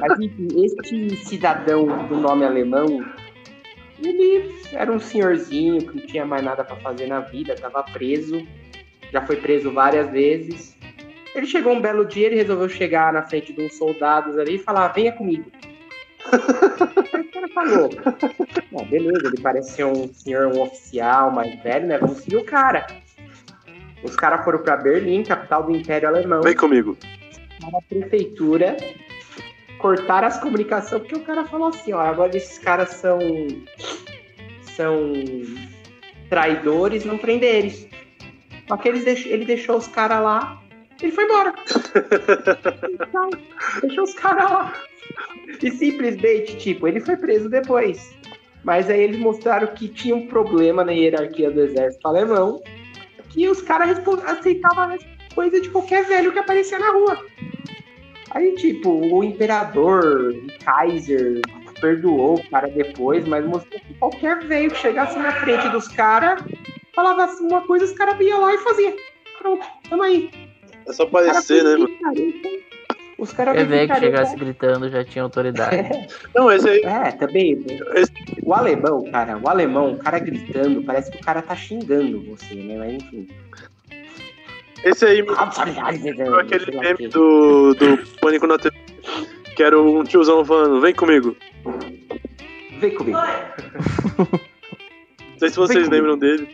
Mas 0.00 0.20
enfim, 0.20 0.48
este 0.64 1.16
cidadão 1.16 2.06
do 2.06 2.16
nome 2.16 2.44
alemão, 2.44 3.04
ele 4.02 4.54
era 4.72 4.90
um 4.92 5.00
senhorzinho 5.00 5.80
que 5.80 5.96
não 5.96 6.06
tinha 6.06 6.24
mais 6.24 6.42
nada 6.42 6.64
pra 6.64 6.76
fazer 6.76 7.06
na 7.06 7.20
vida, 7.20 7.54
tava 7.56 7.82
preso, 7.82 8.46
já 9.12 9.20
foi 9.22 9.36
preso 9.36 9.72
várias 9.72 10.10
vezes. 10.10 10.76
Ele 11.34 11.46
chegou 11.46 11.72
um 11.72 11.80
belo 11.80 12.04
dia, 12.04 12.26
ele 12.26 12.36
resolveu 12.36 12.68
chegar 12.68 13.12
na 13.12 13.22
frente 13.22 13.52
de 13.52 13.62
uns 13.62 13.74
soldados 13.76 14.38
ali 14.38 14.56
e 14.56 14.58
falar: 14.58 14.88
venha 14.88 15.12
comigo. 15.12 15.50
Aí 17.12 17.20
o 17.20 17.32
cara 17.32 17.48
falou: 17.48 17.90
"Ah, 18.78 18.84
beleza, 18.84 19.26
ele 19.26 19.40
parece 19.42 19.72
ser 19.72 19.84
um 19.84 20.12
senhor, 20.12 20.54
um 20.54 20.60
oficial 20.60 21.30
mais 21.32 21.60
velho, 21.62 21.86
né? 21.86 21.98
Vamos 21.98 22.18
seguir 22.18 22.36
o 22.36 22.44
cara. 22.44 22.86
Os 24.02 24.16
caras 24.16 24.44
foram 24.44 24.58
pra 24.60 24.76
Berlim, 24.76 25.22
capital 25.22 25.62
do 25.64 25.74
Império 25.76 26.08
Alemão 26.08 26.42
Vem 26.42 26.54
comigo. 26.56 26.96
na 27.70 27.80
prefeitura 27.88 28.76
cortaram 29.78 30.28
as 30.28 30.38
comunicações 30.40 31.02
porque 31.02 31.16
o 31.16 31.24
cara 31.24 31.44
falou 31.44 31.68
assim, 31.68 31.92
ó, 31.92 32.00
agora 32.00 32.36
esses 32.36 32.58
caras 32.58 32.90
são 32.90 33.18
são 34.76 35.12
traidores, 36.28 37.04
não 37.04 37.18
prender 37.18 37.56
eles. 37.56 37.88
Só 38.68 38.76
que 38.76 38.88
eles 38.88 39.04
deix- 39.04 39.26
ele 39.26 39.44
deixou 39.44 39.76
os 39.76 39.86
caras 39.88 40.22
lá, 40.22 40.62
ele 41.02 41.12
foi 41.12 41.24
embora. 41.24 41.52
Então, 42.90 43.30
deixou 43.82 44.04
os 44.04 44.14
caras 44.14 44.50
lá. 44.50 44.72
E 45.62 45.70
simplesmente, 45.70 46.56
tipo, 46.56 46.88
ele 46.88 47.00
foi 47.00 47.16
preso 47.16 47.48
depois. 47.48 48.14
Mas 48.64 48.88
aí 48.88 49.00
eles 49.02 49.18
mostraram 49.18 49.66
que 49.74 49.88
tinha 49.88 50.14
um 50.14 50.26
problema 50.26 50.84
na 50.84 50.92
hierarquia 50.92 51.50
do 51.50 51.60
exército 51.60 52.06
alemão, 52.06 52.62
que 53.32 53.48
os 53.48 53.62
caras 53.62 53.98
aceitavam 54.26 54.94
as 54.94 55.02
coisas 55.34 55.62
de 55.62 55.70
qualquer 55.70 56.04
velho 56.06 56.32
que 56.32 56.38
aparecia 56.38 56.78
na 56.78 56.92
rua. 56.92 57.26
Aí, 58.30 58.54
tipo, 58.54 58.90
o 58.90 59.24
imperador, 59.24 60.34
o 60.34 60.64
Kaiser, 60.64 61.40
perdoou 61.80 62.34
o 62.34 62.50
cara 62.50 62.68
depois, 62.68 63.26
mas 63.26 63.44
mostrou 63.44 63.80
que 63.80 63.94
qualquer 63.94 64.46
velho 64.46 64.70
que 64.70 64.78
chegasse 64.78 65.18
na 65.18 65.32
frente 65.32 65.68
dos 65.70 65.88
caras, 65.88 66.42
falava 66.94 67.24
assim 67.24 67.46
uma 67.46 67.62
coisa, 67.62 67.84
os 67.84 67.92
caras 67.92 68.18
iam 68.20 68.40
lá 68.40 68.54
e 68.54 68.58
fazia. 68.58 68.94
Pronto, 69.38 69.66
tamo 69.90 70.02
aí. 70.02 70.30
É 70.86 70.92
só 70.92 71.06
parecer, 71.06 71.64
né, 71.64 71.76
mano? 71.76 71.88
Os 73.22 73.32
caras 73.32 73.56
É 73.56 73.64
velho 73.64 73.88
que 73.88 74.00
chegasse 74.00 74.34
gritando 74.36 74.88
já 74.90 75.04
tinha 75.04 75.22
autoridade. 75.22 75.88
Não, 76.34 76.50
esse 76.50 76.68
aí. 76.68 76.80
É, 76.82 77.12
também. 77.12 77.64
Esse- 77.94 78.12
O 78.42 78.52
alemão, 78.52 79.04
cara, 79.12 79.38
o 79.38 79.48
alemão, 79.48 79.92
o 79.92 79.96
cara 79.96 80.18
gritando, 80.18 80.82
parece 80.82 81.12
que 81.12 81.18
o 81.18 81.20
cara 81.20 81.40
tá 81.40 81.54
xingando 81.54 82.20
você, 82.24 82.54
né? 82.56 82.76
Mas 82.78 82.94
enfim. 82.94 83.28
Esse 84.82 85.04
aí 85.04 85.20
Aquele 85.20 86.28
aquele 86.40 86.78
meme 86.80 87.06
do, 87.06 87.74
do 87.74 87.96
Pânico 88.20 88.48
na 88.48 88.58
TV. 88.58 88.76
Que 89.54 89.62
era 89.62 89.80
um 89.80 90.02
tiozão 90.02 90.44
falando, 90.44 90.80
vem 90.80 90.92
comigo. 90.92 91.36
Vem 92.80 92.90
comigo. 92.96 93.18
Não 94.18 95.38
sei 95.38 95.48
se 95.50 95.56
vocês 95.56 95.88
lembram 95.88 96.18
dele. 96.18 96.48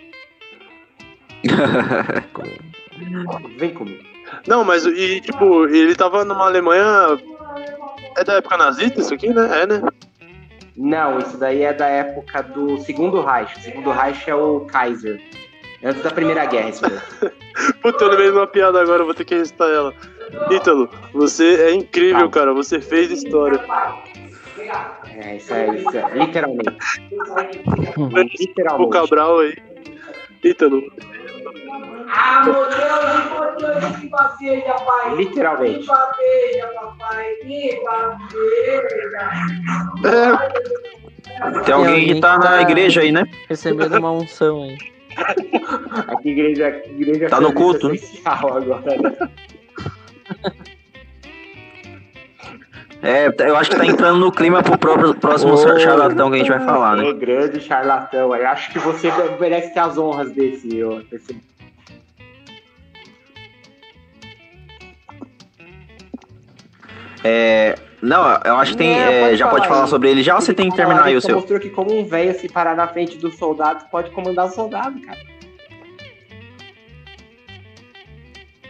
Vem 3.59 3.71
comigo. 3.73 4.05
Não, 4.47 4.65
mas 4.65 4.85
e 4.85 5.21
tipo, 5.21 5.67
ele 5.67 5.95
tava 5.95 6.25
numa 6.25 6.47
Alemanha. 6.47 7.19
É 8.17 8.25
da 8.25 8.35
época 8.35 8.57
nazista 8.57 9.01
isso 9.01 9.15
aqui, 9.15 9.29
né? 9.29 9.63
É, 9.63 9.67
né? 9.67 9.83
Não, 10.77 11.19
isso 11.19 11.37
daí 11.37 11.63
é 11.63 11.73
da 11.73 11.87
época 11.87 12.43
do 12.43 12.79
segundo 12.79 13.21
Reich. 13.21 13.57
O 13.57 13.61
segundo 13.61 13.91
Reich 13.91 14.29
é 14.31 14.35
o 14.35 14.61
Kaiser. 14.61 15.21
Antes 15.83 16.03
da 16.03 16.11
Primeira 16.11 16.45
Guerra, 16.47 16.71
isso. 16.71 16.83
Puta, 17.83 18.05
eu 18.05 18.11
lembrei 18.11 18.31
de 18.31 18.37
uma 18.37 18.47
piada 18.47 18.81
agora, 18.81 19.05
vou 19.05 19.15
ter 19.15 19.25
que 19.25 19.37
recitar 19.37 19.69
ela. 19.69 19.95
Ítalo, 20.51 20.89
você 21.13 21.63
é 21.63 21.75
incrível, 21.75 22.29
cara. 22.31 22.53
Você 22.53 22.81
fez 22.81 23.11
história. 23.11 23.61
É, 25.17 25.37
isso 25.37 25.55
é, 25.55 25.77
isso 25.77 25.97
é 25.97 26.19
literalmente. 26.19 26.77
O 27.97 28.07
Literalmente. 28.07 28.93
Cabral 28.93 29.41
aí. 29.41 29.57
Ítalo, 30.45 30.83
Meu 32.45 32.69
Deus, 33.59 33.97
que 34.01 34.09
bateja, 34.09 34.75
pai. 34.75 35.15
Literalmente. 35.17 35.81
Que 35.81 35.87
bateja, 35.87 36.67
papai. 36.75 37.35
Que 37.43 37.81
bateja. 37.85 39.31
é, 41.59 41.61
Tem 41.65 41.75
alguém 41.75 42.07
que 42.15 42.21
tá 42.21 42.39
na 42.39 42.63
igreja 42.63 43.01
aí, 43.03 43.13
né? 43.13 43.25
Recebendo 43.49 43.99
uma 43.99 44.13
unção 44.13 44.63
aí. 44.63 44.79
Aqui 46.09 46.29
igreja, 46.31 46.69
aqui 46.69 46.91
igreja 46.91 47.29
Tá 47.29 47.41
no 47.41 47.53
culto, 47.53 47.89
né? 47.89 47.99
agora. 48.25 48.81
né? 48.81 49.31
É, 53.03 53.27
eu 53.49 53.57
acho 53.57 53.71
que 53.71 53.77
tá 53.77 53.87
entrando 53.87 54.19
no 54.19 54.31
clima 54.33 54.63
pro 54.63 54.77
próprio, 54.79 55.15
próximo 55.15 55.55
Ô. 55.55 55.79
charlatão 55.79 56.31
que 56.31 56.37
a 56.37 56.39
gente 56.39 56.51
vai 56.51 56.65
falar, 56.65 56.97
né? 56.97 57.05
Ô, 57.05 57.15
grande 57.15 57.61
charlatão. 57.61 58.35
Eu 58.35 58.47
acho 58.49 58.73
que 58.73 58.79
você 58.79 59.11
merece 59.41 59.73
ter 59.75 59.81
as 59.81 59.97
honras 59.99 60.31
desse. 60.33 60.69
desse- 61.11 61.41
É, 67.25 67.75
não, 68.01 68.23
eu 68.45 68.57
acho 68.57 68.73
que 68.73 68.79
tem. 68.79 68.97
É, 68.99 69.33
é, 69.33 69.37
já 69.37 69.49
pode 69.49 69.67
falar 69.67 69.87
sobre 69.87 70.11
ele 70.11 70.23
já 70.23 70.37
ou 70.37 70.41
você 70.41 70.55
tem 70.55 70.71
que 70.71 70.77
terminar 70.77 71.05
aí 71.05 71.17
o 71.17 71.21
seu? 71.21 71.35
mostrou 71.35 71.59
que 71.59 71.71
como 71.71 71.97
um 71.99 72.05
velho 72.05 72.39
se 72.39 72.49
parar 72.49 72.77
na 72.77 72.87
frente 72.87 73.19
dos 73.19 73.37
soldados 73.37 73.85
pode 73.91 74.11
comandar 74.11 74.47
os 74.47 74.55
soldados, 74.55 75.05
cara. 75.05 75.19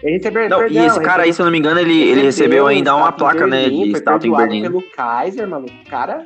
Ele 0.03 0.13
recebeu, 0.17 0.49
Não, 0.49 0.59
e 0.59 0.61
perdão, 0.61 0.87
esse 0.87 1.01
cara 1.01 1.25
aí, 1.25 1.33
se 1.33 1.41
eu 1.41 1.45
não 1.45 1.51
me 1.51 1.59
engano, 1.59 1.81
ele, 1.81 2.01
ele 2.01 2.23
recebeu 2.23 2.69
ainda 2.69 2.95
uma 2.95 3.11
placa, 3.11 3.49
né, 3.49 3.63
Berlim, 3.63 3.85
de 3.85 3.91
foi 3.91 3.99
estátua 3.99 4.29
em 4.29 4.37
Berlim. 4.37 4.63
pelo 4.63 4.83
Kaiser, 4.91 5.49
maluco. 5.49 5.75
O 5.75 5.91
cara, 5.91 6.25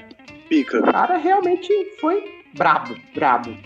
pica. 0.49 0.79
o 0.79 0.93
cara 0.93 1.17
realmente 1.17 1.73
foi 1.99 2.23
brabo, 2.55 2.95
brabo. 3.15 3.57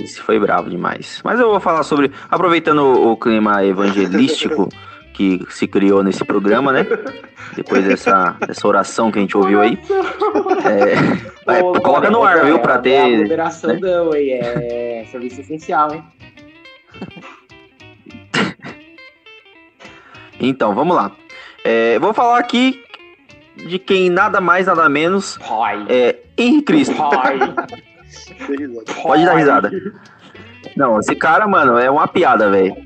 Esse 0.00 0.20
foi 0.20 0.38
bravo 0.38 0.68
demais. 0.68 1.20
Mas 1.24 1.40
eu 1.40 1.48
vou 1.48 1.60
falar 1.60 1.82
sobre. 1.82 2.12
Aproveitando 2.28 2.80
o, 2.80 3.12
o 3.12 3.16
clima 3.16 3.64
evangelístico 3.64 4.68
que 5.16 5.40
se 5.48 5.66
criou 5.66 6.02
nesse 6.02 6.22
programa, 6.26 6.72
né? 6.72 6.86
Depois 7.54 7.82
dessa, 7.84 8.36
dessa 8.46 8.68
oração 8.68 9.10
que 9.10 9.18
a 9.18 9.22
gente 9.22 9.34
ouviu 9.36 9.62
aí. 9.62 9.78
É, 11.46 11.62
Ô, 11.62 11.72
coloca 11.80 12.10
no 12.10 12.22
ar, 12.22 12.44
viu? 12.44 12.58
Pra 12.58 12.74
É 12.74 12.78
ter. 12.78 13.18
moderação 13.22 13.72
né? 13.72 13.78
não, 13.80 14.14
hein? 14.14 14.32
É 14.32 15.06
serviço 15.10 15.40
essencial, 15.40 15.90
hein? 15.94 16.04
Então, 20.38 20.74
vamos 20.74 20.94
lá. 20.94 21.10
É, 21.64 21.98
vou 21.98 22.12
falar 22.12 22.38
aqui 22.38 22.82
de 23.56 23.78
quem 23.78 24.10
nada 24.10 24.38
mais, 24.40 24.66
nada 24.66 24.86
menos 24.88 25.38
Pai. 25.38 25.86
é 25.88 26.16
Henrique 26.36 26.62
Cristo. 26.64 26.94
Pai. 26.94 27.38
Pode 29.02 29.24
dar 29.24 29.34
risada. 29.34 29.70
Não, 30.76 31.00
esse 31.00 31.14
cara, 31.16 31.46
mano, 31.48 31.78
é 31.78 31.90
uma 31.90 32.06
piada, 32.06 32.50
velho. 32.50 32.76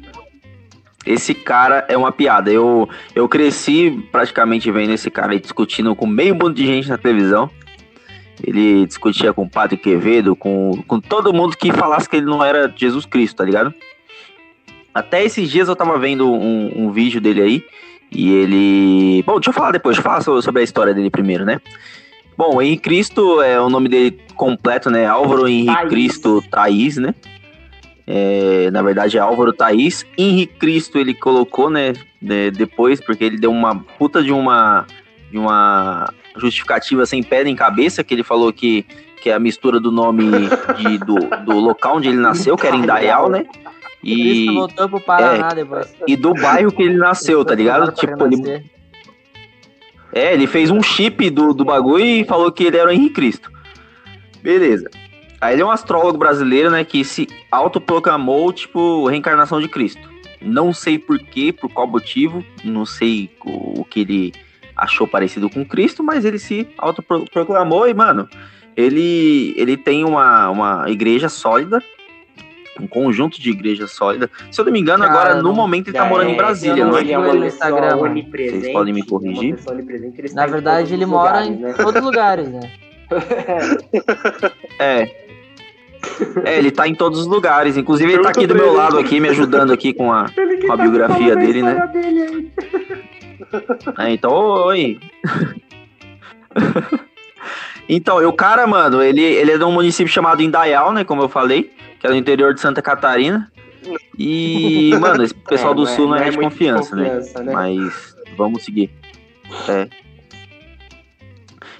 Esse 1.07 1.33
cara 1.35 1.87
é 1.89 1.97
uma 1.97 2.13
piada. 2.13 2.51
Eu, 2.51 2.89
eu 3.15 3.29
cresci 3.29 4.07
praticamente 4.13 4.71
vendo 4.71 4.93
esse 4.93 5.11
cara 5.11 5.33
aí 5.33 5.41
discutindo 5.41 5.95
com 5.97 6.07
meio 6.07 6.35
mundo 6.35 6.53
de 6.55 6.67
gente 6.67 6.89
na 6.89 6.99
televisão. 6.99 7.51
Ele 8.43 8.87
discutia 8.87 9.33
com 9.33 9.43
o 9.43 9.51
Padre 9.51 9.77
Quevedo, 9.77 10.35
com, 10.37 10.83
com 10.87 11.01
todo 11.01 11.33
mundo 11.33 11.57
que 11.57 11.73
falasse 11.73 12.09
que 12.09 12.17
ele 12.17 12.27
não 12.27 12.45
era 12.45 12.73
Jesus 12.75 13.05
Cristo, 13.05 13.37
tá 13.37 13.45
ligado? 13.45 13.73
Até 14.95 15.25
esses 15.25 15.51
dias 15.51 15.69
eu 15.69 15.77
tava 15.77 15.99
vendo 15.99 16.31
um, 16.31 16.85
um 16.85 16.91
vídeo 16.91 17.21
dele 17.21 17.43
aí. 17.43 17.65
E 18.13 18.31
ele. 18.31 19.23
Bom, 19.25 19.35
deixa 19.35 19.51
eu 19.51 19.55
falar 19.55 19.71
depois, 19.71 19.97
deixa 19.97 20.07
eu 20.07 20.11
falar 20.11 20.23
so- 20.23 20.43
sobre 20.43 20.61
a 20.63 20.65
história 20.65 20.93
dele 20.93 21.11
primeiro, 21.11 21.45
né? 21.45 21.61
Bom, 22.37 22.61
Henrique 22.61 22.83
Cristo 22.83 23.41
é 23.41 23.61
o 23.61 23.69
nome 23.71 23.89
dele 23.89 24.19
completo, 24.35 24.91
né? 24.91 25.07
Álvaro 25.07 25.47
Henrique. 25.47 25.87
Cristo 25.89 26.43
Thaís, 26.51 26.97
né? 26.97 27.15
É, 28.13 28.71
na 28.73 28.83
verdade 28.83 29.17
é 29.17 29.21
Álvaro 29.21 29.53
Thaís. 29.53 30.05
Henrique 30.19 30.55
Cristo 30.59 30.99
ele 30.99 31.15
colocou, 31.15 31.71
né? 31.71 31.93
de- 32.21 32.51
depois, 32.51 33.01
porque 33.01 33.23
ele 33.25 33.39
deu 33.39 33.53
uma 33.53 33.77
puta 33.77 34.21
de 34.23 34.33
uma, 34.33 34.85
de 35.31 35.39
uma 35.39 36.13
justificativa 36.37 37.07
sem 37.07 37.23
pé 37.23 37.45
nem 37.45 37.55
cabeça, 37.55 38.03
que 38.03 38.13
ele 38.13 38.25
falou 38.25 38.53
que, 38.53 38.85
que 39.23 39.31
é 39.31 39.35
a 39.35 39.39
mistura 39.39 39.79
do 39.79 39.93
nome 39.93 40.25
de, 40.77 40.99
do, 40.99 41.15
do 41.45 41.59
local 41.61 41.97
onde 41.99 42.09
ele 42.09 42.19
nasceu, 42.19 42.57
que 42.57 42.67
era 42.67 42.75
em 42.77 42.83
Dayal, 42.83 43.31
né? 43.31 43.47
E, 44.03 44.47
voltou 44.53 44.89
pro 44.89 45.01
Paraná 45.01 45.49
depois. 45.51 45.95
e 46.07 46.17
do 46.17 46.33
bairro 46.35 46.73
que 46.73 46.83
ele 46.83 46.97
nasceu, 46.97 47.45
tá 47.45 47.55
ligado? 47.55 47.93
Tipo, 47.93 48.25
ele, 48.27 48.65
é, 50.13 50.33
ele 50.35 50.47
fez 50.47 50.71
um 50.71 50.83
chip 50.83 51.31
do, 51.31 51.53
do 51.55 51.65
bagulho 51.65 52.05
e 52.05 52.25
falou 52.25 52.51
que 52.51 52.65
ele 52.65 52.77
era 52.79 52.89
o 52.89 52.93
Henrique 52.93 53.15
Cristo. 53.15 53.51
Beleza. 54.43 54.91
Aí 55.41 55.55
ele 55.55 55.63
é 55.63 55.65
um 55.65 55.71
astrólogo 55.71 56.19
brasileiro, 56.19 56.71
né, 56.71 56.85
que 56.85 57.03
se 57.03 57.27
autoproclamou, 57.51 58.53
tipo, 58.53 59.07
reencarnação 59.09 59.61
de 59.61 59.69
Cristo. 59.69 60.09
Não 60.41 60.73
sei 60.73 60.99
por 60.99 61.19
quê, 61.19 61.53
por 61.53 61.71
qual 61.73 61.87
motivo, 61.87 62.45
não 62.65 62.85
sei 62.85 63.31
o, 63.45 63.81
o 63.81 63.85
que 63.85 64.01
ele 64.01 64.33
achou 64.77 65.07
parecido 65.07 65.49
com 65.51 65.65
Cristo, 65.65 66.03
mas 66.03 66.25
ele 66.25 66.39
se 66.39 66.67
autoproclamou 66.79 67.89
e, 67.89 67.95
mano, 67.95 68.29
ele, 68.77 69.55
ele 69.57 69.77
tem 69.77 70.05
uma, 70.05 70.49
uma 70.51 70.91
igreja 70.91 71.29
sólida, 71.29 71.83
um 72.81 72.87
conjunto 72.87 73.41
de 73.41 73.51
igreja 73.51 73.87
sólida. 73.87 74.31
Se 74.51 74.61
eu 74.61 74.65
não 74.65 74.73
me 74.73 74.81
engano, 74.81 75.05
Cara, 75.05 75.13
agora, 75.13 75.43
no 75.43 75.53
momento, 75.53 75.89
ele 75.89 75.97
tá 75.99 76.05
morando 76.07 76.31
em 76.31 76.35
É, 76.35 76.37
Brasília, 76.37 76.85
não 76.85 76.93
não 76.93 76.99
é? 76.99 77.03
vi 77.03 77.07
Ele 77.09 77.13
é 77.13 77.19
uma 77.19 77.29
ele 77.29 77.39
no 77.39 77.45
pessoa 77.45 77.71
Instagram, 77.71 77.97
Vocês 78.33 78.73
podem 78.73 78.95
me 78.95 79.07
corrigir? 79.07 79.57
Na 80.35 80.47
em 80.47 80.51
verdade, 80.51 80.95
ele 80.95 81.05
os 81.05 81.11
mora 81.11 81.41
lugares, 81.45 81.59
em 81.59 81.63
né? 81.63 81.73
todos 81.75 81.97
os 81.97 82.03
lugares, 82.07 82.49
né? 82.49 82.73
É. 84.79 85.30
É, 86.45 86.59
ele 86.59 86.71
tá 86.71 86.87
em 86.89 86.95
todos 86.95 87.21
os 87.21 87.27
lugares. 87.27 87.77
Inclusive, 87.77 88.13
ele 88.13 88.23
tá 88.23 88.31
aqui 88.31 88.47
do 88.47 88.55
meu 88.55 88.73
lado 88.73 88.99
aqui, 88.99 89.21
me 89.21 89.29
ajudando 89.29 89.73
aqui 89.73 89.93
com 89.93 90.13
a, 90.13 90.27
com 90.67 90.73
a 90.73 90.77
tá 90.77 90.83
biografia 90.83 91.37
dele, 91.37 91.63
né? 91.63 91.87
dele 91.93 92.23
aí. 92.23 92.51
É, 93.99 94.13
então, 94.13 94.33
oi. 94.33 94.99
então, 97.89 98.23
e 98.23 98.27
o 98.27 98.33
cara, 98.33 98.67
mano, 98.67 99.03
ele, 99.03 99.23
ele 99.23 99.53
é 99.53 99.59
de 99.59 99.65
um 99.65 99.73
município 99.73 100.13
chamado 100.13 100.43
Indaial, 100.43 100.93
né? 100.93 101.05
Como 101.05 101.23
eu 101.23 101.29
falei, 101.29 101.73
que 101.99 102.07
é 102.07 102.11
no 102.11 102.17
interior 102.17 102.55
de 102.55 102.61
Santa 102.61 102.81
Catarina. 102.83 103.51
E, 104.19 104.93
mano, 105.01 105.25
esse 105.25 105.35
pessoal 105.49 105.73
É, 105.73 105.77
do 105.77 105.83
é- 105.85 105.87
sul 105.87 106.09
não 106.09 106.17
é, 106.17 106.31
de 106.31 106.37
muito 106.37 106.51
confiança, 106.51 106.95
né? 106.95 107.05
confiança, 107.05 107.43
né? 107.43 107.53
Mas 107.53 108.15
vamos 108.37 108.65
seguir. 108.65 108.91
É. 109.69 109.89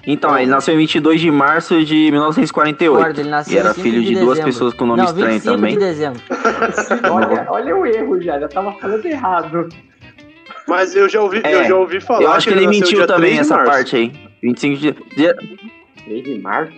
Então, 0.05 0.35
ele 0.37 0.49
nasceu 0.49 0.73
em 0.73 0.77
22 0.77 1.21
de 1.21 1.29
março 1.29 1.83
de 1.85 2.09
1948. 2.11 2.91
Concordo, 2.97 3.19
ele 3.21 3.29
nasceu 3.29 3.53
E 3.55 3.57
era 3.59 3.69
em 3.69 3.73
5 3.73 3.83
filho 3.83 4.01
de 4.03 4.13
duas 4.15 4.29
dezembro. 4.37 4.45
pessoas 4.45 4.73
com 4.73 4.85
nome 4.85 4.97
Não, 5.01 5.05
estranho 5.09 5.31
25 5.33 5.55
também. 5.55 5.73
de 5.73 5.79
dezembro. 5.79 6.21
olha, 7.11 7.45
olha 7.49 7.75
o 7.77 7.85
erro 7.85 8.21
já, 8.21 8.39
já 8.39 8.47
tava 8.47 8.71
falando 8.73 9.05
errado. 9.05 9.69
Mas 10.67 10.95
eu 10.95 11.07
já 11.07 11.21
ouvi, 11.21 11.41
É, 11.43 11.53
eu 11.55 11.63
já 11.65 11.75
ouvi 11.75 12.01
falar. 12.01 12.23
Eu 12.23 12.31
acho 12.31 12.47
que 12.47 12.53
ele 12.53 12.65
nasceu 12.65 12.81
mentiu 12.81 13.07
também 13.07 13.31
3 13.31 13.35
de 13.35 13.39
essa 13.41 13.55
março. 13.57 13.71
parte 13.71 13.95
aí. 13.95 14.11
25 14.41 14.77
de. 14.79 14.95
dia- 15.15 15.35
3 16.05 16.23
de 16.23 16.39
março? 16.39 16.73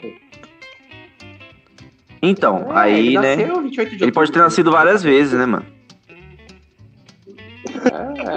Então, 2.21 2.67
É, 2.71 2.79
aí, 2.79 3.07
ele 3.07 3.19
né? 3.19 3.35
nasceu 3.37 3.61
28 3.61 3.97
de 3.97 4.03
Ele 4.03 4.11
pode 4.11 4.31
ter 4.31 4.39
nascido 4.39 4.71
várias 4.71 5.01
vezes, 5.03 5.33
né, 5.37 5.45
mano? 5.45 5.65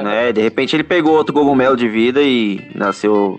né? 0.03 0.33
De 0.33 0.41
repente 0.43 0.75
ele 0.75 0.85
pegou 0.85 1.15
outro 1.15 1.33
cogumelo 1.33 1.77
de 1.77 1.89
vida 1.89 2.21
e 2.23 2.61
nasceu. 2.75 3.39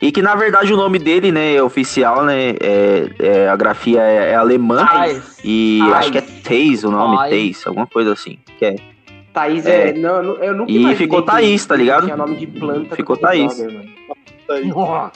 E 0.00 0.12
que 0.12 0.22
na 0.22 0.34
verdade 0.36 0.72
o 0.72 0.76
nome 0.76 0.98
dele, 0.98 1.32
né, 1.32 1.54
é 1.54 1.62
oficial, 1.62 2.24
né? 2.24 2.50
É, 2.60 3.08
é- 3.18 3.48
a 3.48 3.56
grafia 3.56 4.00
é, 4.00 4.30
é 4.30 4.34
alemã. 4.36 4.86
Thaís. 4.86 5.40
E 5.44 5.78
Thaís. 5.80 5.94
acho 5.94 6.12
que 6.12 6.18
é 6.18 6.20
Teis 6.20 6.84
o 6.84 6.90
nome, 6.90 7.16
Thaís. 7.16 7.30
Teis, 7.30 7.66
alguma 7.66 7.86
coisa 7.86 8.12
assim. 8.12 8.38
Que 8.58 8.64
é. 8.66 8.76
Thaís 9.32 9.66
É. 9.66 9.88
é. 9.90 9.92
não, 9.94 10.16
eu 10.16 10.22
nu- 10.22 10.36
eu 10.44 10.54
nunca 10.56 10.72
E 10.72 10.94
ficou 10.96 11.20
que 11.22 11.26
Thaís, 11.30 11.66
tá 11.66 11.74
ligado? 11.76 12.04
Tinha 12.04 12.16
nome 12.16 12.36
de 12.36 12.46
planta. 12.46 12.94
Ficou 12.94 13.16
Thaís. 13.16 13.58
Mano. 13.58 13.84
Nossa. 14.66 15.12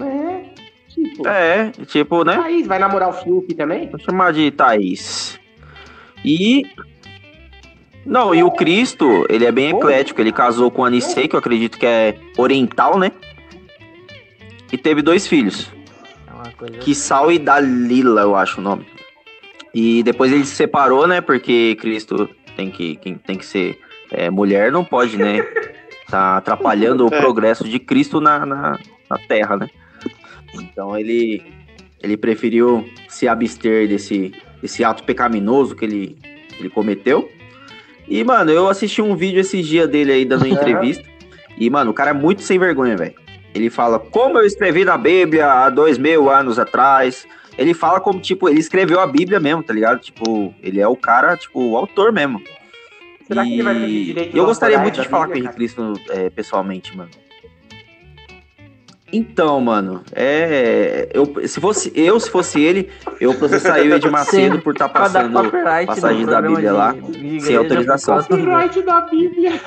É, 0.00 0.44
tipo. 0.88 1.28
É, 1.28 1.70
tipo, 1.86 2.24
né? 2.24 2.36
Thaís, 2.36 2.66
vai 2.66 2.78
namorar 2.78 3.08
o 3.08 3.12
Fiuk 3.12 3.54
também? 3.54 3.88
Vou 3.88 3.98
chamar 3.98 4.32
de 4.32 4.50
Thaís. 4.50 5.38
E. 6.24 6.64
Não, 8.04 8.34
e 8.34 8.42
o 8.42 8.50
Cristo, 8.50 9.24
ele 9.30 9.46
é 9.46 9.52
bem 9.52 9.70
eclético. 9.70 10.20
Ele 10.20 10.30
casou 10.32 10.70
com 10.70 10.84
a 10.84 10.88
Anicei, 10.88 11.26
que 11.26 11.34
eu 11.34 11.38
acredito 11.38 11.78
que 11.78 11.86
é 11.86 12.14
oriental, 12.36 12.98
né? 12.98 13.10
E 14.74 14.76
teve 14.76 15.02
dois 15.02 15.24
filhos. 15.24 15.70
É 16.44 16.50
coisa. 16.50 16.78
Kissal 16.78 17.30
e 17.30 17.38
Dalila, 17.38 18.22
eu 18.22 18.34
acho 18.34 18.60
o 18.60 18.64
nome. 18.64 18.84
E 19.72 20.02
depois 20.02 20.32
ele 20.32 20.44
se 20.44 20.56
separou, 20.56 21.06
né? 21.06 21.20
Porque 21.20 21.76
Cristo 21.80 22.28
tem 22.56 22.72
que, 22.72 22.96
quem 22.96 23.14
tem 23.14 23.38
que 23.38 23.46
ser 23.46 23.78
é, 24.10 24.28
mulher, 24.30 24.72
não 24.72 24.84
pode, 24.84 25.16
né? 25.16 25.38
Tá 26.10 26.36
atrapalhando 26.38 27.06
o 27.08 27.14
É. 27.14 27.18
progresso 27.20 27.64
de 27.68 27.78
Cristo 27.78 28.20
na, 28.20 28.44
na, 28.44 28.78
na 29.08 29.18
Terra, 29.28 29.56
né? 29.56 29.68
Então 30.54 30.98
ele, 30.98 31.40
ele 32.02 32.16
preferiu 32.16 32.84
se 33.08 33.26
abster 33.28 33.88
desse, 33.88 34.32
desse 34.60 34.82
ato 34.84 35.04
pecaminoso 35.04 35.74
que 35.76 35.84
ele, 35.84 36.18
ele 36.58 36.68
cometeu. 36.68 37.30
E, 38.08 38.22
mano, 38.24 38.50
eu 38.50 38.68
assisti 38.68 39.00
um 39.00 39.14
vídeo 39.16 39.40
esses 39.40 39.64
dias 39.66 39.88
dele 39.88 40.12
aí 40.12 40.24
dando 40.24 40.46
entrevista. 40.48 41.04
E, 41.56 41.70
mano, 41.70 41.92
o 41.92 41.94
cara 41.94 42.10
é 42.10 42.14
muito 42.14 42.42
sem 42.42 42.58
vergonha, 42.58 42.96
velho. 42.96 43.23
Ele 43.54 43.70
fala, 43.70 43.98
como 43.98 44.38
eu 44.38 44.44
escrevi 44.44 44.84
na 44.84 44.98
Bíblia 44.98 45.50
há 45.50 45.70
dois 45.70 45.96
mil 45.96 46.28
anos 46.28 46.58
atrás. 46.58 47.26
Ele 47.56 47.72
fala 47.72 48.00
como, 48.00 48.18
tipo, 48.18 48.48
ele 48.48 48.58
escreveu 48.58 48.98
a 48.98 49.06
Bíblia 49.06 49.38
mesmo, 49.38 49.62
tá 49.62 49.72
ligado? 49.72 50.00
Tipo, 50.00 50.52
ele 50.60 50.80
é 50.80 50.88
o 50.88 50.96
cara, 50.96 51.36
tipo, 51.36 51.60
o 51.60 51.76
autor 51.76 52.12
mesmo. 52.12 52.42
Será 53.28 53.44
que 53.44 53.50
E 53.50 53.54
ele 53.54 53.62
vai 53.62 53.74
pedir 53.74 54.04
direito 54.06 54.36
Eu 54.36 54.44
gostaria 54.44 54.78
muito 54.78 55.00
de 55.00 55.08
falar 55.08 55.26
com 55.26 55.30
o 55.30 55.34
Bíblia, 55.34 55.50
Henrique 55.50 55.54
Cristo 55.54 55.94
é, 56.10 56.30
pessoalmente, 56.30 56.96
mano. 56.96 57.10
Então, 59.16 59.60
mano, 59.60 60.02
é. 60.12 61.08
Eu, 61.14 61.32
se 61.46 61.60
fosse 61.60 61.92
eu, 61.94 62.18
se 62.18 62.28
fosse 62.30 62.60
ele, 62.60 62.90
eu 63.20 63.32
processaria 63.34 63.92
o 63.92 63.94
Edir 63.96 64.10
Macedo 64.12 64.56
Sim, 64.56 64.60
por 64.62 64.72
estar 64.72 64.88
dar 64.88 64.92
passando 64.92 65.50
passagem 65.86 66.26
da 66.26 66.42
Bíblia 66.42 66.70
de- 66.70 66.76
lá, 66.76 66.92
de 66.92 67.40
sem 67.40 67.56
autorização. 67.56 68.22
Copyright 68.22 68.82
da 68.82 69.00
Bíblia. 69.02 69.52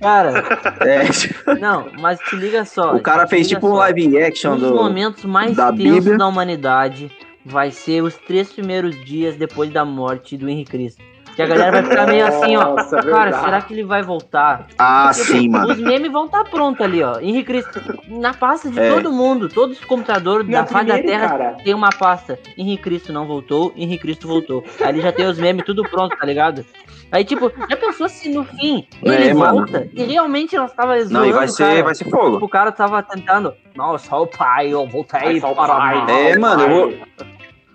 Cara, 0.00 0.44
É, 0.80 1.54
não, 1.58 1.86
mas 1.98 2.18
te 2.20 2.36
liga 2.36 2.64
só. 2.66 2.94
o 2.94 3.00
cara 3.00 3.26
fez 3.26 3.48
tipo 3.48 3.66
um 3.66 3.70
só. 3.70 3.76
live 3.78 4.18
action 4.22 4.52
Um 4.52 4.58
dos 4.58 4.68
do. 4.68 4.74
momentos 4.76 5.24
mais 5.24 5.56
da 5.56 5.72
tensos 5.72 5.94
Bíblia. 5.94 6.18
da 6.18 6.26
humanidade 6.26 7.10
vai 7.44 7.70
ser 7.70 8.02
os 8.02 8.14
três 8.14 8.52
primeiros 8.52 8.94
dias 9.06 9.36
depois 9.36 9.70
da 9.72 9.84
morte 9.86 10.36
do 10.36 10.48
Henrique 10.48 10.70
Cristo. 10.72 11.02
Que 11.36 11.42
a 11.42 11.46
galera 11.46 11.70
vai 11.70 11.82
ficar 11.90 12.06
meio 12.06 12.26
assim, 12.26 12.56
ó. 12.56 12.74
Nossa, 12.74 12.96
Cara, 12.96 13.24
verdade. 13.24 13.44
será 13.44 13.60
que 13.60 13.74
ele 13.74 13.84
vai 13.84 14.02
voltar? 14.02 14.66
Ah, 14.78 15.10
Tipo, 15.12 15.26
sim, 15.26 15.48
mano. 15.50 15.70
Os 15.70 15.78
memes 15.78 16.10
vão 16.10 16.24
estar 16.24 16.44
prontos 16.44 16.80
ali, 16.80 17.02
ó. 17.02 17.20
Henrique 17.20 17.44
Cristo. 17.44 17.78
Na 18.08 18.32
pasta 18.32 18.70
de 18.70 18.80
É. 18.80 18.94
todo 18.94 19.12
mundo, 19.12 19.46
todos 19.48 19.78
os 19.78 19.84
computadores 19.84 20.48
da 20.48 20.64
face 20.64 20.86
da 20.86 20.94
Terra 20.98 21.28
cara. 21.28 21.56
tem 21.62 21.74
uma 21.74 21.90
pasta. 21.90 22.38
Henrique 22.56 22.82
Cristo 22.84 23.12
não 23.12 23.26
voltou, 23.26 23.70
Henrique 23.76 24.02
Cristo 24.02 24.26
voltou. 24.26 24.64
Ali 24.82 25.02
já 25.02 25.12
tem 25.12 25.26
os 25.26 25.38
memes 25.38 25.64
tudo 25.66 25.82
pronto, 25.82 26.16
tá 26.16 26.24
ligado? 26.24 26.64
Aí, 27.12 27.22
tipo, 27.22 27.52
já 27.68 27.76
pensou 27.76 28.08
se 28.08 28.30
no 28.30 28.42
fim 28.44 28.86
ele 29.02 29.28
É, 29.28 29.34
mano. 29.34 29.58
volta 29.58 29.88
e 29.92 30.02
realmente 30.04 30.56
nós 30.56 30.72
tava 30.72 30.98
zoando 31.00 31.12
Não, 31.12 31.26
e 31.26 31.32
vai 31.32 31.44
o 31.44 31.48
ser, 31.48 31.64
cara? 31.68 31.82
vai 31.84 31.94
ser 31.94 32.04
Tipo, 32.04 32.16
fogo. 32.16 32.44
o 32.44 32.48
cara 32.48 32.72
tava 32.72 33.02
tentando. 33.02 33.52
Não, 33.76 33.96
só 33.98 34.22
o 34.22 34.26
pai, 34.26 34.72
eu 34.72 34.86
voltei 34.88 35.20
Vai 35.20 35.40
só 35.40 35.52
o 35.52 35.54
para 35.54 35.74
pai. 35.76 35.94
mal." 35.98 36.08
É, 36.10 36.38
mano, 36.38 36.62
eu 36.62 36.68
vou. 36.70 36.94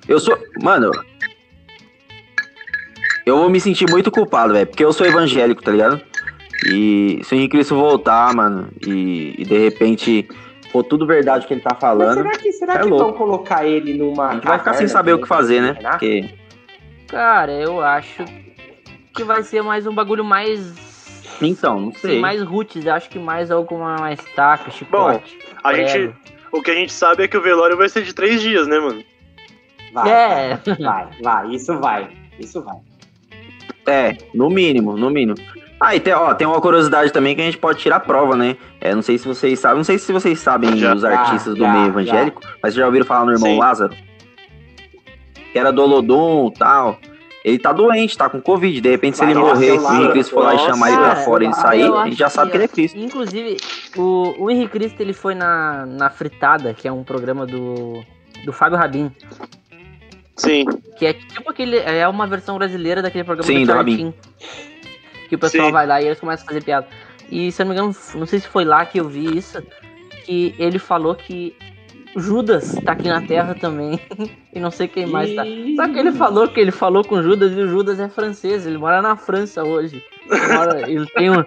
Eu 0.08 0.20
sou. 0.20 0.36
Mano. 0.62 0.92
Eu 3.26 3.38
vou 3.38 3.50
me 3.50 3.60
sentir 3.60 3.90
muito 3.90 4.10
culpado, 4.12 4.54
velho. 4.54 4.68
Porque 4.68 4.84
eu 4.84 4.92
sou 4.94 5.06
evangélico, 5.06 5.62
tá 5.62 5.72
ligado? 5.72 6.02
E 6.68 7.22
se 7.24 7.34
o 7.34 7.38
Henrique 7.38 7.52
Cristo 7.58 7.76
voltar, 7.76 8.34
mano, 8.36 8.70
e, 8.86 9.36
e 9.38 9.44
de 9.46 9.58
repente 9.58 10.28
for 10.72 10.84
tudo 10.84 11.06
verdade 11.08 11.46
que 11.48 11.54
ele 11.54 11.62
tá 11.62 11.72
Mas 11.72 11.80
falando, 11.82 12.14
será 12.18 12.32
que, 12.32 12.52
será 12.54 12.74
É 12.76 12.80
que 12.80 12.88
louco. 12.88 13.06
vão 13.06 13.14
colocar 13.14 13.66
ele 13.66 13.94
numa. 13.98 14.30
a 14.30 14.34
gente 14.36 14.46
vai 14.48 14.60
ficar 14.60 14.74
sem 14.76 14.88
saber 14.88 15.14
o 15.14 15.22
que 15.22 15.28
fazer, 15.28 15.62
né? 15.62 15.74
Porque. 15.74 16.30
Cara, 17.08 17.52
eu 17.52 17.82
acho 17.82 18.24
que 19.14 19.24
vai 19.24 19.44
ser 19.44 19.62
mais 19.64 19.86
um 19.88 19.94
bagulho 19.94 20.24
mais. 20.24 20.74
Então, 21.42 21.80
não 21.80 21.92
Sim, 21.94 22.00
sei. 22.00 22.20
mais 22.20 22.42
roots, 22.44 22.86
acho 22.88 23.10
que 23.10 23.18
mais 23.20 23.50
alguma 23.50 23.96
mais 23.98 24.20
taca, 24.36 24.70
chicote. 24.72 25.38
A 25.64 25.70
prego. 25.72 25.88
gente, 25.90 26.16
o 26.52 26.62
que 26.62 26.70
a 26.72 26.76
gente 26.76 26.94
sabe 26.94 27.24
é 27.24 27.28
que 27.28 27.36
o 27.36 27.42
velório 27.42 27.76
vai 27.76 27.90
ser 27.90 28.04
de 28.04 28.14
três 28.14 28.40
dias, 28.42 28.68
né, 28.68 28.80
mano? 28.80 29.04
Vai, 29.92 30.10
É. 30.10 30.60
vai, 30.64 30.78
vai, 30.80 31.08
vai, 31.22 31.48
isso 31.56 31.80
vai. 31.80 32.10
Isso 32.40 32.62
vai. 32.62 32.76
É, 33.88 34.16
no 34.34 34.50
mínimo, 34.50 34.96
no 34.96 35.10
mínimo. 35.10 35.38
Ah, 35.80 35.96
e 35.96 36.00
tem, 36.00 36.14
ó, 36.14 36.32
tem 36.36 36.46
uma 36.46 36.62
curiosidade 36.62 37.12
também 37.12 37.36
que 37.36 37.42
a 37.42 37.46
gente 37.46 37.58
pode 37.58 37.80
tirar 37.80 38.00
prova, 38.02 38.36
né? 38.36 38.56
É, 38.80 38.94
não 38.94 39.02
sei 39.02 39.18
se 39.18 39.28
vocês 39.28 39.60
sabem, 39.60 39.78
não 39.78 39.84
sei 39.84 39.98
se 39.98 40.12
vocês 40.12 40.40
sabem 40.40 40.78
Já. 40.78 40.94
os 40.94 41.04
artistas 41.04 41.56
do 41.56 41.62
Já, 41.62 41.72
meio 41.72 41.86
já. 41.86 41.90
evangélico, 41.90 42.42
mas 42.62 42.76
já 42.76 42.86
ouviram 42.86 43.06
falar 43.06 43.26
no 43.26 43.32
irmão 43.32 43.50
Sim. 43.50 43.58
Lázaro? 43.58 43.96
Que 45.52 45.58
era 45.58 45.72
do 45.72 45.82
Olodum 45.82 46.52
e 46.54 46.58
tal. 46.58 47.00
Ele 47.44 47.58
tá 47.58 47.74
doente, 47.74 48.16
tá 48.16 48.30
com 48.30 48.40
Covid. 48.40 48.80
De 48.80 48.90
repente, 48.90 49.18
se 49.18 49.24
Vai, 49.24 49.32
ele 49.34 49.40
nossa, 49.40 49.56
morrer, 49.56 49.72
o 49.72 49.94
Henrique 49.94 50.12
Cristo 50.12 50.34
for 50.36 50.44
lá 50.44 50.54
e 50.54 50.60
chamar 50.60 50.90
ele 50.90 50.98
pra 50.98 51.08
Cara, 51.08 51.20
fora 51.22 51.44
e 51.44 51.48
ele 51.48 51.56
sair, 51.56 51.92
a 51.92 52.06
gente 52.06 52.18
já 52.20 52.30
sabe 52.30 52.52
que 52.52 52.58
ele 52.58 52.64
é 52.66 52.68
Cristo. 52.68 53.00
Inclusive, 53.00 53.58
o, 53.98 54.36
o 54.38 54.52
Henrique 54.52 54.74
Cristo 54.74 55.02
ele 55.02 55.14
foi 55.14 55.34
na, 55.34 55.86
na 55.88 56.10
Fritada, 56.12 56.76
que 56.76 56.88
é 56.88 56.92
um 56.92 57.04
programa 57.04 57.48
do, 57.48 58.04
do 58.46 58.54
Fábio 58.54 58.78
Rabin. 58.78 59.12
Sim. 60.42 60.66
Que 60.98 61.06
é 61.06 61.14
tipo 61.14 61.50
aquele. 61.50 61.78
É 61.78 62.08
uma 62.08 62.26
versão 62.26 62.58
brasileira 62.58 63.02
daquele 63.02 63.24
programa 63.24 63.48
Sim, 63.48 63.66
do. 63.66 63.92
Sheen. 63.92 64.14
Que 65.30 65.36
o 65.36 65.40
pessoal 65.40 65.68
Sim. 65.68 65.72
vai 65.72 65.88
lá 65.88 66.02
e 66.02 66.06
eles 66.06 66.20
começam 66.20 66.44
a 66.44 66.48
fazer 66.48 66.64
piada. 66.64 66.88
E 67.30 67.52
se 67.52 67.62
eu 67.62 67.66
não 67.66 67.74
me 67.74 67.80
engano, 67.80 67.96
não 68.16 68.26
sei 68.26 68.40
se 68.40 68.48
foi 68.48 68.66
lá 68.66 68.86
que 68.86 69.00
eu 69.00 69.08
vi 69.08 69.38
isso. 69.38 69.62
Que 70.26 70.54
ele 70.58 70.80
falou 70.80 71.16
que 71.16 71.56
Judas 72.16 72.76
tá 72.84 72.92
aqui 72.92 73.08
na 73.08 73.22
Terra 73.22 73.56
também. 73.56 74.00
e 74.54 74.60
não 74.60 74.72
sei 74.72 74.88
quem 74.88 75.06
mais 75.06 75.34
tá. 75.36 75.44
Só 75.76 75.88
que 75.88 76.00
ele 76.00 76.12
falou 76.12 76.48
que 76.48 76.60
ele 76.60 76.72
falou 76.72 77.04
com 77.04 77.22
Judas 77.22 77.52
e 77.54 77.62
o 77.62 77.68
Judas 77.68 78.00
é 78.00 78.10
francês, 78.10 78.66
ele 78.66 78.78
mora 78.78 79.02
na 79.02 79.16
França 79.16 79.64
hoje. 79.64 80.04
Ele, 80.30 80.48
mora- 80.54 80.90
ele 80.90 81.06
tem 81.08 81.30
um. 81.30 81.44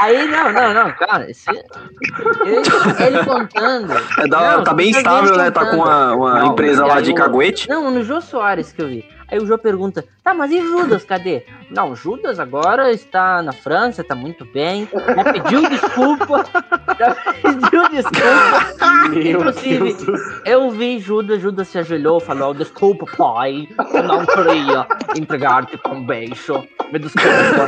Aí, 0.00 0.26
não, 0.28 0.52
não, 0.52 0.74
não, 0.74 0.90
cara. 0.92 1.30
esse- 1.30 1.48
Ele, 1.50 2.62
ele 3.06 3.24
contando. 3.24 3.92
É 4.18 4.26
da- 4.26 4.56
Não, 4.56 4.64
tá 4.64 4.74
bem 4.74 4.90
estável, 4.90 5.36
né? 5.36 5.50
Tá 5.50 5.66
com 5.70 5.76
uma, 5.76 6.14
uma 6.14 6.38
Não, 6.40 6.46
empresa 6.52 6.84
lá 6.86 7.00
de 7.00 7.10
o- 7.12 7.14
caguete. 7.14 7.68
Não, 7.68 7.90
no 7.90 8.02
Jô 8.02 8.20
Soares 8.20 8.72
que 8.72 8.82
eu 8.82 8.88
vi. 8.88 9.04
Aí 9.30 9.38
o 9.38 9.46
Jô 9.46 9.58
pergunta: 9.58 10.04
tá, 10.22 10.32
mas 10.32 10.50
e 10.52 10.60
Judas, 10.60 11.04
cadê? 11.04 11.44
Não, 11.70 11.96
Judas 11.96 12.38
agora 12.38 12.92
está 12.92 13.42
na 13.42 13.52
França, 13.52 14.04
tá 14.04 14.14
muito 14.14 14.44
bem. 14.44 14.88
Já 14.92 15.32
pediu 15.32 15.68
desculpa. 15.68 16.44
Já 16.98 17.14
pediu 17.42 17.88
desculpa. 17.88 19.08
Meu 19.10 19.30
Inclusive, 19.40 19.92
Deus. 19.94 20.20
Eu 20.44 20.70
vi 20.70 20.98
Judas, 21.00 21.40
Judas 21.40 21.68
se 21.68 21.78
ajoelhou, 21.78 22.20
falou: 22.20 22.45
Desculpa, 22.54 23.06
pai, 23.16 23.68
eu 23.94 24.02
não 24.02 24.24
queria 24.26 24.86
entregar-te 25.16 25.76
com 25.78 25.96
um 25.96 26.04
beijo, 26.06 26.62
me 26.92 26.98
desculpa. 26.98 27.66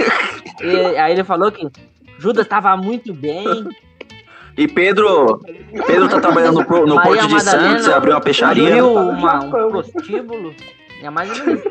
E 0.62 0.96
aí 0.96 1.12
ele 1.12 1.24
falou 1.24 1.50
que 1.52 1.66
Judas 2.18 2.44
estava 2.46 2.76
muito 2.76 3.12
bem. 3.14 3.44
E 4.56 4.66
Pedro. 4.66 5.40
Pedro 5.86 6.08
tá 6.08 6.20
trabalhando 6.20 6.54
no, 6.68 6.86
no 6.86 7.00
Porto 7.00 7.26
de 7.28 7.34
Madalena 7.34 7.40
Santos, 7.78 7.88
abriu 7.88 8.14
uma 8.14 8.20
peixaria. 8.20 8.66
Abriu 8.68 8.92
uma, 8.92 9.44
um 9.44 9.50
prostíbulo. 9.70 10.52
É 11.00 11.08
mais 11.10 11.30
ou 11.38 11.46
menos. 11.46 11.62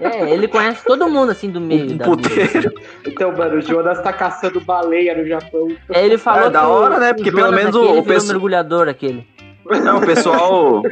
É, 0.00 0.30
ele 0.32 0.48
conhece 0.48 0.82
todo 0.86 1.06
mundo 1.06 1.32
assim 1.32 1.50
do 1.50 1.60
meio 1.60 1.84
Um 1.84 1.96
da 1.98 2.04
vida. 2.04 2.04
puteiro. 2.06 2.72
Então, 3.06 3.30
mano, 3.36 3.56
o 3.58 3.60
Jonas 3.60 4.00
tá 4.00 4.10
caçando 4.10 4.58
baleia 4.58 5.14
no 5.14 5.26
Japão. 5.26 5.68
É, 5.92 6.02
ele 6.04 6.16
falou 6.16 6.46
É, 6.46 6.50
da 6.50 6.66
hora, 6.66 6.98
né? 6.98 7.10
o 7.10 7.14
Porque 7.14 7.30
pelo 7.30 7.52
menos 7.52 7.74
o- 7.74 7.78
aquele 7.80 7.90
o 7.98 8.02
virou 8.02 8.04
pessoal- 8.14 8.32
mergulhador 8.32 8.88
aquele. 8.88 9.26
Não, 9.84 9.98
o 9.98 10.00
pessoal. 10.06 10.82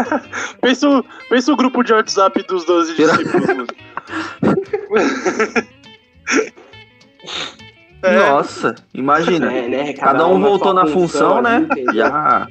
Pensa, 0.60 0.88
o- 0.88 1.04
pensa 1.28 1.52
o 1.52 1.56
grupo 1.56 1.82
de 1.82 1.92
WhatsApp 1.92 2.42
dos 2.46 2.64
12 2.64 2.94
Tira- 2.94 3.16
discípulos. 3.16 3.68
É, 8.02 8.14
Nossa, 8.16 8.76
imagina. 8.94 9.52
É, 9.52 9.68
né? 9.68 9.92
Cada 9.94 10.24
um 10.26 10.38
na 10.38 10.48
voltou 10.48 10.72
na 10.72 10.86
função, 10.86 11.38
ali, 11.38 11.42
né? 11.48 11.66
entendeu? 11.72 11.94
Já. 11.94 12.46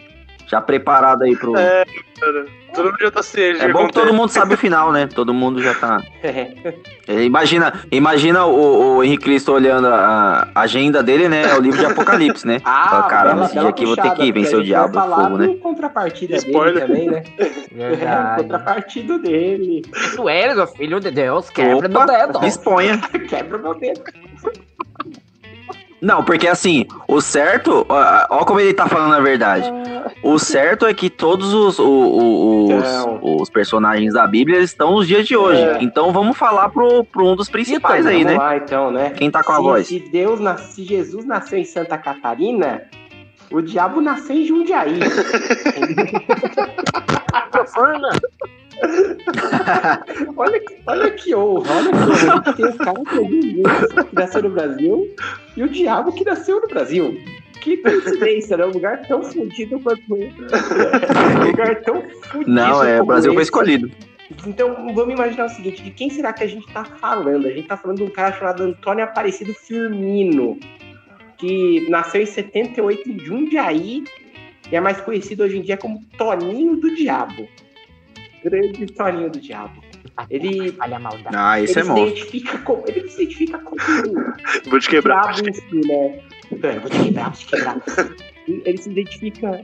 Já 0.48 0.62
preparado 0.62 1.24
aí 1.24 1.36
pro. 1.36 1.56
É, 1.58 1.86
Cara, 2.20 2.46
todo 2.78 2.86
mundo 2.92 2.98
já 3.02 3.12
tá 3.12 3.24
ciente. 3.24 3.62
É 3.62 3.72
bom 3.72 3.88
que 3.88 3.94
todo 3.94 4.14
mundo 4.14 4.30
sabe 4.30 4.54
o 4.54 4.58
final, 4.58 4.92
né? 4.92 5.08
Todo 5.08 5.34
mundo 5.34 5.62
já 5.62 5.74
tá. 5.74 6.02
É, 7.10 7.24
imagina 7.24 7.74
imagina 7.90 8.46
o, 8.46 8.98
o 8.98 9.04
Henrique 9.04 9.24
Cristo 9.24 9.54
olhando 9.54 9.88
a 9.88 10.50
a 10.54 10.62
agenda 10.62 11.02
dele, 11.02 11.30
né? 11.30 11.44
É 11.44 11.56
o 11.56 11.62
livro 11.62 11.80
de 11.80 11.86
Apocalipse, 11.86 12.46
né? 12.46 12.60
Fala, 12.64 13.08
bela- 13.08 13.46
esse 13.46 13.56
bela 13.56 13.62
dia 13.64 13.70
aqui 13.70 13.84
eu 13.84 13.88
vou 13.88 13.96
ter 13.96 14.12
que 14.14 14.32
vencer 14.34 14.60
o 14.60 14.64
diabo 14.64 14.92
do 14.92 15.00
falar 15.00 15.24
fogo, 15.24 15.38
né? 15.38 15.56
contrapartida 15.62 16.36
Spoiler. 16.36 16.86
dele 16.88 16.88
também, 16.88 17.10
né? 17.10 17.24
É, 17.78 17.90
Verdade. 17.90 18.42
contrapartido 18.42 19.20
dele. 19.20 19.84
Tu 20.16 20.28
eres 20.30 20.58
o 20.58 20.68
filho 20.68 21.00
de 21.00 21.12
Deus, 21.12 21.50
Opa, 21.50 22.46
exponha. 22.46 22.98
Quebra 23.30 23.58
meu 23.58 23.74
dedo. 23.76 24.02
Não, 26.02 26.24
porque 26.24 26.48
assim, 26.48 26.86
o 27.08 27.20
certo, 27.20 27.86
ó, 27.90 28.26
ó 28.30 28.46
como 28.46 28.60
ele 28.60 28.74
tá 28.74 28.88
falando 28.88 29.14
a 29.16 29.20
verdade. 29.20 29.72
O 30.24 30.38
certo 30.38 30.86
é 30.86 30.94
que 30.94 31.10
todos 31.10 31.54
os, 31.54 31.80
o- 31.80 31.84
o- 31.86 32.76
os, 32.78 32.84
Não. 32.84 33.20
os 33.22 33.50
personagens 33.50 34.14
da 34.14 34.26
Bíblia 34.28 34.60
estão 34.60 34.92
nos 34.92 35.08
dias 35.08 35.28
de 35.28 35.36
hoje. 35.36 35.62
É. 35.62 35.78
Então 35.82 36.12
vamos 36.14 36.38
falar 36.38 36.70
pro, 36.70 37.04
pro 37.04 37.26
um 37.28 37.36
dos 37.36 37.50
principais 37.50 38.06
aí, 38.06 38.24
Vamos 38.24 38.32
né? 38.34 38.38
lá, 38.38 38.58
então, 38.58 38.92
né? 38.92 39.10
Quem 39.12 39.30
tá 39.32 39.44
com 39.44 39.52
a 39.52 39.56
se, 39.58 39.62
voz? 39.62 39.88
Se 39.88 40.00
Deus 40.00 40.40
nas- 40.40 40.62
se 40.74 40.84
Jesus 40.84 41.26
nasceu 41.26 41.58
em 41.60 41.66
Santa 41.66 41.98
Catarina, 41.98 42.84
o 43.52 43.62
diabo 43.62 44.02
nasceu 44.02 44.36
em 44.36 44.46
Jundiaí. 44.46 45.00
olha, 50.36 50.60
que, 50.60 50.76
olha 50.86 51.10
que 51.12 51.34
honra, 51.36 51.76
olha 51.76 51.92
que 51.92 51.98
honra. 52.30 52.54
Tem 52.54 52.66
o 52.66 52.78
cara 52.78 53.02
que 53.06 53.18
é 53.18 53.22
que 54.04 54.16
nasceu 54.16 54.44
no 54.44 54.50
Brasil 54.50 55.16
e 55.56 55.64
o 55.64 55.70
diabo 55.70 56.12
que 56.12 56.26
nasceu 56.26 56.60
no 56.62 56.68
Brasil. 56.68 57.18
Que 57.62 57.78
coincidência, 57.78 58.58
né? 58.58 58.66
Um 58.66 58.72
lugar 58.72 59.02
tão 59.08 59.24
fudido 59.24 59.80
quanto. 59.80 60.04
Um 60.14 61.46
lugar 61.46 61.82
tão 61.82 62.04
fudido. 62.24 62.52
Não, 62.52 62.84
é, 62.84 63.02
o 63.02 63.06
Brasil 63.06 63.34
foi 63.34 63.42
esse. 63.42 63.50
escolhido. 63.50 63.90
Então, 64.46 64.94
vamos 64.94 65.14
imaginar 65.14 65.46
o 65.46 65.50
seguinte: 65.50 65.84
de 65.84 65.92
quem 65.92 66.10
será 66.10 66.34
que 66.34 66.44
a 66.44 66.48
gente 66.48 66.68
tá 66.72 66.84
falando? 66.84 67.48
A 67.48 67.52
gente 67.52 67.68
tá 67.68 67.78
falando 67.78 67.98
de 67.98 68.04
um 68.04 68.10
cara 68.10 68.38
chamado 68.38 68.64
Antônio 68.64 69.04
Aparecido 69.04 69.54
Firmino, 69.54 70.60
que 71.38 71.90
nasceu 71.90 72.22
em 72.22 72.26
78 72.26 73.10
em 73.10 73.20
Jundiaí 73.20 74.04
e 74.72 74.76
é 74.76 74.80
mais 74.82 75.00
conhecido 75.02 75.44
hoje 75.44 75.58
em 75.58 75.62
dia 75.62 75.78
como 75.78 76.04
Toninho 76.18 76.76
do 76.78 76.94
Diabo. 76.96 77.48
Grande 78.44 78.86
Toninho 78.88 79.30
do 79.30 79.40
Diabo. 79.40 79.82
Ele, 80.30 80.76
Olha 80.80 80.96
a 80.96 81.00
maldade. 81.00 81.36
Ah, 81.38 81.62
esse 81.62 81.74
ele 81.74 81.80
é 81.80 81.84
se 81.84 81.90
monstro. 81.90 82.08
identifica 82.10 82.58
como. 82.60 82.84
Ele 82.88 83.10
se 83.10 83.22
identifica 83.24 83.60
como 83.60 83.78
o 83.80 84.34
Vou 84.70 84.80
te 84.80 84.90
quebrar. 84.90 85.34
diabo 85.34 85.50
em 85.50 85.54
si, 85.54 85.88
né? 85.88 86.20
É, 86.64 86.80
vou 86.80 86.90
te 86.90 87.04
quebrar, 87.04 87.30
vou 87.30 87.34
te 87.34 87.46
quebrar. 87.46 87.78
Ele 88.48 88.78
se 88.78 88.90
identifica. 88.90 89.62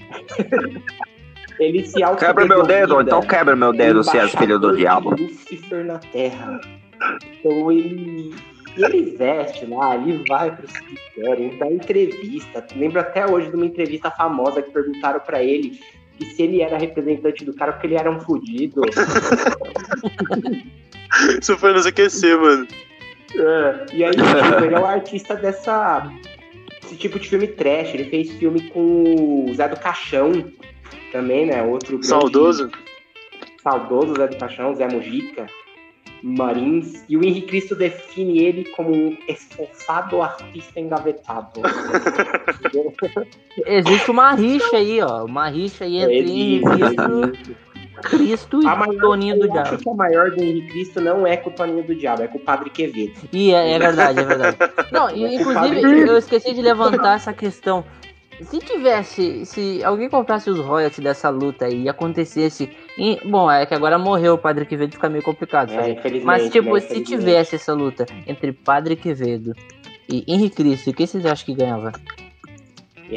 ele 1.60 1.86
se 1.86 2.04
auto 2.04 2.20
Quebra 2.20 2.46
meu 2.46 2.64
dedo, 2.64 3.02
então 3.02 3.22
quebra 3.22 3.56
meu 3.56 3.72
dedo, 3.74 4.04
se 4.04 4.18
és 4.18 4.32
filho 4.36 4.60
do 4.60 4.76
diabo. 4.76 5.12
Lúcifer 5.16 5.86
na 5.86 5.98
Terra. 5.98 6.60
Então 7.40 7.72
ele, 7.72 8.34
ele 8.78 9.16
veste 9.18 9.66
lá, 9.66 9.96
ele 9.96 10.24
vai 10.28 10.56
pro 10.56 10.68
cemitério, 10.68 11.46
ele 11.46 11.58
dá 11.58 11.68
entrevista. 11.72 12.66
Lembro 12.76 13.00
até 13.00 13.26
hoje 13.30 13.50
de 13.50 13.56
uma 13.56 13.66
entrevista 13.66 14.10
famosa 14.12 14.62
que 14.62 14.72
perguntaram 14.72 15.20
pra 15.20 15.44
ele 15.44 15.80
que 16.18 16.26
se 16.28 16.44
ele 16.44 16.62
era 16.62 16.78
representante 16.78 17.44
do 17.44 17.54
cara 17.56 17.74
porque 17.74 17.88
ele 17.88 17.96
era 17.96 18.10
um 18.12 18.20
fudido. 18.20 18.82
Isso 21.42 21.58
foi 21.58 21.74
nos 21.74 21.86
aquecer, 21.86 22.38
mano. 22.40 22.68
É, 23.36 23.86
e 23.94 24.04
aí, 24.04 24.12
tipo, 24.12 24.64
ele 24.66 24.76
é 24.76 24.80
o 24.80 24.86
artista 24.86 25.36
dessa. 25.36 26.12
Esse 26.84 26.96
tipo 26.98 27.20
de 27.20 27.28
filme 27.30 27.48
trash. 27.48 27.94
Ele 27.94 28.06
fez 28.06 28.32
filme 28.34 28.70
com 28.70 29.46
o 29.50 29.54
Zé 29.56 29.68
do 29.68 29.80
Caixão 29.80 30.32
também, 31.12 31.46
né? 31.48 31.62
Outro 31.64 31.92
grande- 31.98 32.08
Saudoso. 32.08 32.72
saudoso 33.62 34.14
Zé 34.16 34.28
do 34.28 34.38
Caixão, 34.38 34.76
Zé 34.76 34.88
Mujica, 34.88 35.48
Marins, 36.24 37.04
e 37.10 37.18
o 37.18 37.24
Henrique 37.24 37.48
Cristo 37.48 37.76
define 37.76 38.40
ele 38.40 38.64
como 38.72 38.96
um 38.96 39.18
esforçado 39.28 40.22
artista 40.22 40.80
engavetado. 40.80 41.62
Existe 43.68 44.10
uma 44.10 44.32
rixa 44.32 44.78
aí, 44.78 45.02
ó. 45.02 45.26
Uma 45.26 45.50
rixa 45.50 45.84
aí 45.84 45.98
entre 45.98 46.20
Existe, 46.20 46.64
Cristo. 46.64 47.34
Cristo 48.02 48.62
e 48.62 48.66
maior, 48.66 49.00
Toninho 49.00 49.40
do 49.40 49.46
eu 49.46 49.54
acho 49.54 49.64
Diabo. 49.64 49.84
que 49.84 49.90
a 49.90 49.94
maior 49.94 50.32
do 50.32 50.42
Henrique 50.42 50.68
Cristo 50.70 51.02
não 51.02 51.28
é 51.28 51.38
com 51.38 51.50
o 51.50 51.54
Toninho 51.54 51.84
do 51.84 51.94
Diabo, 51.94 52.24
é 52.24 52.28
com 52.28 52.38
o 52.38 52.42
Padre 52.42 52.70
Quevedo. 52.70 53.14
E 53.32 53.54
é, 53.54 53.74
é 53.74 53.80
verdade, 53.80 54.20
é 54.20 54.24
verdade. 54.24 54.58
Não, 54.92 55.10
e, 55.10 55.36
inclusive, 55.36 56.08
eu 56.08 56.18
esqueci 56.18 56.54
de 56.54 56.62
levantar 56.62 57.16
essa 57.16 57.34
questão. 57.34 57.84
Se 58.42 58.60
tivesse, 58.60 59.46
se 59.46 59.84
alguém 59.84 60.10
comprasse 60.10 60.50
os 60.50 60.60
royalties 60.60 61.04
dessa 61.04 61.30
luta 61.30 61.66
aí 61.66 61.84
e 61.84 61.90
acontecesse. 61.90 62.70
em- 62.98 63.20
bom, 63.26 63.50
é 63.50 63.66
que 63.66 63.74
agora 63.74 63.98
morreu 63.98 64.34
o 64.34 64.38
Padre 64.38 64.66
Quevedo, 64.66 64.94
fica 64.94 65.10
meio 65.10 65.24
complicado. 65.24 65.72
É. 65.72 65.96
Mas, 66.24 66.50
tipo, 66.52 66.74
né, 66.74 66.80
se 66.82 67.02
tivesse 67.02 67.56
essa 67.56 67.74
luta 67.74 68.06
entre 68.28 68.52
Padre 68.52 68.96
Quevedo 68.96 69.54
e 70.10 70.24
Henrique 70.28 70.58
Cristo, 70.58 70.90
o 70.90 70.94
que 70.94 71.06
vocês 71.08 71.26
acham 71.26 71.46
que 71.46 71.54
ganhava? 71.56 71.92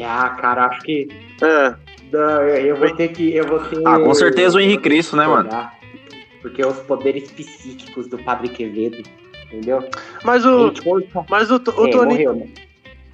Ah, 0.03 0.29
cara, 0.39 0.65
acho 0.67 0.81
que. 0.81 1.07
É. 1.41 1.75
Não, 2.11 2.41
eu 2.43 2.75
vou 2.77 2.95
ter 2.95 3.09
que. 3.09 3.35
Eu 3.35 3.45
vou 3.47 3.59
ter, 3.59 3.81
Ah, 3.85 3.99
com 3.99 4.13
certeza 4.13 4.57
o 4.57 4.61
Henrique 4.61 4.83
Cristo, 4.83 5.15
né, 5.15 5.27
mano? 5.27 5.49
Porque 6.41 6.65
os 6.65 6.77
poderes 6.79 7.29
psíquicos 7.31 8.07
do 8.07 8.17
Padre 8.19 8.49
Quevedo, 8.49 9.03
entendeu? 9.47 9.83
Mas 10.23 10.45
o. 10.45 10.71
Corta- 10.83 11.25
Mas 11.29 11.51
o, 11.51 11.55
o 11.55 11.57
É, 11.57 11.61
Toninho. 11.91 12.05
morreu, 12.05 12.35
né? 12.35 12.47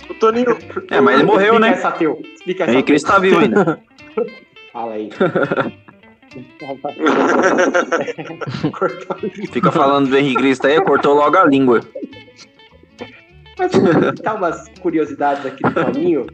O 0.09 0.13
Toninho. 0.15 0.57
É, 0.89 1.01
mas 1.01 1.15
ele 1.15 1.23
morreu, 1.23 1.53
Explica 1.53 1.59
né? 1.59 1.69
Essa 1.69 1.91
teu. 1.91 2.21
Explica 2.35 2.63
O 2.63 2.63
essa 2.63 2.71
Henrique 2.73 2.87
Cristo 2.91 3.07
tá 3.07 3.19
vivo 3.19 3.39
ainda. 3.39 3.79
Fala 4.71 4.93
aí. 4.93 5.09
Cortou 8.71 9.17
o 9.17 9.19
vídeo. 9.21 9.51
Fica 9.51 9.71
falando 9.71 10.09
do 10.09 10.17
Henrique 10.17 10.41
Cristo 10.41 10.67
aí, 10.67 10.81
cortou 10.81 11.13
logo 11.13 11.37
a 11.37 11.45
língua. 11.45 11.81
Mas 13.57 13.71
citar 13.71 14.35
umas 14.35 14.67
curiosidades 14.79 15.45
aqui 15.45 15.61
do 15.63 15.73
Toninho. 15.73 16.25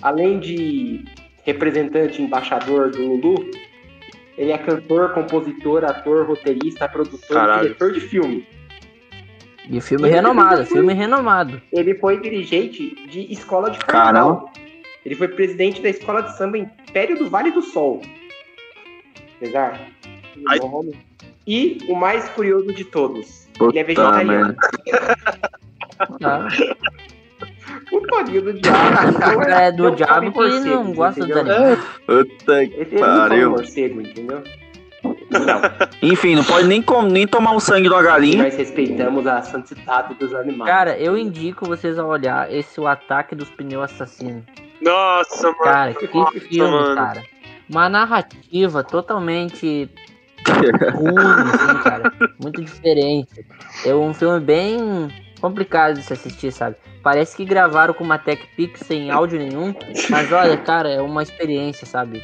Além 0.00 0.40
de 0.40 1.04
representante 1.44 2.22
e 2.22 2.24
embaixador 2.24 2.90
do 2.90 3.02
Lulu, 3.02 3.50
ele 4.38 4.52
é 4.52 4.58
cantor, 4.58 5.12
compositor, 5.12 5.84
ator, 5.84 6.26
roteirista, 6.26 6.88
produtor 6.88 7.36
Caralho. 7.36 7.60
e 7.60 7.62
diretor 7.64 7.92
de 7.92 8.00
filme. 8.00 8.46
E 9.70 9.80
filme 9.80 10.08
renomado, 10.08 10.66
filme 10.66 10.92
renomado. 10.92 11.62
Ele 11.72 11.94
foi 11.94 12.20
dirigente 12.20 12.94
de 13.08 13.32
escola 13.32 13.70
de 13.70 13.78
carnaval. 13.78 14.36
Caramba. 14.36 14.52
Ele 15.06 15.14
foi 15.14 15.28
presidente 15.28 15.80
da 15.80 15.88
escola 15.88 16.22
de 16.22 16.36
samba 16.36 16.58
Império 16.58 17.16
do 17.16 17.30
Vale 17.30 17.52
do 17.52 17.62
Sol. 17.62 18.02
Apesar. 19.36 19.80
Ai. 20.48 20.58
E 21.46 21.78
o 21.88 21.94
mais 21.94 22.28
curioso 22.30 22.72
de 22.72 22.84
todos, 22.84 23.46
ele 23.60 23.78
é 23.78 23.84
Puta 23.84 23.84
vegetariano. 23.84 24.56
Tá? 26.20 26.48
O 27.92 28.00
Toninho 28.02 28.42
do 28.42 28.52
Diabo. 28.52 29.42
É 29.50 29.72
do 29.72 29.84
não 29.84 29.94
diabo 29.94 30.32
que 30.32 30.38
morcegos, 30.38 30.64
não 30.66 30.92
gosta 30.94 31.20
dos 31.20 31.30
entendeu? 31.30 31.54
animais. 31.56 31.78
Puta 32.06 32.34
que 32.44 32.52
Ele, 32.52 32.74
ele 32.74 32.90
não 32.92 33.00
come 33.00 33.18
pariu. 33.18 33.50
morcego, 33.50 34.00
entendeu? 34.00 34.42
Não. 35.30 35.60
Enfim, 36.10 36.34
não 36.34 36.44
pode 36.44 36.66
nem, 36.66 36.82
com- 36.82 37.02
nem 37.02 37.26
tomar 37.26 37.52
o 37.52 37.60
sangue 37.60 37.86
E 37.86 37.90
galinha. 37.90 38.42
nós 38.44 38.56
respeitamos 38.56 39.26
a 39.26 39.40
santidade 39.42 40.14
dos 40.14 40.34
animais. 40.34 40.70
Cara, 40.70 40.98
eu 40.98 41.16
indico 41.16 41.64
vocês 41.66 41.98
a 41.98 42.04
olhar 42.04 42.52
esse 42.52 42.80
O 42.80 42.86
Ataque 42.86 43.34
dos 43.34 43.48
Pneus 43.50 43.84
Assassinos. 43.92 44.42
Nossa, 44.82 45.46
mano. 45.52 45.58
Cara, 45.62 45.94
que 45.94 46.08
Nossa, 46.12 46.40
filme, 46.40 46.70
mano. 46.70 46.94
cara. 46.96 47.22
Uma 47.68 47.88
narrativa 47.88 48.82
totalmente 48.82 49.88
ruim, 50.94 51.14
assim, 51.18 51.82
cara. 51.82 52.12
Muito 52.42 52.62
diferente. 52.62 53.46
É 53.84 53.94
um 53.94 54.12
filme 54.12 54.40
bem 54.40 55.08
complicado 55.40 55.94
de 55.94 56.02
se 56.02 56.12
assistir, 56.12 56.50
sabe? 56.52 56.76
Parece 57.02 57.36
que 57.36 57.44
gravaram 57.44 57.94
com 57.94 58.04
uma 58.04 58.18
Tech 58.18 58.42
Pix 58.56 58.80
sem 58.80 59.10
áudio 59.10 59.38
nenhum, 59.38 59.74
mas 60.10 60.30
olha, 60.32 60.56
cara, 60.58 60.88
é 60.90 61.00
uma 61.00 61.22
experiência, 61.22 61.86
sabe? 61.86 62.22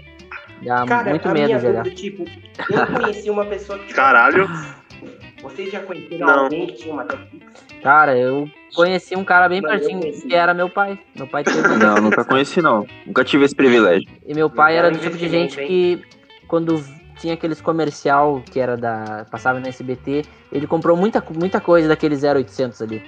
Dá 0.62 0.86
Cara, 0.86 1.10
muito 1.10 1.28
a 1.28 1.32
medo 1.32 1.46
minha 1.46 1.58
dúvida, 1.58 1.90
tipo, 1.94 2.24
eu 2.70 2.86
conheci 2.86 3.30
uma 3.30 3.44
pessoa 3.44 3.78
que. 3.78 3.92
Caralho. 3.92 4.48
Vocês 5.42 5.70
já 5.70 5.80
conheceram 5.80 6.26
Não. 6.26 6.38
alguém 6.44 6.66
que 6.66 6.72
tinha 6.74 6.94
uma 6.94 7.04
Netflix? 7.04 7.46
Cara, 7.82 8.16
eu 8.18 8.48
conheci 8.74 9.14
um 9.14 9.24
cara 9.24 9.48
bem 9.48 9.60
Mas 9.60 9.80
pertinho, 9.86 10.00
que 10.22 10.34
era 10.34 10.52
meu 10.54 10.68
pai. 10.68 10.98
Meu 11.14 11.26
pai 11.26 11.44
teve 11.44 11.60
Não, 11.76 11.96
nunca 11.96 12.24
conheci 12.24 12.60
não. 12.60 12.86
Nunca 13.06 13.22
tive 13.22 13.44
esse 13.44 13.54
privilégio. 13.54 14.08
E 14.26 14.34
meu 14.34 14.50
pai 14.50 14.72
Não 14.72 14.78
era 14.80 14.90
do 14.90 14.98
tipo 14.98 15.16
de 15.16 15.28
gente 15.28 15.56
que 15.56 16.02
quando 16.48 16.82
tinha 17.20 17.34
aqueles 17.34 17.60
comercial 17.60 18.42
que 18.50 18.58
era 18.58 18.76
da 18.76 19.26
passava 19.30 19.60
no 19.60 19.68
SBT, 19.68 20.22
ele 20.50 20.66
comprou 20.66 20.96
muita 20.96 21.22
muita 21.38 21.60
coisa 21.60 21.86
daquele 21.88 22.16
0800 22.16 22.82
ali. 22.82 23.02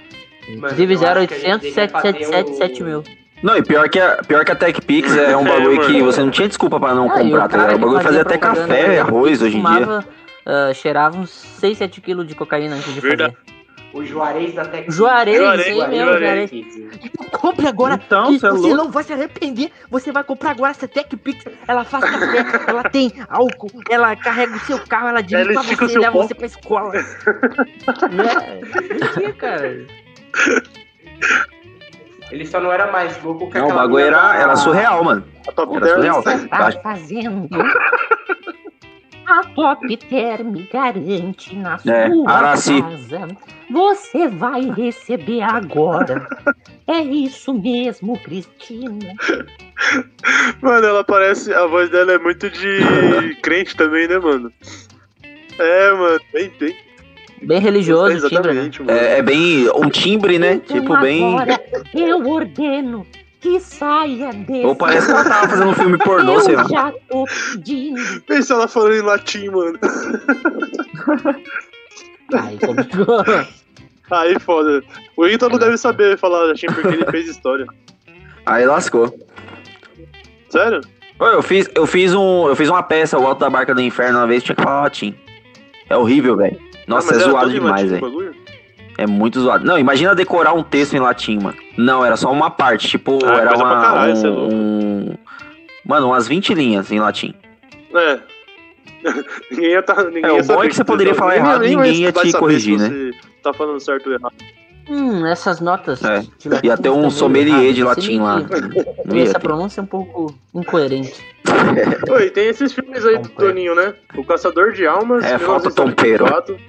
Inclusive 0.47 0.93
eu 0.93 0.99
acho 1.07 1.27
que 1.27 1.33
a 1.33 1.37
gente 1.37 1.47
0800 1.47 1.61
devia 1.61 1.89
fazer 1.89 2.13
777 2.13 2.51
um- 2.51 2.55
7000. 2.55 3.03
Não, 3.41 3.55
e 3.57 3.63
pior 3.63 3.87
que 3.89 3.99
a, 3.99 4.17
pior 4.27 4.43
que 4.43 4.51
a 4.51 4.55
TechPix 4.55 5.15
é 5.15 5.35
um 5.37 5.43
bagulho 5.47 5.79
que 5.85 6.01
você 6.01 6.21
não 6.21 6.29
tinha 6.31 6.47
desculpa 6.47 6.79
pra 6.79 6.93
não 6.93 7.09
Ah, 7.11 7.21
e 7.21 7.25
comprar, 7.25 7.47
tá 7.47 7.57
ligado? 7.57 7.75
O 7.75 7.79
bagulho 7.79 8.01
fazia 8.01 8.21
até 8.21 8.37
café, 8.37 8.99
arroz 8.99 9.41
hoje 9.41 9.57
em 9.57 9.63
dia. 9.63 10.05
ah, 10.45 10.73
cheirava 10.73 11.17
uns 11.17 11.29
6, 11.29 11.77
7 11.77 12.01
quilos 12.01 12.27
de 12.27 12.35
cocaína 12.35 12.75
antes 12.75 12.93
de 12.93 12.99
Verdade. 12.99 13.33
fazer. 13.35 13.59
O 13.91 14.05
Juarez 14.05 14.53
da 14.53 14.65
Tech 14.65 14.85
Juarez, 14.91 15.37
Juarez, 15.39 15.65
aí 15.65 15.73
mesmo, 15.89 16.05
Juarez. 16.05 16.49
Juarez. 16.51 17.11
Compre 17.31 17.65
agora, 17.67 17.95
Então, 18.05 18.27
que 18.27 18.37
você 18.37 18.45
é 18.45 18.49
você 18.51 18.59
louco. 18.67 18.75
não 18.77 18.91
vai 18.91 19.03
se 19.03 19.13
arrepender. 19.13 19.71
Você 19.89 20.11
vai 20.11 20.23
comprar 20.23 20.51
agora 20.51 20.69
essa 20.69 20.87
Tech 20.87 21.17
Pix. 21.17 21.43
Ela 21.67 21.83
faz 21.83 22.03
café, 22.05 22.45
ela 22.69 22.83
tem 22.83 23.11
álcool, 23.27 23.71
ela 23.89 24.15
carrega 24.15 24.55
o 24.55 24.59
seu 24.59 24.77
carro, 24.85 25.07
ela 25.07 25.21
dirige 25.23 25.53
Ela 25.53 25.63
pra 25.63 25.87
você, 25.87 25.97
leva 25.97 26.11
copo. 26.11 26.27
você 26.27 26.35
pra 26.35 26.45
escola. 26.45 26.91
né? 26.93 27.03
Por 28.99 29.13
que, 29.23 29.33
cara? 29.33 29.85
Ele 32.31 32.45
só 32.45 32.59
não 32.59 32.71
era 32.71 32.91
mais 32.91 33.21
louco 33.23 33.49
que 33.49 33.57
Não, 33.57 33.69
o 33.69 33.73
bagulho 33.73 34.05
era, 34.05 34.21
da- 34.21 34.35
era 34.35 34.55
surreal, 34.55 35.03
mano. 35.03 35.23
A 35.47 35.51
Top 35.51 35.75
Era 35.75 35.85
Term. 35.85 35.95
surreal. 35.97 36.21
Você 36.23 36.33
Eu 36.45 36.49
tá 36.49 36.57
acho- 36.67 36.81
fazendo? 36.81 37.49
A 39.27 39.43
Top 39.55 39.97
Term 39.97 40.55
garante 40.71 41.55
na 41.55 41.75
É, 41.75 42.09
sua 42.09 42.31
Araci. 42.31 42.81
casa. 42.81 43.27
Você 43.69 44.27
vai 44.27 44.61
receber 44.71 45.41
agora. 45.43 46.27
É 46.87 46.99
isso 47.01 47.53
mesmo, 47.53 48.17
Cristina. 48.19 49.13
Mano, 50.61 50.87
ela 50.87 51.03
parece. 51.03 51.53
A 51.53 51.67
voz 51.67 51.89
dela 51.89 52.13
é 52.13 52.17
muito 52.17 52.49
de 52.49 53.35
crente 53.43 53.75
também, 53.75 54.07
né, 54.07 54.17
mano? 54.17 54.51
É, 55.59 55.91
mano, 55.93 56.19
bem, 56.33 56.51
bem. 56.59 56.75
Bem 57.41 57.59
religioso, 57.59 58.25
o 58.25 58.29
timbre, 58.29 58.53
né? 58.53 58.61
Exatamente, 58.61 58.81
mano. 58.83 58.99
É, 58.99 59.17
é 59.19 59.21
bem 59.21 59.69
um 59.75 59.89
timbre, 59.89 60.37
né? 60.39 60.53
Então 60.53 60.79
Tipo, 60.79 60.97
bem. 60.99 61.35
eu 61.93 62.27
ordeno 62.29 63.05
que 63.39 63.59
saia 63.59 64.31
desse. 64.33 64.65
Ou 64.65 64.75
parece 64.75 65.05
que 65.07 65.11
ela 65.13 65.23
tava 65.23 65.47
fazendo 65.47 65.69
um 65.69 65.73
filme 65.73 65.97
pornô, 65.97 66.33
eu 66.35 66.41
sei 66.41 66.55
lá. 66.55 66.65
já 66.69 66.93
tô 67.09 67.25
pedindo. 67.53 68.21
Pensa 68.27 68.53
ela 68.53 68.67
falando 68.67 68.95
em 68.95 69.01
latim, 69.01 69.49
mano. 69.49 69.79
Aí 72.33 72.59
complicou. 72.59 73.23
Aí 74.11 74.39
foda. 74.39 74.83
O 75.15 75.27
Ítalo 75.27 75.57
deve 75.57 75.77
saber 75.77 76.17
falar 76.17 76.45
latim 76.45 76.67
porque 76.67 76.87
ele 76.87 77.05
fez 77.11 77.27
história. 77.29 77.65
Aí 78.45 78.65
lascou. 78.65 79.17
Sério? 80.49 80.81
Eu 81.19 81.43
fiz, 81.43 81.69
eu 81.75 81.85
fiz 81.85 82.13
um, 82.13 82.47
eu 82.47 82.55
fiz 82.55 82.69
uma 82.69 82.81
peça, 82.81 83.17
o 83.19 83.27
Alto 83.27 83.39
da 83.39 83.49
Barca 83.49 83.75
do 83.75 83.81
Inferno, 83.81 84.19
uma 84.19 84.27
vez 84.27 84.41
tinha 84.41 84.55
que 84.55 84.63
falar 84.63 84.83
latim. 84.83 85.13
É 85.89 85.95
horrível, 85.97 86.35
velho. 86.37 86.57
Nossa, 86.89 87.13
Ah, 87.13 87.17
é 87.17 87.19
zoado 87.19 87.49
demais, 87.51 87.85
o 87.85 87.95
velho. 87.95 88.35
É 88.97 89.07
muito 89.07 89.39
zoado. 89.39 89.63
Não, 89.65 89.77
imagina 89.79 90.13
decorar 90.13 90.53
um 90.53 90.63
texto 90.63 90.93
em 90.95 90.99
latim, 90.99 91.39
mano. 91.39 91.55
Não, 91.77 92.03
era 92.03 92.17
só 92.17 92.29
uma 92.31 92.49
parte, 92.49 92.87
tipo, 92.89 93.19
Ah, 93.25 93.37
era 93.37 93.55
uma 93.55 93.81
caralho, 93.81 94.11
é 94.11 94.29
um, 94.29 94.47
um- 95.11 95.15
Mano, 95.85 96.07
umas 96.07 96.27
20 96.27 96.53
linhas 96.53 96.91
em 96.91 96.99
latim. 96.99 97.33
É. 97.95 98.19
ninguém 99.49 99.71
ia 99.71 99.81
tá, 99.81 100.03
ninguém 100.03 100.25
É, 100.25 100.31
o 100.31 100.35
ia 100.37 100.41
bom 100.41 100.43
saber 100.43 100.65
é 100.65 100.69
que 100.69 100.75
você 100.75 100.83
poderia 100.83 101.15
falar 101.15 101.35
ninguém- 101.35 101.45
errado, 101.47 101.59
vai 101.61 101.69
ninguém 101.69 102.01
ia 102.01 102.11
vai 102.11 102.25
te 102.25 102.33
corrigir, 102.37 102.77
se 102.79 102.89
né? 102.89 103.11
Você 103.13 103.41
tá 103.41 103.53
falando 103.53 103.79
certo 103.79 104.07
ou 104.07 104.13
errado. 104.13 104.33
Hum, 104.89 105.25
essas 105.27 105.61
notas. 105.61 106.01
É, 106.03 106.23
ia 106.63 106.75
ter 106.75 106.89
um 106.89 107.09
sommelier 107.11 107.71
de 107.73 107.83
latim 107.83 108.19
lá. 108.19 108.41
Essa 109.21 109.33
ter. 109.35 109.39
pronúncia 109.39 109.79
é 109.79 109.83
um 109.83 109.87
pouco 109.87 110.33
incoerente. 110.53 111.13
Oi, 112.09 112.29
tem 112.31 112.47
esses 112.49 112.73
filmes 112.73 113.05
aí 113.05 113.19
do. 113.19 113.29
Toninho, 113.29 113.75
né? 113.75 113.93
O 114.17 114.23
Caçador 114.25 114.71
de 114.73 114.85
Almas, 114.87 115.23
É, 115.23 115.37
falta 115.37 115.69
Tom 115.71 115.85
1994. 115.85 116.55
O 116.55 116.68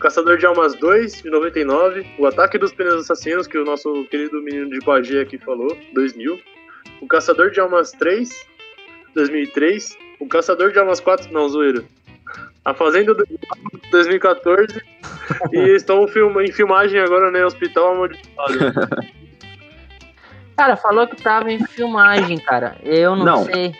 Caçador 0.00 0.38
de 0.38 0.46
Almas 0.46 0.74
2, 0.74 1.22
de 1.22 1.30
99. 1.30 2.06
O 2.18 2.26
Ataque 2.26 2.58
dos 2.58 2.72
Pneus 2.72 3.02
Assassinos, 3.02 3.46
que 3.46 3.58
o 3.58 3.64
nosso 3.64 4.04
querido 4.10 4.40
menino 4.42 4.68
de 4.70 4.78
Bagé 4.80 5.20
aqui 5.20 5.38
falou, 5.38 5.76
2000. 5.92 6.40
O 7.00 7.06
Caçador 7.06 7.50
de 7.50 7.60
Almas 7.60 7.92
3, 7.92 8.28
2003. 9.14 9.96
O 10.18 10.26
Caçador 10.26 10.72
de 10.72 10.78
Almas 10.78 11.00
4, 11.00 11.32
não, 11.32 11.48
zoeira. 11.48 11.84
A 12.64 12.74
Fazenda 12.74 13.14
do 13.14 13.26
2014. 13.90 14.80
e 15.52 15.58
estão 15.74 16.06
film- 16.08 16.40
em 16.40 16.50
filmagem 16.52 17.00
agora, 17.00 17.30
né? 17.30 17.44
Hospital 17.44 17.92
Amaldiçoado. 17.92 18.58
Cara, 20.56 20.76
falou 20.76 21.06
que 21.08 21.16
tava 21.22 21.50
em 21.50 21.64
filmagem, 21.66 22.38
cara. 22.38 22.76
Eu 22.82 23.16
não, 23.16 23.24
Não. 23.24 23.44
sei. 23.44 23.72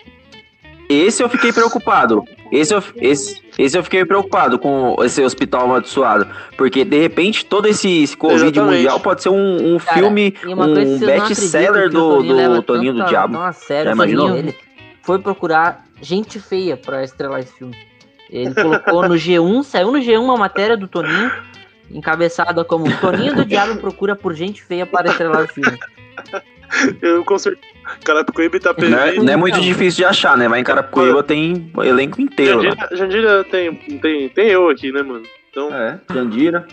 Esse 0.90 1.22
eu 1.22 1.28
fiquei 1.28 1.52
preocupado. 1.52 2.24
Esse 2.50 2.74
eu, 2.74 2.82
esse, 2.96 3.40
esse 3.56 3.78
eu 3.78 3.84
fiquei 3.84 4.04
preocupado 4.04 4.58
com 4.58 4.96
esse 5.04 5.22
hospital 5.22 5.66
amaldiçoado. 5.66 6.26
Porque, 6.56 6.84
de 6.84 6.98
repente, 6.98 7.46
todo 7.46 7.68
esse, 7.68 8.02
esse 8.02 8.16
Covid 8.16 8.46
Exatamente. 8.46 8.76
mundial 8.76 8.98
pode 8.98 9.22
ser 9.22 9.28
um, 9.28 9.74
um 9.74 9.78
Cara, 9.78 9.96
filme, 9.96 10.34
um 10.44 11.06
best-seller 11.06 11.88
do, 11.88 12.24
do 12.24 12.62
Toninho 12.62 12.94
do 12.94 13.04
Diabo. 13.04 13.34
Não, 13.34 13.52
sério, 13.52 13.92
Já 13.92 13.96
Toninho, 13.96 14.18
imaginou? 14.18 14.36
ele 14.36 14.56
foi 15.00 15.20
procurar 15.20 15.84
gente 16.02 16.40
feia 16.40 16.76
pra 16.76 17.04
estrelar 17.04 17.38
esse 17.38 17.52
filme. 17.52 17.76
Ele 18.28 18.52
colocou 18.52 19.08
no 19.08 19.14
G1, 19.14 19.62
saiu 19.62 19.92
no 19.92 19.98
G1 19.98 20.20
uma 20.20 20.36
matéria 20.36 20.76
do 20.76 20.88
Toninho, 20.88 21.30
encabeçada 21.88 22.64
como 22.64 22.84
Toninho 22.98 23.36
do 23.36 23.44
Diabo 23.44 23.76
procura 23.76 24.16
por 24.16 24.34
gente 24.34 24.60
feia 24.60 24.84
para 24.84 25.08
estrelar 25.08 25.44
o 25.44 25.48
filme. 25.48 25.78
Eu 27.00 27.24
com 27.24 27.38
certeza. 27.38 27.69
Carapicuíba 28.04 28.56
e 28.56 28.58
Itapevi. 28.58 28.90
Não 28.90 28.98
é, 28.98 29.12
não 29.14 29.32
é 29.32 29.36
muito 29.36 29.54
Então. 29.54 29.64
difícil 29.66 29.98
de 29.98 30.04
achar, 30.04 30.36
né? 30.36 30.48
Mas 30.48 30.60
em 30.60 30.64
Carapicuíba 30.64 31.22
tem 31.22 31.70
o 31.76 31.82
elenco 31.82 32.20
inteiro. 32.20 32.62
Jandira, 32.62 32.88
Jandira 32.96 33.44
tem, 33.44 33.74
tem, 33.74 34.28
tem 34.28 34.48
eu 34.48 34.68
aqui, 34.68 34.90
né, 34.92 35.02
mano? 35.02 35.22
Então, 35.50 35.74
É, 35.74 35.98
Jandira. 36.12 36.66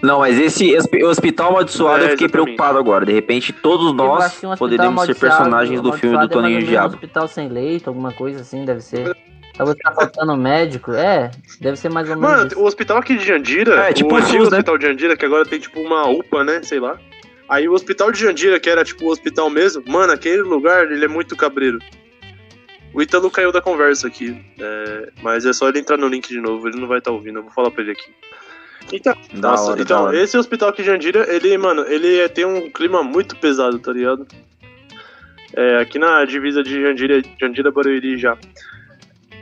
Não, 0.00 0.20
mas 0.20 0.38
esse 0.38 0.76
hospi- 0.76 1.02
hospital 1.02 1.48
amaldiçoado 1.50 2.04
É, 2.04 2.06
eu 2.06 2.10
fiquei 2.10 2.26
exatamente. 2.26 2.30
preocupado 2.56 2.78
agora. 2.78 3.04
De 3.04 3.12
repente, 3.12 3.52
todos 3.52 3.92
nós 3.92 4.40
um 4.44 4.54
poderíamos 4.54 5.04
ser 5.04 5.16
personagens 5.16 5.80
do 5.80 5.92
filme 5.92 6.16
do 6.18 6.24
é 6.24 6.28
Toninho 6.28 6.54
menos 6.54 6.68
Diabo. 6.68 6.88
Um 6.90 6.94
hospital 6.94 7.26
sem 7.28 7.48
leito, 7.48 7.88
alguma 7.90 8.12
coisa 8.12 8.40
assim, 8.42 8.64
deve 8.64 8.80
ser. 8.80 9.16
Talvez 9.56 9.76
tá 9.82 9.90
faltando 9.90 10.36
médico. 10.36 10.92
É, 10.92 11.32
deve 11.60 11.76
ser 11.76 11.88
mais 11.88 12.08
ou 12.08 12.14
menos 12.16 12.30
Mano, 12.30 12.46
isso. 12.46 12.60
o 12.60 12.64
hospital 12.64 12.98
aqui 12.98 13.16
de 13.16 13.24
Jandira, 13.26 13.74
É, 13.88 13.92
tipo 13.92 14.10
o 14.10 14.14
o 14.14 14.16
antigo 14.20 14.44
né? 14.44 14.50
hospital 14.58 14.78
de 14.78 14.86
Jandira, 14.86 15.16
que 15.16 15.24
agora 15.24 15.44
tem 15.44 15.58
tipo 15.58 15.80
uma 15.80 16.06
UPA, 16.08 16.44
né? 16.44 16.60
Sei 16.62 16.78
lá. 16.78 16.96
Aí 17.48 17.68
o 17.68 17.72
hospital 17.72 18.12
de 18.12 18.20
Jandira, 18.20 18.60
que 18.60 18.68
era 18.68 18.84
tipo 18.84 19.04
o 19.06 19.10
hospital 19.10 19.48
mesmo, 19.48 19.82
mano, 19.86 20.12
aquele 20.12 20.42
lugar, 20.42 20.90
ele 20.90 21.04
é 21.04 21.08
muito 21.08 21.34
cabreiro. 21.36 21.78
O 22.92 23.00
Ítalo 23.02 23.30
caiu 23.30 23.52
da 23.52 23.60
conversa 23.60 24.06
aqui, 24.08 24.36
é, 24.58 25.12
mas 25.22 25.44
é 25.46 25.52
só 25.52 25.68
ele 25.68 25.78
entrar 25.78 25.96
no 25.96 26.08
link 26.08 26.28
de 26.28 26.40
novo, 26.40 26.68
ele 26.68 26.78
não 26.80 26.88
vai 26.88 26.98
estar 26.98 27.10
ouvindo, 27.10 27.38
eu 27.38 27.42
vou 27.42 27.52
falar 27.52 27.70
pra 27.70 27.82
ele 27.82 27.92
aqui. 27.92 28.10
Então, 28.92 29.14
Da 29.34 29.50
nossa, 29.50 29.72
hora, 29.72 29.82
então 29.82 30.04
hora. 30.04 30.16
esse 30.18 30.36
hospital 30.38 30.70
aqui 30.70 30.82
de 30.82 30.88
Jandira, 30.88 31.26
ele, 31.32 31.56
mano, 31.58 31.84
ele 31.88 32.18
é- 32.18 32.28
tem 32.28 32.44
um 32.46 32.70
clima 32.70 33.02
muito 33.02 33.36
pesado, 33.36 33.78
tá 33.78 33.92
ligado? 33.92 34.26
É, 35.54 35.78
aqui 35.78 35.98
na 35.98 36.24
divisa 36.24 36.62
de 36.62 36.80
Jandira, 36.80 37.22
Jandira 37.40 37.70
Barueri 37.70 38.16
já. 38.18 38.36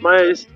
Mas. 0.00 0.48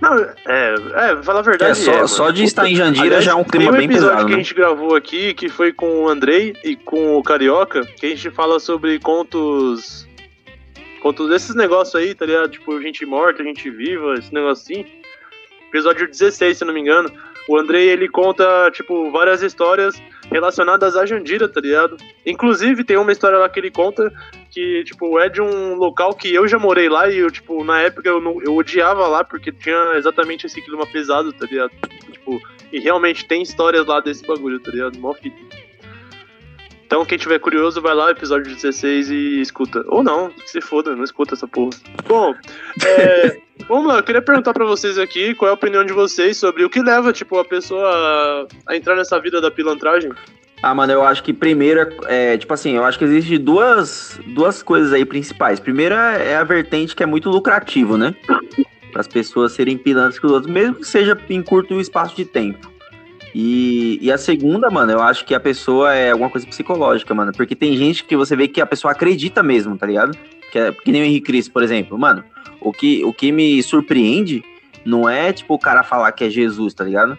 Não, 0.00 0.16
é, 0.18 0.74
é, 0.94 1.22
falar 1.22 1.40
a 1.40 1.42
verdade. 1.42 1.72
É, 1.72 1.74
só, 1.74 1.92
mano. 1.92 2.08
só 2.08 2.30
de 2.30 2.44
estar 2.44 2.68
em 2.68 2.74
Jandira 2.74 3.06
Aliás, 3.06 3.24
já 3.24 3.32
é 3.32 3.34
um 3.34 3.44
clima 3.44 3.72
tem 3.72 3.80
bem 3.80 3.90
episódio 3.90 4.10
pesado, 4.10 4.26
que 4.26 4.32
a 4.32 4.36
né? 4.36 4.42
gente 4.42 4.54
gravou 4.54 4.94
aqui, 4.94 5.34
que 5.34 5.48
foi 5.48 5.72
com 5.72 6.04
o 6.04 6.08
Andrei 6.08 6.54
e 6.64 6.76
com 6.76 7.16
o 7.16 7.22
Carioca, 7.22 7.84
que 7.84 8.06
a 8.06 8.08
gente 8.10 8.30
fala 8.30 8.60
sobre 8.60 8.98
contos. 9.00 10.06
Contos 11.00 11.28
desses 11.28 11.54
negócios 11.54 11.94
aí, 11.94 12.14
tá 12.14 12.26
ligado? 12.26 12.48
Tipo, 12.48 12.80
gente 12.80 13.04
morta, 13.06 13.42
gente 13.42 13.70
viva, 13.70 14.14
esse 14.14 14.32
negócio 14.32 14.62
assim. 14.62 14.84
Episódio 15.68 16.08
16, 16.08 16.56
se 16.58 16.64
eu 16.64 16.66
não 16.66 16.74
me 16.74 16.80
engano. 16.80 17.10
O 17.48 17.56
Andrei, 17.56 17.88
ele 17.88 18.08
conta, 18.08 18.70
tipo, 18.72 19.10
várias 19.10 19.42
histórias 19.42 20.00
relacionadas 20.30 20.96
a 20.96 21.06
Jandira, 21.06 21.48
tá 21.48 21.60
ligado? 21.60 21.96
Inclusive, 22.26 22.84
tem 22.84 22.96
uma 22.96 23.12
história 23.12 23.38
lá 23.38 23.48
que 23.48 23.58
ele 23.58 23.70
conta 23.70 24.12
que, 24.58 24.82
tipo, 24.82 25.20
é 25.20 25.28
de 25.28 25.40
um 25.40 25.76
local 25.76 26.12
que 26.12 26.34
eu 26.34 26.48
já 26.48 26.58
morei 26.58 26.88
lá 26.88 27.08
e 27.08 27.18
eu, 27.18 27.30
tipo, 27.30 27.62
na 27.62 27.80
época 27.80 28.08
eu, 28.08 28.20
não, 28.20 28.42
eu 28.42 28.56
odiava 28.56 29.06
lá 29.06 29.22
porque 29.22 29.52
tinha 29.52 29.92
exatamente 29.94 30.46
esse 30.46 30.60
clima 30.60 30.84
pesado, 30.84 31.32
tá 31.32 31.46
ligado? 31.46 31.70
Tipo, 32.10 32.40
e 32.72 32.80
realmente 32.80 33.24
tem 33.24 33.40
histórias 33.40 33.86
lá 33.86 34.00
desse 34.00 34.26
bagulho, 34.26 34.58
tá 34.58 34.72
ligado? 34.72 34.98
Mó 34.98 35.14
fita. 35.14 35.36
Então, 36.84 37.04
quem 37.04 37.16
tiver 37.16 37.38
curioso, 37.38 37.80
vai 37.80 37.94
lá, 37.94 38.10
episódio 38.10 38.52
16 38.52 39.10
e 39.10 39.40
escuta. 39.40 39.84
Ou 39.86 40.02
não, 40.02 40.32
se 40.44 40.60
foda, 40.60 40.96
não 40.96 41.04
escuta 41.04 41.34
essa 41.34 41.46
porra. 41.46 41.70
Bom, 42.08 42.34
é, 42.84 43.38
vamos 43.68 43.86
lá, 43.86 43.98
eu 43.98 44.02
queria 44.02 44.22
perguntar 44.22 44.52
pra 44.52 44.64
vocês 44.64 44.98
aqui 44.98 45.36
qual 45.36 45.50
é 45.50 45.52
a 45.52 45.54
opinião 45.54 45.84
de 45.84 45.92
vocês 45.92 46.36
sobre 46.36 46.64
o 46.64 46.70
que 46.70 46.82
leva, 46.82 47.12
tipo, 47.12 47.38
a 47.38 47.44
pessoa 47.44 48.48
a 48.66 48.74
entrar 48.74 48.96
nessa 48.96 49.20
vida 49.20 49.40
da 49.40 49.52
pilantragem. 49.52 50.10
Ah, 50.62 50.74
mano, 50.74 50.92
eu 50.92 51.04
acho 51.04 51.22
que 51.22 51.32
primeiro 51.32 51.80
é, 52.06 52.34
é, 52.34 52.38
tipo 52.38 52.52
assim, 52.52 52.72
eu 52.72 52.84
acho 52.84 52.98
que 52.98 53.04
existe 53.04 53.38
duas, 53.38 54.18
duas 54.34 54.62
coisas 54.62 54.92
aí 54.92 55.04
principais. 55.04 55.60
Primeira 55.60 55.94
é 56.14 56.36
a 56.36 56.44
vertente 56.44 56.96
que 56.96 57.02
é 57.02 57.06
muito 57.06 57.30
lucrativo, 57.30 57.96
né? 57.96 58.14
Para 58.90 59.00
as 59.00 59.06
pessoas 59.06 59.52
serem 59.52 59.78
pilantras 59.78 60.18
com 60.18 60.26
os 60.26 60.32
outros, 60.32 60.52
mesmo 60.52 60.76
que 60.76 60.86
seja 60.86 61.16
em 61.30 61.42
curto 61.42 61.80
espaço 61.80 62.16
de 62.16 62.24
tempo. 62.24 62.70
E, 63.34 63.98
e 64.00 64.10
a 64.10 64.18
segunda, 64.18 64.70
mano, 64.70 64.90
eu 64.90 65.00
acho 65.00 65.24
que 65.24 65.34
a 65.34 65.40
pessoa 65.40 65.94
é 65.94 66.10
alguma 66.10 66.30
coisa 66.30 66.46
psicológica, 66.46 67.14
mano. 67.14 67.32
Porque 67.32 67.54
tem 67.54 67.76
gente 67.76 68.02
que 68.04 68.16
você 68.16 68.34
vê 68.34 68.48
que 68.48 68.60
a 68.60 68.66
pessoa 68.66 68.92
acredita 68.92 69.42
mesmo, 69.42 69.76
tá 69.76 69.86
ligado? 69.86 70.16
Que, 70.50 70.58
é, 70.58 70.72
que 70.72 70.90
nem 70.90 71.02
o 71.02 71.04
Henrique 71.04 71.26
Cristo, 71.26 71.52
por 71.52 71.62
exemplo. 71.62 71.98
Mano, 71.98 72.24
o 72.60 72.72
que, 72.72 73.04
o 73.04 73.12
que 73.12 73.30
me 73.30 73.62
surpreende 73.62 74.42
não 74.84 75.08
é, 75.08 75.32
tipo, 75.32 75.54
o 75.54 75.58
cara 75.58 75.82
falar 75.82 76.10
que 76.12 76.24
é 76.24 76.30
Jesus, 76.30 76.72
tá 76.74 76.84
ligado? 76.84 77.18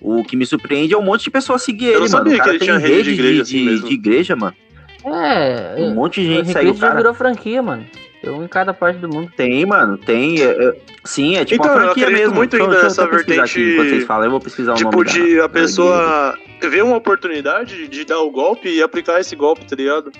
O 0.00 0.24
que 0.24 0.34
me 0.36 0.46
surpreende 0.46 0.94
é 0.94 0.98
um 0.98 1.02
monte 1.02 1.24
de 1.24 1.30
pessoas 1.30 1.62
seguir 1.62 1.86
Eu 1.88 2.00
não 2.00 2.06
ele, 2.06 2.12
mano. 2.12 2.24
sabia 2.24 2.34
O 2.34 2.38
cara 2.38 2.50
que 2.50 2.56
ele 2.56 2.58
tem 2.58 2.68
tinha 2.68 2.78
rede 2.78 3.02
de 3.04 3.10
igreja 3.12 3.34
de, 3.34 3.40
assim 3.42 3.64
mesmo. 3.64 3.88
de 3.88 3.94
igreja, 3.94 4.36
mano. 4.36 4.56
É, 5.04 5.76
Um 5.78 5.94
monte 5.94 6.20
de 6.22 6.28
gente 6.34 6.50
o 6.50 6.74
já 6.74 6.80
cara. 6.80 6.96
virou 6.96 7.14
franquia, 7.14 7.62
mano. 7.62 7.86
Um 8.24 8.44
em 8.44 8.48
cada 8.48 8.74
parte 8.74 8.98
do 8.98 9.08
mundo. 9.08 9.32
Tem, 9.34 9.64
mano, 9.64 9.96
tem. 9.96 10.42
é, 10.42 10.44
é, 10.50 10.76
sim, 11.04 11.36
é 11.36 11.44
tipo 11.44 11.62
Então, 11.62 11.74
uma 11.74 11.80
eu 11.82 11.86
franquia 11.86 12.04
acredito 12.04 12.22
mesmo. 12.24 12.36
muito 12.36 12.54
eu- 12.56 12.64
ainda 12.64 12.76
eu 12.76 12.82
nessa 12.82 13.04
aqui 13.04 13.16
vertente, 13.16 13.60
enquanto 13.62 13.88
vocês 13.88 14.04
falam, 14.04 14.24
eu 14.26 14.30
vou 14.30 14.40
pesquisar 14.40 14.72
o 14.72 14.76
Tipo, 14.76 15.02
de 15.04 15.36
da 15.36 15.44
a 15.46 15.48
pessoa 15.48 16.38
ver 16.62 16.84
uma 16.84 16.96
oportunidade 16.96 17.88
de 17.88 18.04
dar 18.04 18.20
o 18.20 18.30
golpe 18.30 18.68
e 18.68 18.82
aplicar 18.82 19.18
esse 19.20 19.34
golpe, 19.34 19.64
tá 19.64 19.74
ligado? 19.74 20.12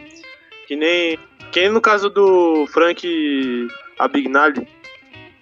Que 0.67 0.77
nem. 0.77 1.19
Que 1.53 1.61
nem 1.61 1.71
no 1.71 1.81
caso 1.81 2.09
do 2.09 2.67
Frank 2.73 3.07
Abignali. 3.99 4.67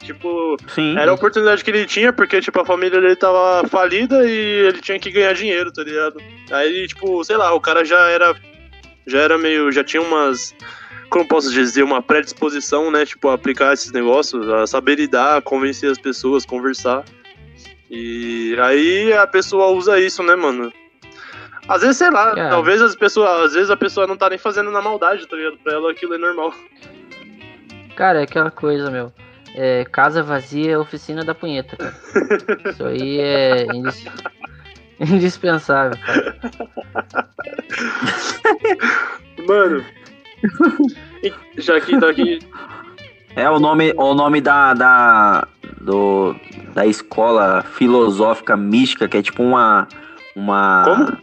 Tipo, 0.08 0.56
Sim. 0.74 0.96
era 0.96 1.10
a 1.10 1.14
oportunidade 1.14 1.62
que 1.62 1.70
ele 1.70 1.84
tinha, 1.84 2.14
porque, 2.14 2.40
tipo, 2.40 2.58
a 2.58 2.64
família 2.64 2.98
dele 2.98 3.14
tava 3.14 3.68
falida 3.68 4.24
e 4.26 4.30
ele 4.68 4.80
tinha 4.80 4.98
que 4.98 5.10
ganhar 5.10 5.34
dinheiro, 5.34 5.70
tá 5.70 5.82
ligado? 5.84 6.16
Aí, 6.50 6.86
tipo, 6.88 7.22
sei 7.24 7.36
lá, 7.36 7.52
o 7.52 7.60
cara 7.60 7.84
já 7.84 8.08
era. 8.08 8.34
Já 9.06 9.18
era 9.20 9.36
meio. 9.36 9.70
Já 9.70 9.84
tinha 9.84 10.00
umas. 10.02 10.54
Como 11.10 11.28
posso 11.28 11.52
dizer? 11.52 11.82
Uma 11.82 12.00
predisposição, 12.00 12.90
né? 12.90 13.04
Tipo, 13.04 13.28
a 13.28 13.34
aplicar 13.34 13.74
esses 13.74 13.92
negócios, 13.92 14.48
a 14.48 14.66
saber 14.66 14.94
lidar, 14.96 15.42
convencer 15.42 15.90
as 15.90 15.98
pessoas, 15.98 16.46
conversar. 16.46 17.04
E 17.90 18.56
aí 18.62 19.12
a 19.12 19.26
pessoa 19.26 19.66
usa 19.66 20.00
isso, 20.00 20.22
né, 20.22 20.34
mano? 20.36 20.72
Às 21.68 21.82
vezes, 21.82 21.98
sei 21.98 22.10
lá, 22.10 22.32
É. 22.34 22.48
talvez 22.48 22.80
as 22.80 22.96
pessoas. 22.96 23.28
Às 23.44 23.52
vezes 23.52 23.68
a 23.70 23.76
pessoa 23.76 24.06
não 24.06 24.16
tá 24.16 24.30
nem 24.30 24.38
fazendo 24.38 24.70
na 24.70 24.80
maldade, 24.80 25.28
tá 25.28 25.36
ligado? 25.36 25.58
Pra 25.58 25.74
ela 25.74 25.90
aquilo 25.90 26.14
é 26.14 26.18
normal. 26.18 26.54
Cara, 27.94 28.20
é 28.20 28.22
aquela 28.22 28.50
coisa, 28.50 28.90
meu. 28.90 29.12
É, 29.54 29.84
casa 29.90 30.22
vazia 30.22 30.72
é 30.72 30.78
oficina 30.78 31.24
da 31.24 31.34
punheta, 31.34 31.76
cara. 31.76 31.94
Isso 32.70 32.84
aí 32.84 33.18
é 33.20 33.66
indis- 33.74 34.04
indispensável, 35.00 35.98
cara. 36.04 37.28
Mano. 39.46 39.84
Já 41.56 41.80
que 41.80 41.98
tá 41.98 42.10
aqui. 42.10 42.38
É 43.34 43.48
o 43.50 43.58
nome, 43.60 43.92
o 43.96 44.14
nome 44.14 44.40
da, 44.40 44.74
da, 44.74 45.48
do, 45.80 46.34
da 46.74 46.86
escola 46.86 47.62
filosófica 47.62 48.56
mística, 48.56 49.08
que 49.08 49.16
é 49.16 49.22
tipo 49.22 49.42
uma. 49.42 49.86
uma 50.34 50.84
Como? 50.84 51.18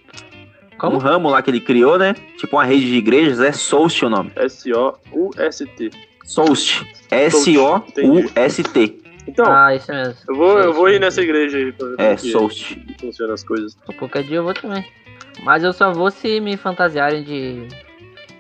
Como? 0.78 0.96
Um 0.96 1.00
ramo 1.00 1.30
lá 1.30 1.42
que 1.42 1.50
ele 1.50 1.62
criou, 1.62 1.98
né? 1.98 2.14
Tipo 2.38 2.58
uma 2.58 2.66
rede 2.66 2.86
de 2.86 2.96
igrejas, 2.96 3.40
é 3.40 3.52
Soust 3.52 4.04
o 4.06 4.10
nome. 4.10 4.32
S-O-U-S-T. 4.36 5.92
Soust. 6.26 6.86
S-O-U-S-T. 7.12 9.02
Então, 9.28 9.46
Ah, 9.48 9.74
isso 9.76 9.92
mesmo. 9.92 10.14
eu, 10.28 10.36
vou, 10.36 10.60
eu 10.60 10.74
vou 10.74 10.90
ir 10.90 11.00
nessa 11.00 11.22
igreja 11.22 11.58
aí 11.58 11.72
pra 11.72 11.88
ver 11.88 11.96
É, 12.00 12.16
como 12.16 12.50
funcionam 13.00 13.34
as 13.34 13.44
coisas. 13.44 13.76
Qualquer 13.98 14.24
dia 14.24 14.38
eu 14.38 14.44
vou 14.44 14.54
também. 14.54 14.86
Mas 15.44 15.64
eu 15.64 15.74
só 15.74 15.92
vou 15.92 16.12
se 16.12 16.40
me 16.40 16.56
fantasiarem 16.58 17.24
de 17.24 17.68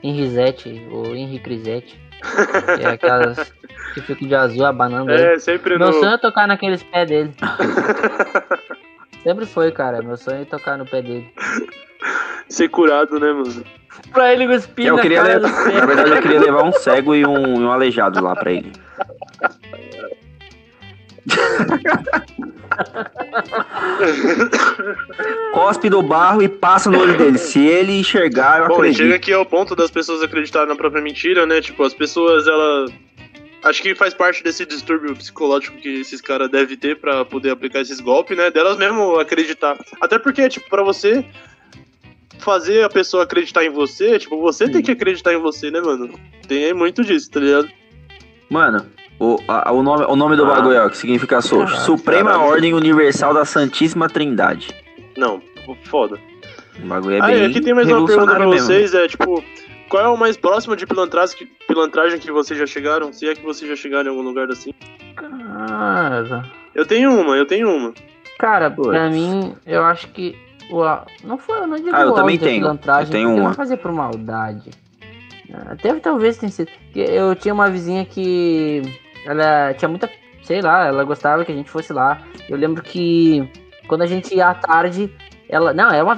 Henrizete 0.03 0.85
ou 0.91 1.15
Henri 1.15 1.39
Crisete. 1.39 1.99
Que 2.77 2.83
é 2.85 2.87
aquelas 2.87 3.51
que 3.93 4.01
ficam 4.01 4.27
de 4.27 4.35
azul 4.35 4.65
abanando 4.65 5.11
aí. 5.11 5.21
É, 5.21 5.39
sempre 5.39 5.77
Meu 5.77 5.87
no. 5.87 5.93
sonho 5.93 6.13
é 6.13 6.17
tocar 6.17 6.47
naqueles 6.47 6.81
pés 6.83 7.07
dele. 7.07 7.33
Sempre 9.23 9.45
foi, 9.47 9.71
cara. 9.71 10.03
Meu 10.03 10.17
sonho 10.17 10.43
é 10.43 10.45
tocar 10.45 10.77
no 10.77 10.85
pé 10.85 11.01
dele. 11.01 11.33
Ser 12.47 12.69
curado, 12.69 13.19
né, 13.19 13.31
mano? 13.33 13.63
Pra 14.11 14.33
ele 14.33 14.47
cuspir 14.47 14.87
Eu 14.87 14.95
na 14.95 15.01
queria 15.01 15.21
cara 15.21 15.33
levar, 15.35 15.49
do 15.49 15.63
pé. 15.71 15.79
na 15.79 15.85
verdade, 15.85 16.09
eu 16.11 16.21
queria 16.21 16.39
levar 16.39 16.63
um 16.63 16.71
cego 16.73 17.15
e 17.15 17.25
um, 17.25 17.61
e 17.61 17.63
um 17.65 17.71
aleijado 17.71 18.23
lá 18.23 18.35
pra 18.35 18.51
ele. 18.51 18.71
Cospe 25.53 25.89
do 25.89 26.01
barro 26.01 26.41
e 26.41 26.47
passa 26.49 26.89
no 26.89 26.99
olho 26.99 27.17
dele. 27.17 27.37
Se 27.37 27.65
ele 27.65 27.99
enxergar, 27.99 28.61
eu 28.61 28.67
Bom, 28.67 28.83
e 28.85 28.93
chega 28.93 29.05
acredito. 29.05 29.15
aqui 29.15 29.33
ao 29.33 29.45
ponto 29.45 29.75
das 29.75 29.89
pessoas 29.91 30.21
acreditarem 30.21 30.69
na 30.69 30.75
própria 30.75 31.01
mentira, 31.01 31.45
né? 31.45 31.61
Tipo, 31.61 31.83
as 31.83 31.93
pessoas, 31.93 32.47
ela. 32.47 32.85
Acho 33.63 33.81
que 33.81 33.95
faz 33.95 34.13
parte 34.13 34.43
desse 34.43 34.63
distúrbio 34.65 35.15
psicológico 35.15 35.77
que 35.77 36.01
esses 36.01 36.21
caras 36.21 36.49
devem 36.51 36.77
ter 36.77 36.97
pra 36.99 37.25
poder 37.25 37.49
aplicar 37.49 37.81
esses 37.81 37.99
golpes, 37.99 38.37
né? 38.37 38.51
Delas 38.51 38.77
mesmo 38.77 39.17
acreditar. 39.19 39.75
Até 39.99 40.19
porque, 40.19 40.47
tipo, 40.49 40.69
pra 40.69 40.83
você 40.83 41.25
fazer 42.39 42.83
a 42.83 42.89
pessoa 42.89 43.23
acreditar 43.23 43.63
em 43.63 43.69
você, 43.69 44.19
tipo, 44.19 44.39
você 44.39 44.69
tem 44.69 44.81
que 44.81 44.91
acreditar 44.91 45.33
em 45.33 45.39
você, 45.39 45.71
né, 45.71 45.81
mano? 45.81 46.09
Tem 46.47 46.73
muito 46.73 47.03
disso, 47.03 47.29
tá 47.31 47.39
ligado? 47.39 47.69
Mano, 48.49 48.85
o, 49.19 49.37
a- 49.47 49.71
o, 49.71 49.81
nome, 49.81 50.05
o 50.07 50.15
nome 50.15 50.35
do 50.35 50.45
Ah. 50.45 50.55
bagulho, 50.55 50.77
ó, 50.85 50.89
que 50.89 50.97
significa 50.97 51.41
Soust. 51.41 51.65
Caralho, 51.73 51.85
Suprema 51.85 52.31
caralho. 52.31 52.49
Ordem 52.49 52.73
Universal 52.73 53.33
da 53.33 53.45
Santíssima 53.45 54.07
Trindade. 54.07 54.69
Não, 55.17 55.41
foda. 55.85 56.19
O 56.83 56.87
bagulho 56.87 57.15
é 57.15 57.21
Aí, 57.23 57.33
bem 57.39 57.45
aqui 57.47 57.61
tem 57.61 57.73
mais 57.73 57.87
uma 57.87 58.05
pergunta 58.05 58.35
pra 58.35 58.47
mesmo. 58.47 58.67
vocês, 58.67 58.93
é 58.93 59.07
tipo, 59.07 59.43
qual 59.89 60.03
é 60.03 60.07
o 60.09 60.17
mais 60.17 60.35
próximo 60.35 60.75
de 60.75 60.85
pilantragem 60.85 61.37
que, 61.37 61.45
pilantragem 61.67 62.19
que 62.19 62.29
vocês 62.31 62.59
já 62.59 62.67
chegaram? 62.67 63.11
Se 63.13 63.27
é 63.27 63.33
que 63.33 63.41
vocês 63.43 63.67
já 63.69 63.75
chegaram 63.77 64.07
em 64.07 64.09
algum 64.09 64.21
lugar 64.27 64.49
assim? 64.51 64.73
Cara, 65.15 66.43
Eu 66.75 66.85
tenho 66.85 67.11
uma, 67.19 67.37
eu 67.37 67.45
tenho 67.45 67.69
uma. 67.73 67.93
cara 68.37 68.69
Putz. 68.69 68.89
pra 68.89 69.09
mim, 69.09 69.55
eu 69.65 69.83
acho 69.83 70.09
que. 70.09 70.35
A- 70.71 71.05
não 71.23 71.37
foi, 71.37 71.59
eu 71.59 71.67
não 71.67 71.77
digo 71.77 71.91
Ah, 71.95 72.01
eu 72.01 72.11
também 72.13 72.37
tenho. 72.37 72.65
Eu 72.67 73.05
tenho 73.09 73.29
uma. 73.35 73.49
não 73.49 73.53
fazia 73.53 73.77
por 73.77 73.91
maldade. 73.91 74.71
Até 75.67 75.93
talvez 75.95 76.37
tenha 76.37 76.51
sido. 76.51 76.69
Eu 76.95 77.35
tinha 77.35 77.53
uma 77.53 77.69
vizinha 77.69 78.03
que. 78.05 78.81
Ela 79.25 79.73
tinha 79.75 79.87
muita. 79.89 80.09
Sei 80.43 80.61
lá, 80.61 80.85
ela 80.87 81.03
gostava 81.03 81.45
que 81.45 81.51
a 81.51 81.55
gente 81.55 81.69
fosse 81.69 81.91
lá. 81.93 82.21
Eu 82.49 82.57
lembro 82.57 82.81
que 82.83 83.47
quando 83.87 84.01
a 84.01 84.07
gente 84.07 84.35
ia 84.35 84.47
à 84.49 84.53
tarde, 84.55 85.09
ela. 85.49 85.73
Não, 85.73 85.91
é 85.91 86.01
uma 86.01 86.15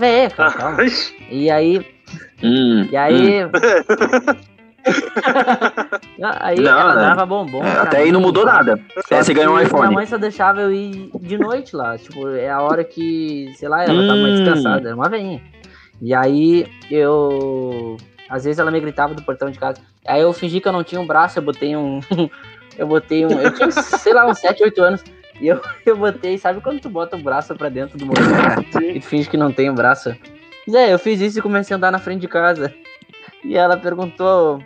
calma. 0.51 0.77
E 1.29 1.49
aí. 1.51 1.85
Hum, 2.41 2.87
E 2.89 2.95
aí. 2.95 3.41
Não, 3.41 3.51
aí 6.39 6.59
Não, 6.59 6.79
ela 6.79 6.95
né? 6.95 7.01
dava 7.01 7.25
bombom. 7.25 7.59
hum. 7.59 7.61
pra 7.61 7.81
Até 7.83 7.97
aí 7.99 8.11
não 8.11 8.19
mudou 8.21 8.45
cara. 8.45 8.63
nada. 8.63 8.81
Só 9.07 9.15
É, 9.15 9.23
você 9.23 9.33
ganhou 9.33 9.55
um 9.55 9.59
iPhone. 9.59 9.81
Minha 9.83 9.91
mãe 9.91 10.05
só 10.05 10.17
deixava 10.17 10.61
eu 10.61 10.71
ir 10.71 11.09
de 11.21 11.37
noite 11.37 11.75
lá. 11.75 11.97
Tipo, 11.97 12.27
é 12.29 12.49
a 12.49 12.61
hora 12.61 12.83
que, 12.83 13.51
sei 13.55 13.67
lá, 13.69 13.83
ela 13.83 14.01
tava 14.05 14.19
mais 14.21 14.39
Hum. 14.39 14.43
descansada. 14.43 14.87
Era 14.89 14.95
uma 14.95 15.09
veinha. 15.09 15.41
E 16.01 16.13
aí 16.13 16.67
eu. 16.91 17.97
Às 18.29 18.43
vezes 18.43 18.59
ela 18.59 18.69
me 18.71 18.79
gritava 18.79 19.13
do 19.13 19.23
portão 19.23 19.49
de 19.49 19.57
casa. 19.57 19.79
Aí 20.05 20.21
eu 20.21 20.33
fingi 20.33 20.59
que 20.59 20.67
eu 20.67 20.73
não 20.73 20.83
tinha 20.83 20.99
um 21.01 21.07
braço, 21.07 21.39
eu 21.39 21.43
botei 21.43 21.75
um. 21.75 21.99
eu 22.77 22.87
botei 22.87 23.25
um. 23.25 23.39
Eu 23.39 23.53
tinha, 23.53 23.71
sei 23.71 24.13
lá, 24.13 24.27
uns 24.27 24.39
7, 24.39 24.63
8 24.63 24.81
anos. 24.83 25.03
E 25.39 25.47
eu, 25.47 25.61
eu 25.85 25.95
botei, 25.95 26.37
sabe 26.37 26.61
quando 26.61 26.79
tu 26.81 26.89
bota 26.89 27.15
o 27.15 27.19
braço 27.21 27.55
pra 27.55 27.69
dentro 27.69 27.97
do 27.97 28.05
moleque 28.05 28.77
e 28.95 28.99
tu 28.99 29.05
finge 29.05 29.29
que 29.29 29.37
não 29.37 29.51
tem 29.51 29.69
o 29.69 29.73
braço? 29.73 30.15
Mas 30.65 30.75
é, 30.75 30.93
eu 30.93 30.99
fiz 30.99 31.21
isso 31.21 31.39
e 31.39 31.41
comecei 31.41 31.73
a 31.73 31.77
andar 31.77 31.91
na 31.91 31.99
frente 31.99 32.21
de 32.21 32.27
casa. 32.27 32.73
E 33.45 33.55
ela 33.55 33.77
perguntou: 33.77 34.61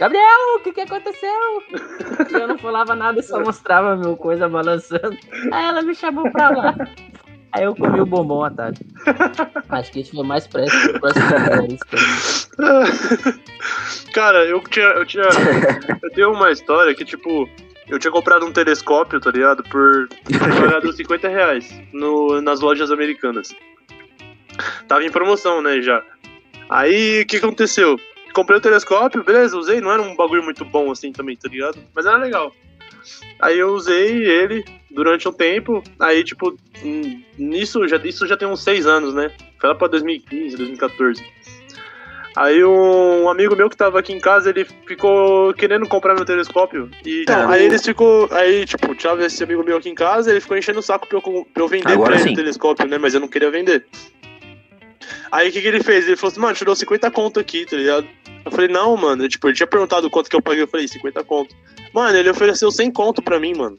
Gabriel, 0.00 0.56
o 0.56 0.60
que 0.60 0.72
que 0.72 0.80
aconteceu? 0.80 1.62
E 2.30 2.32
eu 2.32 2.48
não 2.48 2.56
falava 2.56 2.96
nada, 2.96 3.22
só 3.22 3.38
mostrava 3.38 3.94
meu 3.96 4.16
coisa 4.16 4.48
balançando. 4.48 5.14
Aí 5.52 5.66
ela 5.66 5.82
me 5.82 5.94
chamou 5.94 6.30
pra 6.32 6.48
lá. 6.48 6.74
Aí 7.52 7.64
eu 7.64 7.76
comi 7.76 8.00
o 8.00 8.06
bombom 8.06 8.42
à 8.42 8.50
tarde. 8.50 8.80
Acho 9.68 9.92
que 9.92 10.00
isso 10.00 10.12
foi 10.16 10.24
mais 10.24 10.46
próximo 10.46 10.98
próximo 10.98 11.26
do 11.26 11.44
terrorista. 11.44 11.96
Cara, 14.14 14.46
eu 14.46 14.62
tinha, 14.62 14.86
eu 14.86 15.04
tinha. 15.04 15.24
Eu 16.02 16.10
tenho 16.12 16.32
uma 16.32 16.50
história 16.50 16.94
que, 16.94 17.04
tipo, 17.04 17.46
eu 17.86 17.98
tinha 17.98 18.10
comprado 18.10 18.46
um 18.46 18.52
telescópio, 18.52 19.20
tá 19.20 19.30
ligado? 19.30 19.62
Por 19.64 20.08
pagado 20.38 20.90
50 20.90 21.28
reais 21.28 21.78
no, 21.92 22.40
nas 22.40 22.60
lojas 22.60 22.90
americanas. 22.90 23.54
Tava 24.88 25.04
em 25.04 25.10
promoção, 25.10 25.60
né, 25.60 25.82
já. 25.82 26.02
Aí, 26.70 27.20
o 27.20 27.26
que 27.26 27.36
aconteceu? 27.36 27.98
Comprei 28.32 28.58
o 28.58 28.60
telescópio, 28.62 29.24
beleza, 29.24 29.56
usei, 29.56 29.80
não 29.80 29.90
era 29.90 30.00
um 30.02 30.14
bagulho 30.16 30.42
muito 30.42 30.64
bom 30.64 30.90
assim 30.90 31.12
também, 31.12 31.36
tá 31.36 31.48
ligado? 31.48 31.78
Mas 31.94 32.06
era 32.06 32.16
legal. 32.16 32.52
Aí 33.40 33.58
eu 33.58 33.70
usei 33.72 34.24
ele 34.24 34.64
durante 34.90 35.28
um 35.28 35.32
tempo, 35.32 35.82
aí, 35.98 36.22
tipo, 36.22 36.54
hum, 36.84 37.22
nisso 37.38 37.86
já, 37.88 37.96
isso 37.98 38.26
já 38.26 38.36
tem 38.36 38.46
uns 38.46 38.62
seis 38.62 38.86
anos, 38.86 39.14
né? 39.14 39.30
Foi 39.58 39.68
lá 39.70 39.74
pra 39.74 39.88
2015, 39.88 40.56
2014. 40.56 41.24
Aí 42.36 42.62
um 42.64 43.28
amigo 43.28 43.56
meu 43.56 43.68
que 43.68 43.76
tava 43.76 43.98
aqui 43.98 44.12
em 44.12 44.20
casa, 44.20 44.50
ele 44.50 44.64
ficou 44.86 45.52
querendo 45.54 45.88
comprar 45.88 46.14
meu 46.14 46.24
telescópio. 46.24 46.88
E 47.04 47.24
Tá. 47.24 47.50
aí 47.50 47.64
eles 47.64 47.84
ficou. 47.84 48.28
Aí, 48.30 48.64
tipo, 48.64 48.94
tinha 48.94 49.12
esse 49.26 49.42
amigo 49.42 49.64
meu 49.64 49.78
aqui 49.78 49.88
em 49.88 49.94
casa, 49.94 50.30
ele 50.30 50.40
ficou 50.40 50.56
enchendo 50.56 50.78
o 50.78 50.82
saco 50.82 51.08
pra 51.08 51.18
eu, 51.18 51.46
pra 51.52 51.62
eu 51.62 51.68
vender 51.68 51.92
Agora 51.92 52.10
pra 52.12 52.20
ele 52.20 52.28
sim. 52.28 52.32
o 52.32 52.36
telescópio, 52.36 52.86
né? 52.86 52.98
Mas 52.98 53.14
eu 53.14 53.20
não 53.20 53.26
queria 53.28 53.50
vender. 53.50 53.84
Aí 55.32 55.48
o 55.48 55.52
que, 55.52 55.60
que 55.60 55.68
ele 55.68 55.82
fez? 55.82 56.06
Ele 56.06 56.16
falou 56.16 56.32
assim, 56.32 56.40
mano, 56.40 56.56
tirou 56.56 56.74
50 56.74 57.10
conto 57.10 57.38
aqui, 57.38 57.64
tá 57.64 57.76
ligado? 57.76 58.06
Eu 58.44 58.50
falei, 58.50 58.68
não, 58.68 58.96
mano. 58.96 59.28
Tipo, 59.28 59.48
ele 59.48 59.56
tinha 59.56 59.66
perguntado 59.66 60.10
quanto 60.10 60.28
que 60.28 60.34
eu 60.36 60.42
paguei. 60.42 60.62
Eu 60.62 60.68
falei, 60.68 60.88
50 60.88 61.22
conto. 61.24 61.54
Mano, 61.92 62.16
ele 62.16 62.30
ofereceu 62.30 62.70
100 62.70 62.90
conto 62.90 63.22
pra 63.22 63.38
mim, 63.38 63.54
mano. 63.54 63.78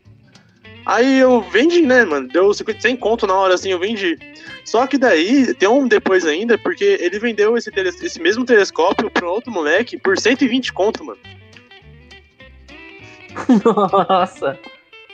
Aí 0.86 1.20
eu 1.20 1.42
vendi, 1.42 1.82
né, 1.82 2.04
mano? 2.06 2.28
Deu 2.28 2.52
50, 2.54 2.82
100 2.82 2.96
conto 2.98 3.28
na 3.28 3.36
hora, 3.36 3.54
assim, 3.54 3.70
eu 3.72 3.78
vendi. 3.80 4.18
Só 4.66 4.88
que 4.88 4.98
daí, 4.98 5.54
tem 5.54 5.70
um 5.70 5.88
depois 5.88 6.26
ainda, 6.26 6.58
porque 6.58 6.98
ele 7.00 7.20
vendeu 7.20 7.56
esse, 7.58 7.70
tele- 7.70 7.90
esse 7.90 8.20
mesmo 8.20 8.44
telescópio 8.46 9.10
pra 9.12 9.30
outro 9.30 9.52
moleque 9.52 9.98
por 9.98 10.18
120 10.18 10.74
conto, 10.74 11.04
mano. 11.04 11.20
Nossa. 13.64 14.58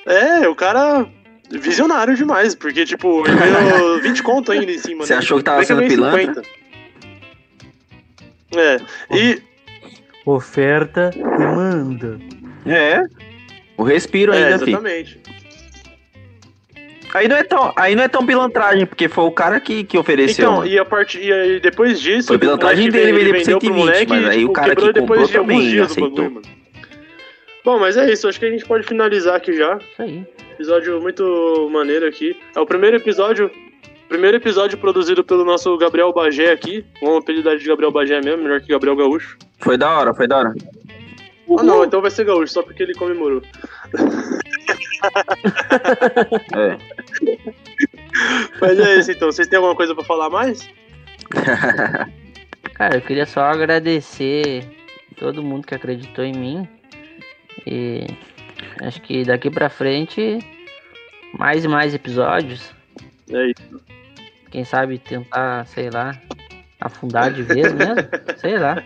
É, 0.05 0.47
o 0.47 0.55
cara 0.55 1.05
visionário 1.51 2.15
demais, 2.15 2.53
porque, 2.55 2.85
tipo, 2.85 3.23
ele 3.27 3.37
ganhou 3.37 3.99
20 4.03 4.23
conto 4.23 4.51
ainda 4.51 4.71
em 4.71 4.77
cima. 4.77 5.05
Você 5.05 5.13
né? 5.13 5.19
achou 5.19 5.37
que 5.37 5.43
tava 5.43 5.61
é 5.61 5.65
sendo 5.65 5.83
pilantra? 5.87 6.43
50? 6.43 6.43
É, 8.55 8.77
e 9.15 9.41
Oferta, 10.25 11.09
demanda. 11.11 12.19
É. 12.65 13.01
O 13.77 13.83
respiro 13.83 14.33
É, 14.33 14.43
ainda, 14.43 14.59
filho. 14.59 14.71
exatamente. 14.71 15.19
Aí 17.13 17.27
não, 17.29 17.37
é 17.37 17.43
tão, 17.43 17.73
aí 17.77 17.95
não 17.95 18.03
é 18.03 18.07
tão 18.09 18.25
pilantragem, 18.25 18.85
porque 18.85 19.07
foi 19.07 19.23
o 19.23 19.31
cara 19.31 19.59
que, 19.61 19.85
que 19.85 19.97
ofereceu. 19.97 20.51
Então, 20.51 20.61
né? 20.63 20.67
e 20.71 20.77
a 20.77 20.83
parte 20.83 21.17
e 21.17 21.31
aí 21.31 21.59
depois 21.61 22.01
disso, 22.01 22.27
Foi 22.27 22.37
pilantragem 22.37 22.89
dele 22.91 23.13
vender 23.13 23.29
por 23.29 23.37
vendeu 23.37 23.59
pro 23.59 23.67
120, 23.67 23.77
moleque 23.79 24.09
mas 24.09 24.25
aí 24.25 24.39
tipo, 24.39 24.49
o 24.49 24.53
cara 24.53 24.75
que 24.75 24.91
depois 24.91 25.21
comprou 25.21 25.29
também 25.29 25.79
aceitou. 25.79 26.09
bagulho. 26.29 26.41
Bom, 27.63 27.79
mas 27.79 27.95
é 27.95 28.11
isso, 28.11 28.27
acho 28.27 28.37
que 28.37 28.45
a 28.45 28.51
gente 28.51 28.65
pode 28.65 28.85
finalizar 28.85 29.35
aqui 29.35 29.55
já. 29.55 29.77
Isso 29.77 30.01
aí. 30.01 30.25
Episódio 30.57 30.99
muito 30.99 31.69
maneiro 31.71 32.07
aqui. 32.07 32.35
É 32.55 32.59
o 32.59 32.65
primeiro 32.65 32.97
episódio, 32.97 33.51
primeiro 34.09 34.37
episódio 34.37 34.75
produzido 34.75 35.23
pelo 35.23 35.45
nosso 35.45 35.77
Gabriel 35.77 36.11
Bagé 36.11 36.51
aqui. 36.51 36.83
Vamos 36.99 37.19
apelidar 37.19 37.55
de 37.57 37.63
Gabriel 37.63 37.91
Bagé 37.91 38.19
mesmo, 38.21 38.41
melhor 38.41 38.59
que 38.59 38.69
Gabriel 38.69 38.95
Gaúcho. 38.95 39.37
Foi 39.59 39.77
da 39.77 39.95
hora, 39.95 40.15
foi 40.15 40.27
da 40.27 40.39
hora. 40.39 40.55
Ah 41.59 41.61
não, 41.61 41.83
então 41.83 42.01
vai 42.01 42.09
ser 42.09 42.25
Gaúcho, 42.25 42.51
só 42.51 42.63
porque 42.63 42.81
ele 42.81 42.95
comemorou. 42.95 43.43
É. 46.57 46.77
Mas 48.59 48.79
é 48.79 48.95
isso 48.95 49.11
então, 49.11 49.31
vocês 49.31 49.47
têm 49.47 49.57
alguma 49.57 49.75
coisa 49.75 49.93
pra 49.93 50.03
falar 50.03 50.27
mais? 50.27 50.67
Cara, 52.73 52.97
eu 52.97 53.01
queria 53.01 53.27
só 53.27 53.41
agradecer 53.41 54.67
todo 55.17 55.43
mundo 55.43 55.67
que 55.67 55.75
acreditou 55.75 56.25
em 56.25 56.33
mim. 56.33 56.67
E 57.65 58.07
acho 58.81 59.01
que 59.01 59.23
daqui 59.23 59.49
pra 59.49 59.69
frente, 59.69 60.39
mais 61.37 61.63
e 61.63 61.67
mais 61.67 61.93
episódios. 61.93 62.73
É 63.31 63.47
isso. 63.47 63.81
Quem 64.51 64.63
sabe 64.63 64.97
tentar, 64.97 65.65
sei 65.67 65.89
lá, 65.89 66.19
afundar 66.79 67.31
de 67.31 67.43
vez 67.43 67.73
mesmo. 67.73 67.97
sei 68.37 68.57
lá. 68.57 68.83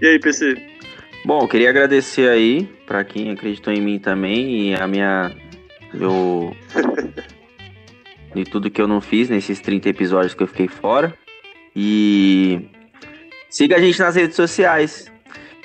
E 0.00 0.06
aí, 0.06 0.18
PC? 0.18 0.78
Bom, 1.24 1.46
queria 1.46 1.70
agradecer 1.70 2.28
aí 2.28 2.64
pra 2.86 3.04
quem 3.04 3.30
acreditou 3.30 3.72
em 3.72 3.80
mim 3.80 3.98
também 3.98 4.70
e 4.70 4.74
a 4.74 4.86
minha. 4.86 5.30
Eu. 5.92 6.56
de 8.34 8.44
tudo 8.44 8.70
que 8.70 8.80
eu 8.80 8.86
não 8.86 9.00
fiz 9.00 9.28
nesses 9.28 9.60
30 9.60 9.88
episódios 9.88 10.34
que 10.34 10.42
eu 10.42 10.46
fiquei 10.46 10.68
fora. 10.68 11.14
E. 11.74 12.68
Siga 13.50 13.76
a 13.76 13.80
gente 13.80 13.98
nas 13.98 14.16
redes 14.16 14.36
sociais. 14.36 15.10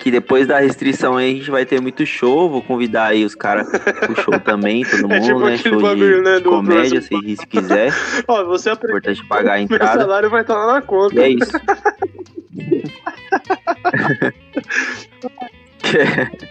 Que 0.03 0.11
depois 0.11 0.45
da 0.45 0.59
restrição 0.59 1.15
aí 1.15 1.31
a 1.31 1.33
gente 1.35 1.49
vai 1.49 1.65
ter 1.65 1.79
muito 1.79 2.05
show. 2.05 2.49
Vou 2.49 2.61
convidar 2.61 3.05
aí 3.05 3.23
os 3.23 3.33
caras 3.35 3.65
pro 3.69 4.21
show 4.21 4.37
também, 4.37 4.83
todo 4.83 5.07
mundo, 5.07 5.13
É 5.15 5.21
tipo 5.21 5.39
né? 5.39 5.55
Show 5.57 5.77
de, 5.77 5.81
bagulho, 5.81 6.21
né, 6.21 6.37
de 6.39 6.43
comédia, 6.43 7.01
se, 7.01 7.37
se 7.37 7.47
quiser. 7.47 7.93
Ó, 8.27 8.43
você 8.43 8.69
aprendeu. 8.71 8.97
Importante 8.97 9.25
pagar 9.29 9.53
a 9.53 9.55
Meu 9.55 9.63
entrada. 9.63 10.01
salário 10.01 10.29
vai 10.29 10.41
estar 10.41 10.55
lá 10.57 10.73
na 10.73 10.81
conta. 10.81 11.15
E 11.15 11.23
é 11.23 11.29
isso. 11.29 11.51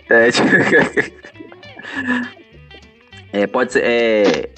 é, 0.09 0.31
tipo... 0.31 0.49
é, 3.35 3.47
pode 3.47 3.73
ser. 3.75 3.83
É... 3.85 4.49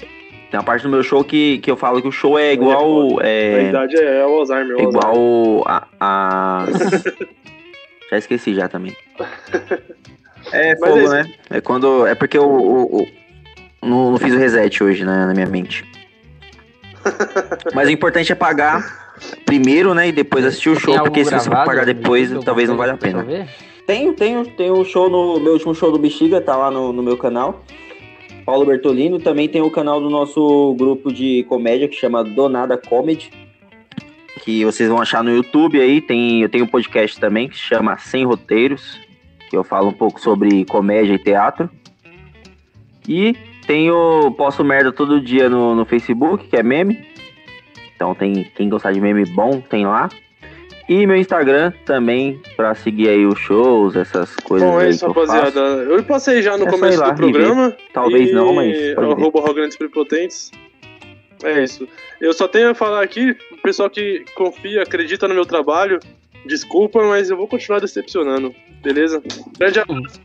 Tem 0.49 0.57
uma 0.59 0.63
parte 0.63 0.83
do 0.83 0.89
meu 0.89 1.03
show 1.03 1.21
que, 1.21 1.57
que 1.57 1.69
eu 1.69 1.75
falo 1.75 2.01
que 2.01 2.07
o 2.07 2.11
show 2.13 2.39
é 2.39 2.53
igual. 2.53 3.19
A 3.19 3.27
É, 3.27 3.69
idade 3.69 3.97
é, 3.97 4.21
é 4.21 4.25
o 4.25 4.37
Alzheimer. 4.39 4.77
é 4.79 4.83
o 4.83 4.85
Alzheimer. 4.85 4.89
igual 4.89 5.63
a. 5.67 5.87
a... 5.99 6.65
já 8.15 8.19
esqueci 8.19 8.55
já 8.55 8.67
também. 8.67 8.95
É 10.51 10.75
Mas 10.79 10.89
fogo, 10.91 10.99
é 11.11 11.23
né? 11.23 11.33
É 11.49 11.59
quando. 11.59 12.05
É 12.05 12.13
porque 12.13 12.37
eu, 12.37 12.43
eu- 12.43 12.99
eu 12.99 13.89
não, 13.89 14.11
não 14.11 14.17
fiz 14.19 14.31
o 14.31 14.37
reset 14.37 14.83
hoje 14.83 15.03
né, 15.03 15.25
na 15.25 15.33
minha 15.33 15.47
mente. 15.47 15.83
Mas 17.73 17.87
o 17.87 17.91
importante 17.91 18.31
é 18.31 18.35
pagar 18.35 19.15
primeiro, 19.43 19.95
né? 19.95 20.07
E 20.07 20.11
depois 20.11 20.45
assistir 20.45 20.69
o 20.69 20.73
Tem 20.73 20.81
show, 20.81 21.03
porque 21.03 21.25
se 21.25 21.31
você 21.31 21.49
for 21.49 21.65
pagar 21.65 21.85
no 21.87 21.93
depois, 21.93 22.31
talvez 22.43 22.69
não 22.69 22.77
valha 22.77 22.93
a 22.93 22.97
pena. 22.97 23.25
Tenho, 23.87 24.13
tenho, 24.13 24.45
tenho 24.45 24.79
um 24.79 24.85
show 24.85 25.09
no. 25.09 25.39
Meu 25.39 25.53
último 25.53 25.73
show 25.73 25.91
do 25.91 25.97
Bexiga, 25.97 26.39
tá 26.39 26.55
lá 26.55 26.69
no, 26.69 26.93
no 26.93 27.01
meu 27.01 27.17
canal. 27.17 27.63
Paulo 28.45 28.65
Bertolino. 28.67 29.19
Também 29.19 29.49
tem 29.49 29.63
o 29.63 29.71
canal 29.71 29.99
do 29.99 30.09
nosso 30.11 30.75
grupo 30.77 31.11
de 31.11 31.43
comédia 31.49 31.87
que 31.87 31.95
chama 31.95 32.23
Donada 32.23 32.77
Comedy. 32.77 33.31
Que 34.43 34.65
vocês 34.65 34.89
vão 34.89 35.01
achar 35.01 35.23
no 35.23 35.33
YouTube 35.33 35.79
aí. 35.79 36.01
Tem, 36.01 36.41
eu 36.41 36.49
tenho 36.49 36.65
um 36.65 36.67
podcast 36.67 37.19
também 37.19 37.47
que 37.47 37.55
se 37.55 37.63
chama 37.63 37.97
Sem 37.97 38.25
Roteiros. 38.25 38.99
Que 39.49 39.55
eu 39.55 39.63
falo 39.63 39.89
um 39.89 39.93
pouco 39.93 40.19
sobre 40.19 40.65
comédia 40.65 41.13
e 41.13 41.19
teatro. 41.19 41.69
E 43.07 43.35
tenho. 43.65 44.31
Posto 44.37 44.63
merda 44.63 44.91
todo 44.91 45.21
dia 45.21 45.49
no, 45.49 45.75
no 45.75 45.85
Facebook, 45.85 46.47
que 46.47 46.57
é 46.57 46.63
meme. 46.63 47.05
Então 47.95 48.13
tem 48.13 48.43
quem 48.55 48.69
gostar 48.69 48.91
de 48.91 48.99
meme 48.99 49.25
bom, 49.25 49.61
tem 49.61 49.85
lá. 49.85 50.09
E 50.87 51.07
meu 51.07 51.15
Instagram 51.15 51.73
também, 51.83 52.39
pra 52.55 52.75
seguir 52.75 53.09
aí 53.09 53.25
os 53.25 53.39
shows, 53.39 53.95
essas 53.95 54.35
coisas 54.35 54.69
Bom, 54.69 54.79
é 54.79 54.89
isso, 54.89 54.99
que 54.99 55.05
eu 55.05 55.13
rapaziada. 55.13 55.59
Eu 55.59 56.03
passei 56.03 56.43
já 56.43 56.57
no 56.57 56.67
É 56.67 56.69
começo 56.69 57.03
do 57.03 57.15
programa. 57.15 57.75
Talvez 57.91 58.29
e 58.29 58.33
não, 58.33 58.53
mas. 58.53 58.95
Arroba 58.95 59.39
Arrogantes 59.39 59.77
Prepotentes. 59.77 60.51
É 61.43 61.63
isso. 61.63 61.87
Eu 62.21 62.33
só 62.33 62.47
tenho 62.47 62.69
a 62.69 62.75
falar 62.75 63.03
aqui, 63.03 63.35
pessoal 63.65 63.89
que 63.89 64.23
confia, 64.35 64.83
acredita 64.83 65.27
no 65.27 65.33
meu 65.33 65.45
trabalho, 65.45 65.99
desculpa, 66.45 67.03
mas 67.03 67.29
eu 67.29 67.37
vou 67.37 67.47
continuar 67.47 67.79
decepcionando, 67.79 68.53
beleza? 68.83 69.21
Grande 69.57 69.79
abraço. 69.79 70.21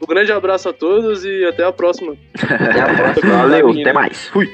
Um 0.00 0.06
grande 0.06 0.32
abraço 0.32 0.68
a 0.68 0.72
todos 0.72 1.24
e 1.24 1.44
até 1.44 1.64
a 1.64 1.72
próxima. 1.72 2.16
Até 2.34 2.80
a 2.80 2.94
próxima. 2.94 3.36
Valeu, 3.36 3.66
Valeu. 3.68 3.80
até 3.80 3.92
mais. 3.92 4.28
Fui. 4.28 4.48